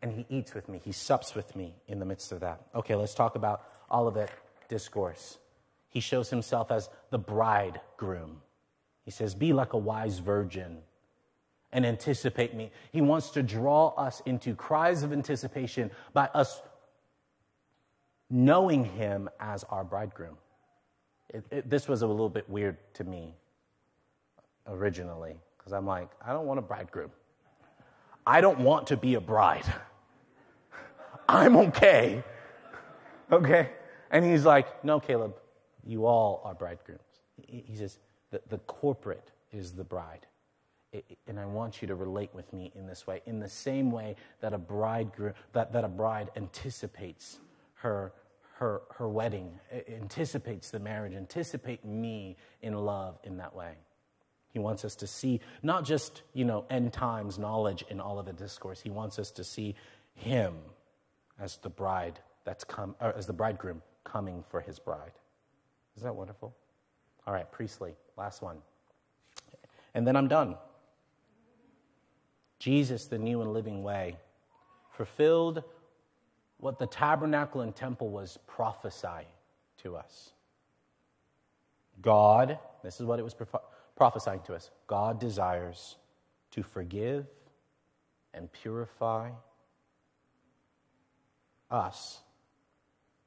And 0.00 0.10
he 0.10 0.26
eats 0.28 0.54
with 0.54 0.68
me, 0.68 0.80
he 0.84 0.92
sups 0.92 1.34
with 1.34 1.54
me 1.54 1.74
in 1.86 2.00
the 2.00 2.04
midst 2.04 2.32
of 2.32 2.40
that. 2.40 2.62
Okay, 2.74 2.94
let's 2.96 3.14
talk 3.14 3.36
about 3.36 3.64
Olivet 3.90 4.30
discourse. 4.68 5.38
He 5.90 6.00
shows 6.00 6.30
himself 6.30 6.72
as 6.72 6.88
the 7.10 7.18
bridegroom. 7.18 8.40
He 9.04 9.10
says, 9.10 9.34
Be 9.34 9.52
like 9.52 9.74
a 9.74 9.78
wise 9.78 10.18
virgin 10.18 10.78
and 11.72 11.86
anticipate 11.86 12.54
me. 12.54 12.70
He 12.92 13.00
wants 13.00 13.30
to 13.30 13.42
draw 13.42 13.88
us 13.90 14.22
into 14.26 14.54
cries 14.54 15.02
of 15.02 15.12
anticipation 15.12 15.90
by 16.12 16.26
us 16.34 16.62
knowing 18.30 18.84
him 18.84 19.28
as 19.38 19.64
our 19.64 19.84
bridegroom. 19.84 20.36
It, 21.32 21.44
it, 21.50 21.70
this 21.70 21.88
was 21.88 22.02
a 22.02 22.06
little 22.06 22.28
bit 22.28 22.48
weird 22.48 22.76
to 22.94 23.04
me 23.04 23.34
originally 24.66 25.36
because 25.56 25.72
I'm 25.72 25.86
like, 25.86 26.10
I 26.24 26.32
don't 26.32 26.46
want 26.46 26.58
a 26.58 26.62
bridegroom. 26.62 27.10
I 28.26 28.40
don't 28.40 28.60
want 28.60 28.86
to 28.88 28.96
be 28.96 29.14
a 29.14 29.20
bride. 29.20 29.64
I'm 31.28 31.56
okay. 31.56 32.22
Okay? 33.30 33.70
And 34.10 34.24
he's 34.24 34.44
like, 34.44 34.84
No, 34.84 35.00
Caleb, 35.00 35.34
you 35.84 36.06
all 36.06 36.42
are 36.44 36.54
bridegrooms. 36.54 37.00
He 37.46 37.76
says, 37.76 37.98
The, 38.30 38.40
the 38.48 38.58
corporate 38.58 39.30
is 39.52 39.72
the 39.72 39.84
bride. 39.84 40.26
and 41.26 41.40
I 41.40 41.46
want 41.46 41.80
you 41.80 41.88
to 41.88 41.94
relate 41.94 42.30
with 42.34 42.52
me 42.52 42.70
in 42.74 42.86
this 42.86 43.06
way, 43.06 43.22
in 43.26 43.40
the 43.40 43.48
same 43.48 43.90
way 43.90 44.16
that 44.40 44.52
a 44.52 44.58
bridegroom, 44.58 45.32
that, 45.52 45.72
that 45.72 45.84
a 45.84 45.88
bride 45.88 46.30
anticipates 46.36 47.38
her 47.74 48.12
her, 48.62 48.82
her 48.94 49.08
wedding, 49.08 49.58
anticipates 49.88 50.70
the 50.70 50.78
marriage, 50.78 51.14
anticipate 51.14 51.84
me 51.84 52.36
in 52.62 52.74
love 52.74 53.18
in 53.24 53.38
that 53.38 53.56
way. 53.56 53.72
He 54.52 54.60
wants 54.60 54.84
us 54.84 54.94
to 54.96 55.06
see 55.08 55.40
not 55.64 55.84
just, 55.84 56.22
you 56.32 56.44
know, 56.44 56.64
end 56.70 56.92
times 56.92 57.40
knowledge 57.40 57.84
in 57.90 58.00
all 58.00 58.20
of 58.20 58.26
the 58.26 58.32
discourse. 58.32 58.80
He 58.80 58.88
wants 58.88 59.18
us 59.18 59.32
to 59.32 59.42
see 59.42 59.74
him 60.14 60.54
as 61.40 61.56
the 61.56 61.70
bride 61.70 62.20
that's 62.44 62.62
come, 62.62 62.94
or 63.00 63.12
as 63.16 63.26
the 63.26 63.32
bridegroom 63.32 63.82
coming 64.04 64.44
for 64.48 64.60
his 64.60 64.78
bride. 64.78 65.12
Is 65.96 66.04
that 66.04 66.14
wonderful? 66.14 66.54
All 67.26 67.34
right, 67.34 67.50
priestly, 67.50 67.96
last 68.16 68.42
one. 68.42 68.58
And 69.94 70.06
then 70.06 70.14
I'm 70.14 70.28
done. 70.28 70.56
Jesus, 72.60 73.06
the 73.06 73.18
new 73.18 73.42
and 73.42 73.52
living 73.52 73.82
way, 73.82 74.18
fulfilled 74.92 75.64
what 76.62 76.78
the 76.78 76.86
tabernacle 76.86 77.62
and 77.62 77.74
temple 77.74 78.08
was 78.08 78.38
prophesying 78.46 79.26
to 79.78 79.96
us. 79.96 80.30
God, 82.00 82.56
this 82.84 83.00
is 83.00 83.04
what 83.04 83.18
it 83.18 83.24
was 83.24 83.34
prophesying 83.96 84.42
to 84.42 84.54
us 84.54 84.70
God 84.86 85.18
desires 85.18 85.96
to 86.52 86.62
forgive 86.62 87.26
and 88.32 88.50
purify 88.52 89.30
us 91.68 92.20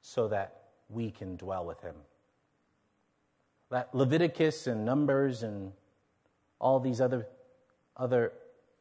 so 0.02 0.30
that 0.30 0.62
we 0.88 1.12
can 1.12 1.36
dwell 1.36 1.66
with 1.66 1.82
him. 1.82 1.96
That 3.70 3.94
Leviticus 3.94 4.68
and 4.68 4.86
Numbers 4.86 5.44
and 5.44 5.74
all 6.58 6.80
these 6.80 7.02
other, 7.02 7.28
other 7.98 8.32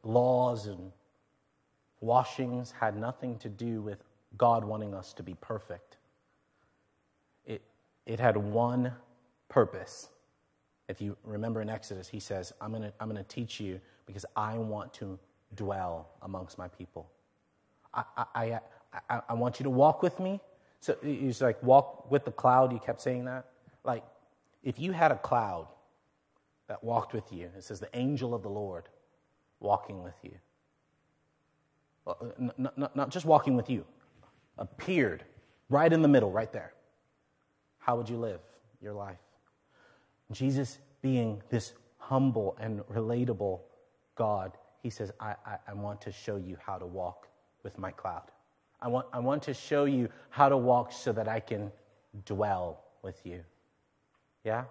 laws 0.01 0.67
and 0.67 0.93
washings 1.99 2.71
had 2.71 2.95
nothing 2.95 3.37
to 3.39 3.49
do 3.49 3.81
with 3.81 4.01
God 4.37 4.63
wanting 4.63 4.93
us 4.93 5.13
to 5.13 5.23
be 5.23 5.35
perfect. 5.41 5.97
It, 7.45 7.61
it 8.05 8.19
had 8.19 8.37
one 8.37 8.91
purpose. 9.49 10.09
If 10.87 11.01
you 11.01 11.17
remember 11.23 11.61
in 11.61 11.69
Exodus, 11.69 12.07
he 12.07 12.19
says, 12.19 12.53
I'm 12.61 12.71
going 12.71 12.83
to 12.83 12.93
I'm 12.99 13.09
going 13.09 13.23
to 13.23 13.27
teach 13.27 13.59
you 13.59 13.79
because 14.05 14.25
I 14.35 14.57
want 14.57 14.93
to 14.95 15.17
dwell 15.55 16.09
amongst 16.21 16.57
my 16.57 16.67
people. 16.67 17.09
I, 17.93 18.03
I, 18.17 18.59
I, 19.09 19.21
I, 19.29 19.33
want 19.33 19.59
you 19.59 19.63
to 19.63 19.69
walk 19.69 20.03
with 20.03 20.19
me. 20.19 20.41
So 20.81 20.97
he's 21.01 21.41
like, 21.41 21.61
walk 21.63 22.11
with 22.11 22.25
the 22.25 22.31
cloud. 22.31 22.73
You 22.73 22.79
kept 22.79 23.01
saying 23.01 23.25
that. 23.25 23.45
Like, 23.83 24.03
if 24.63 24.79
you 24.79 24.91
had 24.91 25.11
a 25.11 25.17
cloud 25.17 25.67
that 26.67 26.83
walked 26.83 27.13
with 27.13 27.31
you, 27.31 27.49
it 27.57 27.63
says 27.63 27.79
the 27.79 27.95
angel 27.97 28.33
of 28.33 28.43
the 28.43 28.49
Lord 28.49 28.89
walking 29.59 30.03
with 30.03 30.15
you. 30.23 30.33
Well, 32.03 32.33
not, 32.57 32.77
not, 32.77 32.95
not 32.95 33.09
just 33.09 33.25
walking 33.25 33.55
with 33.55 33.69
you, 33.69 33.85
appeared 34.57 35.23
right 35.69 35.91
in 35.91 36.01
the 36.01 36.07
middle, 36.07 36.31
right 36.31 36.51
there. 36.51 36.73
How 37.79 37.95
would 37.95 38.09
you 38.09 38.17
live 38.17 38.39
your 38.81 38.93
life? 38.93 39.17
Jesus 40.31 40.79
being 41.01 41.41
this 41.49 41.73
humble 41.97 42.57
and 42.59 42.81
relatable 42.87 43.59
God, 44.15 44.57
he 44.81 44.89
says, 44.89 45.11
I, 45.19 45.35
I, 45.45 45.57
I, 45.67 45.73
want 45.73 46.01
to 46.01 46.11
show 46.11 46.37
you 46.37 46.57
how 46.63 46.77
to 46.77 46.85
walk 46.85 47.27
with 47.63 47.77
my 47.77 47.91
cloud. 47.91 48.23
I 48.81 48.87
want, 48.87 49.07
I 49.13 49.19
want 49.19 49.43
to 49.43 49.53
show 49.53 49.85
you 49.85 50.09
how 50.29 50.49
to 50.49 50.57
walk 50.57 50.91
so 50.91 51.11
that 51.13 51.27
I 51.27 51.39
can 51.39 51.71
dwell 52.25 52.83
with 53.01 53.19
you. 53.25 53.43
Yeah? 54.43 54.65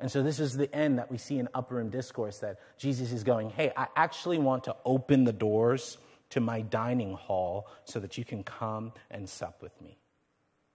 And 0.00 0.10
so 0.10 0.22
this 0.22 0.40
is 0.40 0.56
the 0.56 0.72
end 0.74 0.98
that 0.98 1.10
we 1.10 1.18
see 1.18 1.38
in 1.38 1.48
Upper 1.54 1.76
Room 1.76 1.88
Discourse 1.88 2.38
that 2.38 2.58
Jesus 2.76 3.12
is 3.12 3.22
going, 3.22 3.50
Hey, 3.50 3.72
I 3.76 3.86
actually 3.96 4.38
want 4.38 4.64
to 4.64 4.76
open 4.84 5.24
the 5.24 5.32
doors 5.32 5.98
to 6.30 6.40
my 6.40 6.62
dining 6.62 7.14
hall 7.14 7.68
so 7.84 8.00
that 8.00 8.18
you 8.18 8.24
can 8.24 8.42
come 8.42 8.92
and 9.10 9.28
sup 9.28 9.62
with 9.62 9.80
me. 9.80 9.98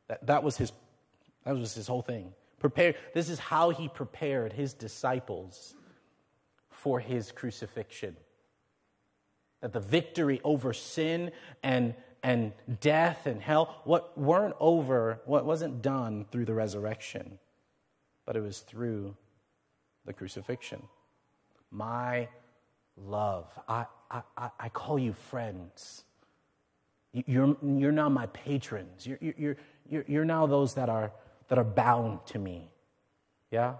That, 0.07 0.25
that, 0.27 0.43
was, 0.43 0.57
his, 0.57 0.71
that 1.45 1.55
was 1.55 1.73
his 1.73 1.87
whole 1.87 2.01
thing. 2.01 2.33
Prepare, 2.59 2.95
this 3.13 3.29
is 3.29 3.39
how 3.39 3.69
he 3.69 3.87
prepared 3.87 4.53
his 4.53 4.73
disciples 4.73 5.75
for 6.69 6.99
his 6.99 7.31
crucifixion. 7.31 8.15
That 9.61 9.73
the 9.73 9.79
victory 9.79 10.41
over 10.43 10.73
sin 10.73 11.31
and, 11.63 11.93
and 12.23 12.53
death 12.79 13.25
and 13.25 13.41
hell 13.41 13.81
what 13.83 14.17
weren't 14.17 14.55
over, 14.59 15.21
what 15.25 15.45
wasn't 15.45 15.81
done 15.81 16.25
through 16.31 16.45
the 16.45 16.53
resurrection, 16.53 17.39
but 18.25 18.35
it 18.35 18.41
was 18.41 18.59
through 18.59 19.15
the 20.05 20.13
crucifixion. 20.13 20.83
My 21.71 22.29
love, 22.97 23.47
I, 23.67 23.85
I, 24.11 24.49
I 24.59 24.69
call 24.69 24.97
you 24.97 25.13
friends. 25.13 26.03
You're, 27.13 27.57
you're 27.63 27.91
now 27.91 28.09
my 28.09 28.27
patrons. 28.27 29.05
You're, 29.05 29.17
you're, 29.21 29.57
you're, 29.89 30.05
you're 30.07 30.25
now 30.25 30.45
those 30.47 30.75
that 30.75 30.89
are 30.89 31.11
that 31.49 31.57
are 31.57 31.63
bound 31.63 32.25
to 32.27 32.39
me. 32.39 32.69
Yeah? 33.51 33.75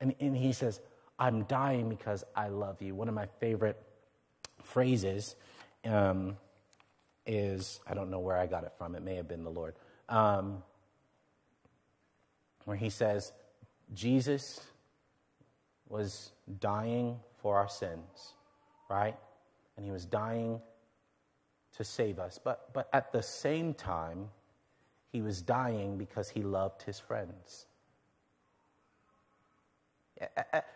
And, 0.00 0.14
and 0.20 0.36
he 0.36 0.52
says, 0.52 0.80
I'm 1.18 1.44
dying 1.44 1.88
because 1.88 2.24
I 2.34 2.48
love 2.48 2.82
you. 2.82 2.94
One 2.94 3.08
of 3.08 3.14
my 3.14 3.26
favorite 3.38 3.80
phrases 4.62 5.36
um, 5.84 6.36
is 7.26 7.80
I 7.86 7.94
don't 7.94 8.10
know 8.10 8.18
where 8.18 8.36
I 8.36 8.46
got 8.46 8.64
it 8.64 8.72
from, 8.76 8.94
it 8.94 9.02
may 9.02 9.14
have 9.16 9.28
been 9.28 9.44
the 9.44 9.50
Lord, 9.50 9.74
um, 10.08 10.62
where 12.64 12.76
he 12.76 12.90
says, 12.90 13.32
Jesus 13.94 14.60
was 15.88 16.32
dying 16.60 17.18
for 17.38 17.58
our 17.58 17.68
sins, 17.68 18.34
right? 18.90 19.16
And 19.76 19.86
he 19.86 19.92
was 19.92 20.04
dying 20.04 20.60
to 21.76 21.84
save 21.84 22.18
us. 22.18 22.38
But, 22.42 22.72
but 22.74 22.88
at 22.92 23.12
the 23.12 23.22
same 23.22 23.72
time, 23.72 24.28
he 25.12 25.22
was 25.22 25.40
dying 25.40 25.96
because 25.96 26.28
he 26.28 26.42
loved 26.42 26.82
his 26.82 26.98
friends. 26.98 27.66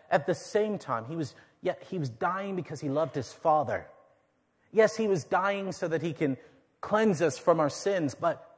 At 0.09 0.25
the 0.25 0.33
same 0.33 0.79
time, 0.79 1.05
he 1.05 1.15
was, 1.15 1.35
yeah, 1.61 1.75
he 1.89 1.99
was 1.99 2.09
dying 2.09 2.55
because 2.55 2.79
he 2.79 2.89
loved 2.89 3.13
his 3.13 3.31
father. 3.31 3.85
Yes, 4.71 4.97
he 4.97 5.07
was 5.07 5.23
dying 5.23 5.71
so 5.71 5.87
that 5.87 6.01
he 6.01 6.13
can 6.13 6.37
cleanse 6.81 7.21
us 7.21 7.37
from 7.37 7.59
our 7.59 7.69
sins, 7.69 8.15
but 8.15 8.49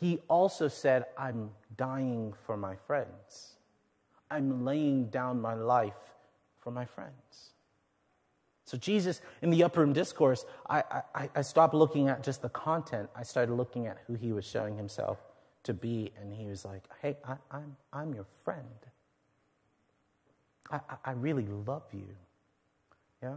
he 0.00 0.18
also 0.28 0.68
said, 0.68 1.04
I'm 1.16 1.50
dying 1.76 2.34
for 2.46 2.56
my 2.56 2.74
friends. 2.86 3.56
I'm 4.30 4.64
laying 4.64 5.06
down 5.06 5.40
my 5.40 5.54
life 5.54 5.94
for 6.58 6.70
my 6.70 6.84
friends. 6.84 7.52
So, 8.66 8.76
Jesus, 8.76 9.20
in 9.42 9.50
the 9.50 9.62
upper 9.62 9.80
room 9.80 9.92
discourse, 9.92 10.44
I, 10.68 10.82
I, 11.14 11.30
I, 11.36 11.42
stopped 11.42 11.72
looking 11.72 12.08
at 12.08 12.24
just 12.24 12.42
the 12.42 12.48
content. 12.48 13.08
I 13.14 13.22
started 13.22 13.54
looking 13.54 13.86
at 13.86 13.98
who 14.08 14.14
he 14.14 14.32
was 14.32 14.44
showing 14.44 14.76
himself 14.76 15.18
to 15.62 15.72
be. 15.72 16.10
And 16.20 16.34
he 16.34 16.46
was 16.46 16.64
like, 16.64 16.82
hey, 17.00 17.16
I, 17.24 17.32
am 17.32 17.38
I'm, 17.52 17.76
I'm 17.92 18.12
your 18.12 18.26
friend. 18.42 18.66
I, 20.72 20.80
I 21.04 21.12
really 21.12 21.46
love 21.64 21.84
you. 21.92 22.08
Yeah? 23.22 23.36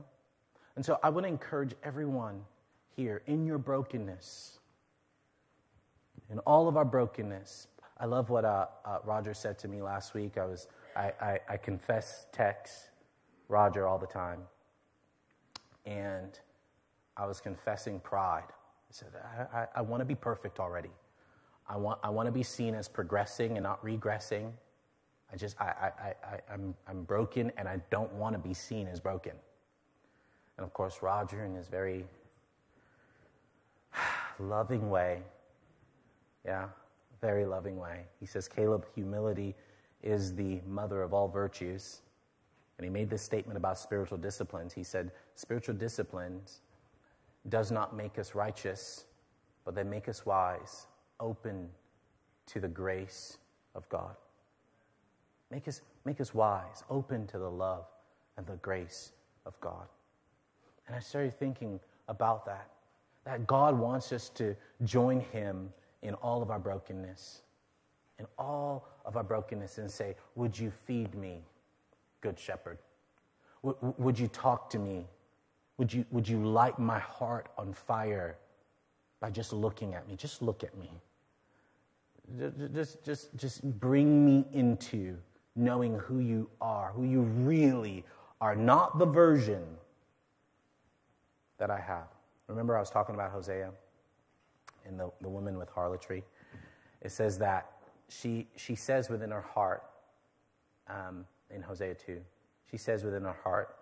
And 0.75 0.83
so 0.83 0.99
I 1.03 1.09
want 1.09 1.25
to 1.25 1.29
encourage 1.29 1.75
everyone 1.83 2.41
here 2.95 3.21
in 3.27 3.45
your 3.45 3.59
brokenness, 3.59 4.57
in 6.31 6.39
all 6.39 6.67
of 6.67 6.75
our 6.75 6.85
brokenness. 6.85 7.67
I 7.99 8.05
love 8.05 8.31
what 8.31 8.45
uh, 8.45 8.65
uh, 8.83 8.97
Roger 9.03 9.35
said 9.35 9.59
to 9.59 9.67
me 9.67 9.83
last 9.83 10.15
week. 10.15 10.39
I, 10.39 10.45
was, 10.45 10.67
I, 10.95 11.13
I, 11.21 11.39
I 11.49 11.57
confess 11.57 12.25
text 12.31 12.89
Roger 13.47 13.85
all 13.85 13.99
the 13.99 14.07
time 14.07 14.39
and 15.85 16.39
I 17.17 17.25
was 17.25 17.39
confessing 17.39 17.99
pride. 17.99 18.47
I 18.47 18.91
said, 18.91 19.09
I, 19.23 19.57
I, 19.59 19.67
I 19.75 19.81
want 19.81 20.01
to 20.01 20.05
be 20.05 20.15
perfect 20.15 20.59
already. 20.59 20.91
I 21.67 21.77
want, 21.77 21.99
I 22.03 22.09
want 22.09 22.25
to 22.25 22.31
be 22.31 22.43
seen 22.43 22.73
as 22.73 22.87
progressing 22.87 23.57
and 23.57 23.63
not 23.63 23.83
regressing. 23.83 24.51
I 25.31 25.35
just, 25.35 25.59
I, 25.61 25.65
I, 25.65 26.13
I, 26.27 26.39
I'm, 26.51 26.73
I'm 26.87 27.03
broken 27.03 27.51
and 27.57 27.67
I 27.67 27.79
don't 27.91 28.11
want 28.13 28.33
to 28.33 28.39
be 28.39 28.53
seen 28.53 28.87
as 28.87 28.99
broken. 28.99 29.33
And 30.57 30.65
of 30.65 30.73
course, 30.73 30.99
Roger, 31.01 31.45
in 31.45 31.53
his 31.53 31.67
very 31.67 32.05
loving 34.39 34.89
way, 34.89 35.21
yeah, 36.45 36.65
very 37.21 37.45
loving 37.45 37.77
way, 37.77 38.05
he 38.19 38.25
says, 38.25 38.47
Caleb, 38.47 38.85
humility 38.95 39.55
is 40.01 40.33
the 40.33 40.61
mother 40.67 41.03
of 41.03 41.13
all 41.13 41.27
virtues. 41.27 42.01
And 42.79 42.85
he 42.85 42.89
made 42.89 43.09
this 43.09 43.21
statement 43.21 43.57
about 43.57 43.77
spiritual 43.77 44.17
disciplines. 44.17 44.71
He 44.71 44.83
said, 44.83 45.11
Spiritual 45.35 45.75
disciplines 45.75 46.61
does 47.49 47.71
not 47.71 47.93
make 47.93 48.17
us 48.17 48.35
righteous, 48.35 49.03
but 49.65 49.75
they 49.75 49.83
make 49.83 50.07
us 50.07 50.25
wise, 50.25 50.87
open 51.19 51.67
to 52.45 52.61
the 52.61 52.69
grace 52.69 53.37
of 53.75 53.87
God. 53.89 54.15
Make 55.51 55.67
us, 55.67 55.81
make 56.05 56.21
us 56.21 56.33
wise, 56.33 56.85
open 56.89 57.27
to 57.27 57.37
the 57.37 57.51
love 57.51 57.83
and 58.37 58.47
the 58.47 58.55
grace 58.55 59.11
of 59.45 59.59
God. 59.59 59.89
And 60.87 60.95
I 60.95 60.99
started 61.01 61.37
thinking 61.37 61.81
about 62.07 62.45
that, 62.45 62.69
that 63.25 63.45
God 63.45 63.77
wants 63.77 64.13
us 64.13 64.29
to 64.35 64.55
join 64.85 65.19
Him 65.19 65.73
in 66.01 66.13
all 66.13 66.41
of 66.41 66.49
our 66.49 66.59
brokenness, 66.59 67.41
in 68.19 68.25
all 68.37 68.87
of 69.03 69.17
our 69.17 69.23
brokenness, 69.23 69.79
and 69.79 69.91
say, 69.91 70.15
Would 70.35 70.57
you 70.57 70.71
feed 70.85 71.13
me? 71.13 71.43
Good 72.21 72.39
shepherd? 72.39 72.77
W- 73.63 73.93
would 73.97 74.17
you 74.17 74.27
talk 74.27 74.69
to 74.71 74.79
me? 74.79 75.05
Would 75.77 75.93
you, 75.93 76.05
would 76.11 76.27
you 76.27 76.43
light 76.45 76.77
my 76.77 76.99
heart 76.99 77.47
on 77.57 77.73
fire 77.73 78.37
by 79.19 79.29
just 79.29 79.53
looking 79.53 79.93
at 79.93 80.07
me? 80.07 80.15
Just 80.15 80.41
look 80.41 80.63
at 80.63 80.77
me. 80.77 80.89
Just, 82.73 83.03
just, 83.03 83.35
just 83.35 83.63
bring 83.79 84.25
me 84.25 84.45
into 84.53 85.17
knowing 85.55 85.97
who 85.97 86.19
you 86.19 86.49
are, 86.61 86.91
who 86.91 87.03
you 87.03 87.21
really 87.21 88.05
are, 88.39 88.55
not 88.55 88.99
the 88.99 89.05
version 89.05 89.63
that 91.57 91.69
I 91.69 91.79
have. 91.79 92.07
Remember, 92.47 92.75
I 92.75 92.79
was 92.79 92.89
talking 92.89 93.15
about 93.15 93.31
Hosea 93.31 93.71
and 94.85 94.99
the, 94.99 95.11
the 95.21 95.29
woman 95.29 95.57
with 95.57 95.69
harlotry? 95.69 96.23
It 97.01 97.11
says 97.11 97.37
that 97.39 97.71
she, 98.09 98.47
she 98.55 98.75
says 98.75 99.09
within 99.09 99.31
her 99.31 99.41
heart, 99.41 99.83
um, 100.87 101.25
in 101.53 101.61
Hosea 101.61 101.95
2, 101.95 102.19
she 102.69 102.77
says 102.77 103.03
within 103.03 103.23
her 103.23 103.35
heart, 103.43 103.75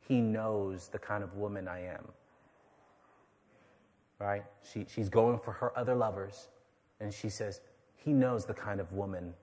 He 0.00 0.20
knows 0.20 0.88
the 0.88 0.98
kind 0.98 1.22
of 1.22 1.34
woman 1.34 1.68
I 1.68 1.86
am. 1.86 2.04
Right? 4.18 4.44
She, 4.72 4.86
she's 4.88 5.08
going 5.08 5.38
for 5.38 5.52
her 5.52 5.76
other 5.78 5.94
lovers, 5.94 6.48
and 7.00 7.12
she 7.12 7.28
says, 7.28 7.60
He 7.96 8.12
knows 8.12 8.44
the 8.44 8.54
kind 8.54 8.80
of 8.80 8.92
woman 8.92 9.34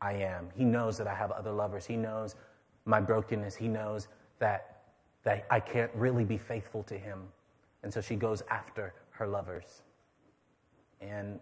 I 0.00 0.14
am. 0.14 0.48
He 0.54 0.64
knows 0.64 0.98
that 0.98 1.06
I 1.06 1.14
have 1.14 1.30
other 1.30 1.52
lovers. 1.52 1.86
He 1.86 1.96
knows 1.96 2.34
my 2.84 3.00
brokenness. 3.00 3.54
He 3.54 3.68
knows 3.68 4.08
that, 4.38 4.82
that 5.24 5.46
I 5.50 5.60
can't 5.60 5.90
really 5.94 6.24
be 6.24 6.38
faithful 6.38 6.82
to 6.84 6.98
Him. 6.98 7.22
And 7.82 7.92
so 7.92 8.00
she 8.00 8.16
goes 8.16 8.42
after 8.50 8.94
her 9.10 9.26
lovers. 9.26 9.82
And 11.00 11.40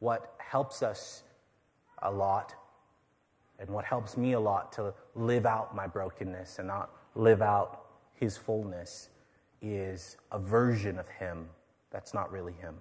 what 0.00 0.34
helps 0.38 0.82
us 0.82 1.22
a 2.02 2.10
lot 2.10 2.54
and 3.60 3.68
what 3.68 3.84
helps 3.84 4.16
me 4.16 4.32
a 4.32 4.40
lot 4.40 4.72
to 4.72 4.92
live 5.14 5.44
out 5.44 5.76
my 5.76 5.86
brokenness 5.86 6.58
and 6.58 6.66
not 6.66 6.90
live 7.14 7.42
out 7.42 7.82
his 8.14 8.36
fullness 8.36 9.10
is 9.60 10.16
a 10.32 10.38
version 10.38 10.98
of 10.98 11.06
him 11.08 11.46
that's 11.90 12.14
not 12.14 12.32
really 12.32 12.54
him. 12.54 12.74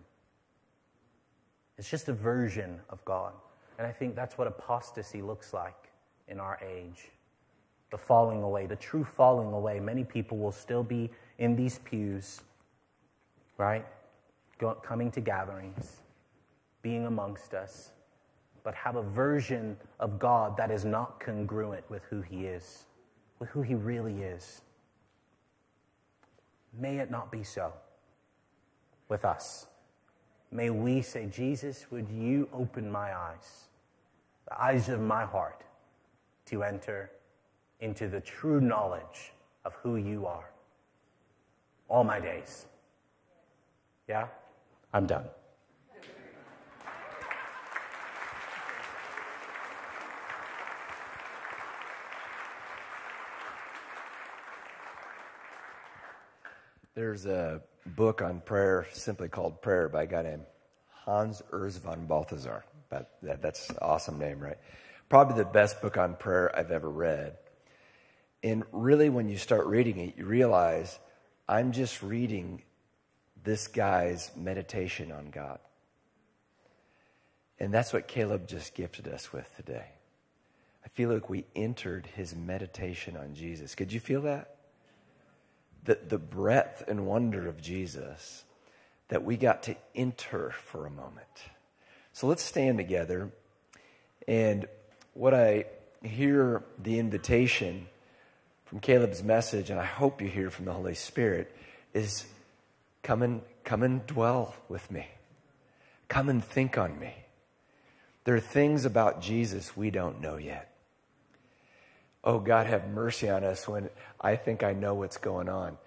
It's 1.77 1.89
just 1.89 2.07
a 2.07 2.13
version 2.13 2.79
of 2.89 3.03
God. 3.05 3.33
And 3.77 3.85
I 3.85 3.91
think 3.91 4.15
that's 4.15 4.37
what 4.37 4.47
apostasy 4.47 5.21
looks 5.21 5.53
like 5.53 5.89
in 6.27 6.39
our 6.39 6.59
age. 6.65 7.09
The 7.91 7.97
falling 7.97 8.43
away, 8.43 8.65
the 8.65 8.75
true 8.75 9.03
falling 9.03 9.51
away. 9.51 9.79
Many 9.79 10.03
people 10.03 10.37
will 10.37 10.51
still 10.51 10.83
be 10.83 11.09
in 11.39 11.55
these 11.55 11.79
pews, 11.79 12.41
right? 13.57 13.85
Go, 14.59 14.75
coming 14.75 15.09
to 15.11 15.21
gatherings, 15.21 16.01
being 16.81 17.05
amongst 17.05 17.53
us, 17.53 17.91
but 18.63 18.75
have 18.75 18.95
a 18.95 19.03
version 19.03 19.77
of 19.99 20.19
God 20.19 20.57
that 20.57 20.71
is 20.71 20.85
not 20.85 21.19
congruent 21.19 21.89
with 21.89 22.03
who 22.09 22.21
He 22.21 22.45
is, 22.45 22.85
with 23.39 23.49
who 23.49 23.61
He 23.61 23.75
really 23.75 24.21
is. 24.21 24.61
May 26.77 26.97
it 26.97 27.09
not 27.09 27.31
be 27.31 27.43
so 27.43 27.73
with 29.07 29.25
us. 29.25 29.67
May 30.51 30.69
we 30.69 31.01
say, 31.01 31.27
Jesus, 31.27 31.87
would 31.91 32.09
you 32.09 32.47
open 32.53 32.91
my 32.91 33.15
eyes, 33.15 33.67
the 34.47 34.61
eyes 34.61 34.89
of 34.89 34.99
my 34.99 35.25
heart, 35.25 35.63
to 36.45 36.63
enter 36.63 37.11
into 37.79 38.07
the 38.07 38.19
true 38.19 38.59
knowledge 38.59 39.33
of 39.65 39.73
who 39.75 39.95
you 39.95 40.25
are 40.25 40.49
all 41.89 42.03
my 42.03 42.19
days. 42.19 42.65
Yeah? 44.07 44.27
I'm 44.93 45.05
done. 45.05 45.25
There's 56.99 57.25
a 57.25 57.61
book 57.85 58.21
on 58.21 58.41
prayer 58.41 58.85
simply 58.91 59.29
called 59.29 59.61
Prayer 59.61 59.87
by 59.87 60.03
a 60.03 60.05
guy 60.05 60.21
named 60.21 60.43
Hans 61.05 61.41
Urs 61.49 61.79
von 61.79 62.07
Balthasar. 62.07 62.65
But 62.89 63.09
that, 63.23 63.41
that's 63.41 63.69
an 63.69 63.77
awesome 63.81 64.19
name, 64.19 64.41
right? 64.41 64.57
Probably 65.07 65.37
the 65.37 65.49
best 65.49 65.81
book 65.81 65.95
on 65.95 66.17
prayer 66.17 66.53
I've 66.53 66.71
ever 66.71 66.89
read. 66.89 67.37
And 68.43 68.65
really, 68.73 69.07
when 69.07 69.29
you 69.29 69.37
start 69.37 69.65
reading 69.67 69.97
it, 69.97 70.17
you 70.17 70.25
realize 70.25 70.99
I'm 71.47 71.71
just 71.71 72.03
reading 72.03 72.63
this 73.45 73.67
guy's 73.67 74.29
meditation 74.35 75.13
on 75.13 75.29
God. 75.29 75.59
And 77.61 77.73
that's 77.73 77.93
what 77.93 78.09
Caleb 78.09 78.45
just 78.45 78.75
gifted 78.75 79.07
us 79.07 79.31
with 79.31 79.49
today. 79.55 79.87
I 80.83 80.89
feel 80.89 81.13
like 81.13 81.29
we 81.29 81.45
entered 81.55 82.07
his 82.07 82.35
meditation 82.35 83.15
on 83.15 83.35
Jesus. 83.35 83.73
Could 83.73 83.93
you 83.93 84.01
feel 84.01 84.23
that? 84.23 84.58
The, 85.83 85.99
the 86.07 86.17
breadth 86.17 86.83
and 86.87 87.05
wonder 87.05 87.47
of 87.47 87.61
Jesus 87.61 88.43
that 89.09 89.23
we 89.23 89.37
got 89.37 89.63
to 89.63 89.75
enter 89.95 90.51
for 90.51 90.85
a 90.85 90.89
moment. 90.89 91.27
So 92.13 92.27
let's 92.27 92.43
stand 92.43 92.77
together. 92.77 93.31
And 94.27 94.67
what 95.13 95.33
I 95.33 95.65
hear 96.03 96.63
the 96.81 96.99
invitation 96.99 97.87
from 98.65 98.79
Caleb's 98.79 99.23
message, 99.23 99.69
and 99.69 99.79
I 99.79 99.85
hope 99.85 100.21
you 100.21 100.27
hear 100.27 100.49
from 100.49 100.65
the 100.65 100.73
Holy 100.73 100.95
Spirit, 100.95 101.55
is 101.93 102.25
come 103.01 103.23
and 103.23 103.41
come 103.63 103.83
and 103.83 104.05
dwell 104.05 104.55
with 104.67 104.91
me. 104.91 105.07
Come 106.07 106.29
and 106.29 106.43
think 106.43 106.77
on 106.77 106.99
me. 106.99 107.13
There 108.25 108.35
are 108.35 108.39
things 108.39 108.85
about 108.85 109.21
Jesus 109.21 109.75
we 109.75 109.89
don't 109.89 110.21
know 110.21 110.37
yet 110.37 110.69
oh, 112.23 112.39
God, 112.39 112.67
have 112.67 112.89
mercy 112.89 113.29
on 113.29 113.43
us 113.43 113.67
when 113.67 113.89
I 114.19 114.35
think 114.35 114.63
I 114.63 114.73
know 114.73 114.93
what's 114.93 115.17
going 115.17 115.49
on. 115.49 115.77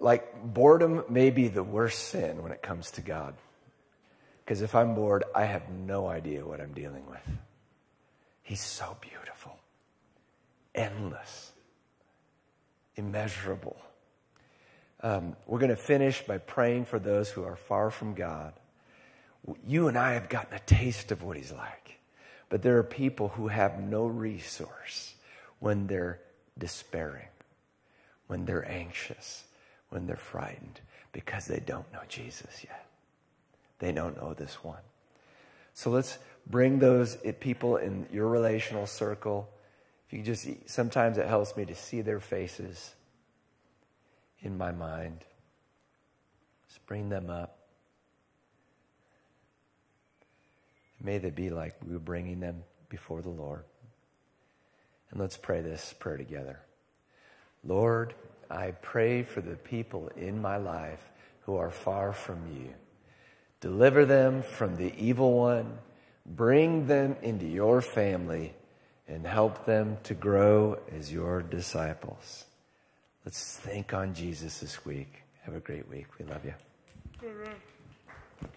Like, 0.00 0.42
boredom 0.42 1.04
may 1.08 1.30
be 1.30 1.48
the 1.48 1.62
worst 1.62 2.08
sin 2.08 2.42
when 2.42 2.52
it 2.52 2.62
comes 2.62 2.90
to 2.92 3.02
God. 3.02 3.34
Because 4.44 4.62
if 4.62 4.74
I'm 4.74 4.94
bored, 4.94 5.24
I 5.34 5.44
have 5.44 5.68
no 5.68 6.06
idea 6.06 6.46
what 6.46 6.60
I'm 6.60 6.72
dealing 6.72 7.04
with. 7.08 7.36
He's 8.42 8.60
so 8.60 8.96
beautiful, 9.00 9.58
endless, 10.72 11.50
immeasurable. 12.94 13.76
Um, 15.02 15.34
we're 15.46 15.58
going 15.58 15.70
to 15.70 15.76
finish 15.76 16.22
by 16.22 16.38
praying 16.38 16.84
for 16.84 17.00
those 17.00 17.28
who 17.28 17.42
are 17.42 17.56
far 17.56 17.90
from 17.90 18.14
God. 18.14 18.52
You 19.66 19.88
and 19.88 19.98
I 19.98 20.12
have 20.12 20.28
gotten 20.28 20.54
a 20.54 20.60
taste 20.60 21.10
of 21.10 21.24
what 21.24 21.36
He's 21.36 21.50
like, 21.50 21.98
but 22.48 22.62
there 22.62 22.78
are 22.78 22.84
people 22.84 23.28
who 23.28 23.48
have 23.48 23.80
no 23.80 24.06
resource 24.06 25.15
when 25.66 25.88
they're 25.88 26.20
despairing, 26.56 27.26
when 28.28 28.44
they're 28.44 28.70
anxious, 28.70 29.42
when 29.88 30.06
they're 30.06 30.14
frightened, 30.14 30.80
because 31.10 31.46
they 31.46 31.58
don't 31.58 31.92
know 31.92 32.02
Jesus 32.08 32.62
yet. 32.62 32.86
They 33.80 33.90
don't 33.90 34.16
know 34.16 34.32
this 34.32 34.62
one. 34.62 34.84
So 35.74 35.90
let's 35.90 36.18
bring 36.46 36.78
those 36.78 37.16
people 37.40 37.78
in 37.78 38.06
your 38.12 38.28
relational 38.28 38.86
circle. 38.86 39.48
If 40.06 40.16
you 40.16 40.22
just, 40.22 40.46
sometimes 40.66 41.18
it 41.18 41.26
helps 41.26 41.56
me 41.56 41.64
to 41.64 41.74
see 41.74 42.00
their 42.00 42.20
faces 42.20 42.94
in 44.42 44.56
my 44.56 44.70
mind. 44.70 45.24
Just 46.68 46.86
bring 46.86 47.08
them 47.08 47.28
up. 47.28 47.58
May 51.02 51.18
they 51.18 51.30
be 51.30 51.50
like 51.50 51.74
we 51.84 51.92
were 51.92 51.98
bringing 51.98 52.38
them 52.38 52.62
before 52.88 53.20
the 53.20 53.30
Lord. 53.30 53.64
And 55.10 55.20
let's 55.20 55.36
pray 55.36 55.60
this 55.60 55.94
prayer 55.98 56.16
together. 56.16 56.60
Lord, 57.64 58.14
I 58.50 58.72
pray 58.82 59.22
for 59.22 59.40
the 59.40 59.56
people 59.56 60.10
in 60.16 60.40
my 60.40 60.56
life 60.56 61.10
who 61.42 61.56
are 61.56 61.70
far 61.70 62.12
from 62.12 62.38
you. 62.52 62.70
Deliver 63.60 64.04
them 64.04 64.42
from 64.42 64.76
the 64.76 64.92
evil 64.96 65.32
one. 65.32 65.78
Bring 66.24 66.86
them 66.86 67.16
into 67.22 67.46
your 67.46 67.80
family 67.80 68.54
and 69.08 69.26
help 69.26 69.64
them 69.64 69.98
to 70.04 70.14
grow 70.14 70.78
as 70.96 71.12
your 71.12 71.42
disciples. 71.42 72.44
Let's 73.24 73.56
think 73.56 73.94
on 73.94 74.14
Jesus 74.14 74.60
this 74.60 74.84
week. 74.84 75.22
Have 75.42 75.54
a 75.54 75.60
great 75.60 75.88
week. 75.88 76.06
We 76.18 76.24
love 76.26 76.44
you. 76.44 76.54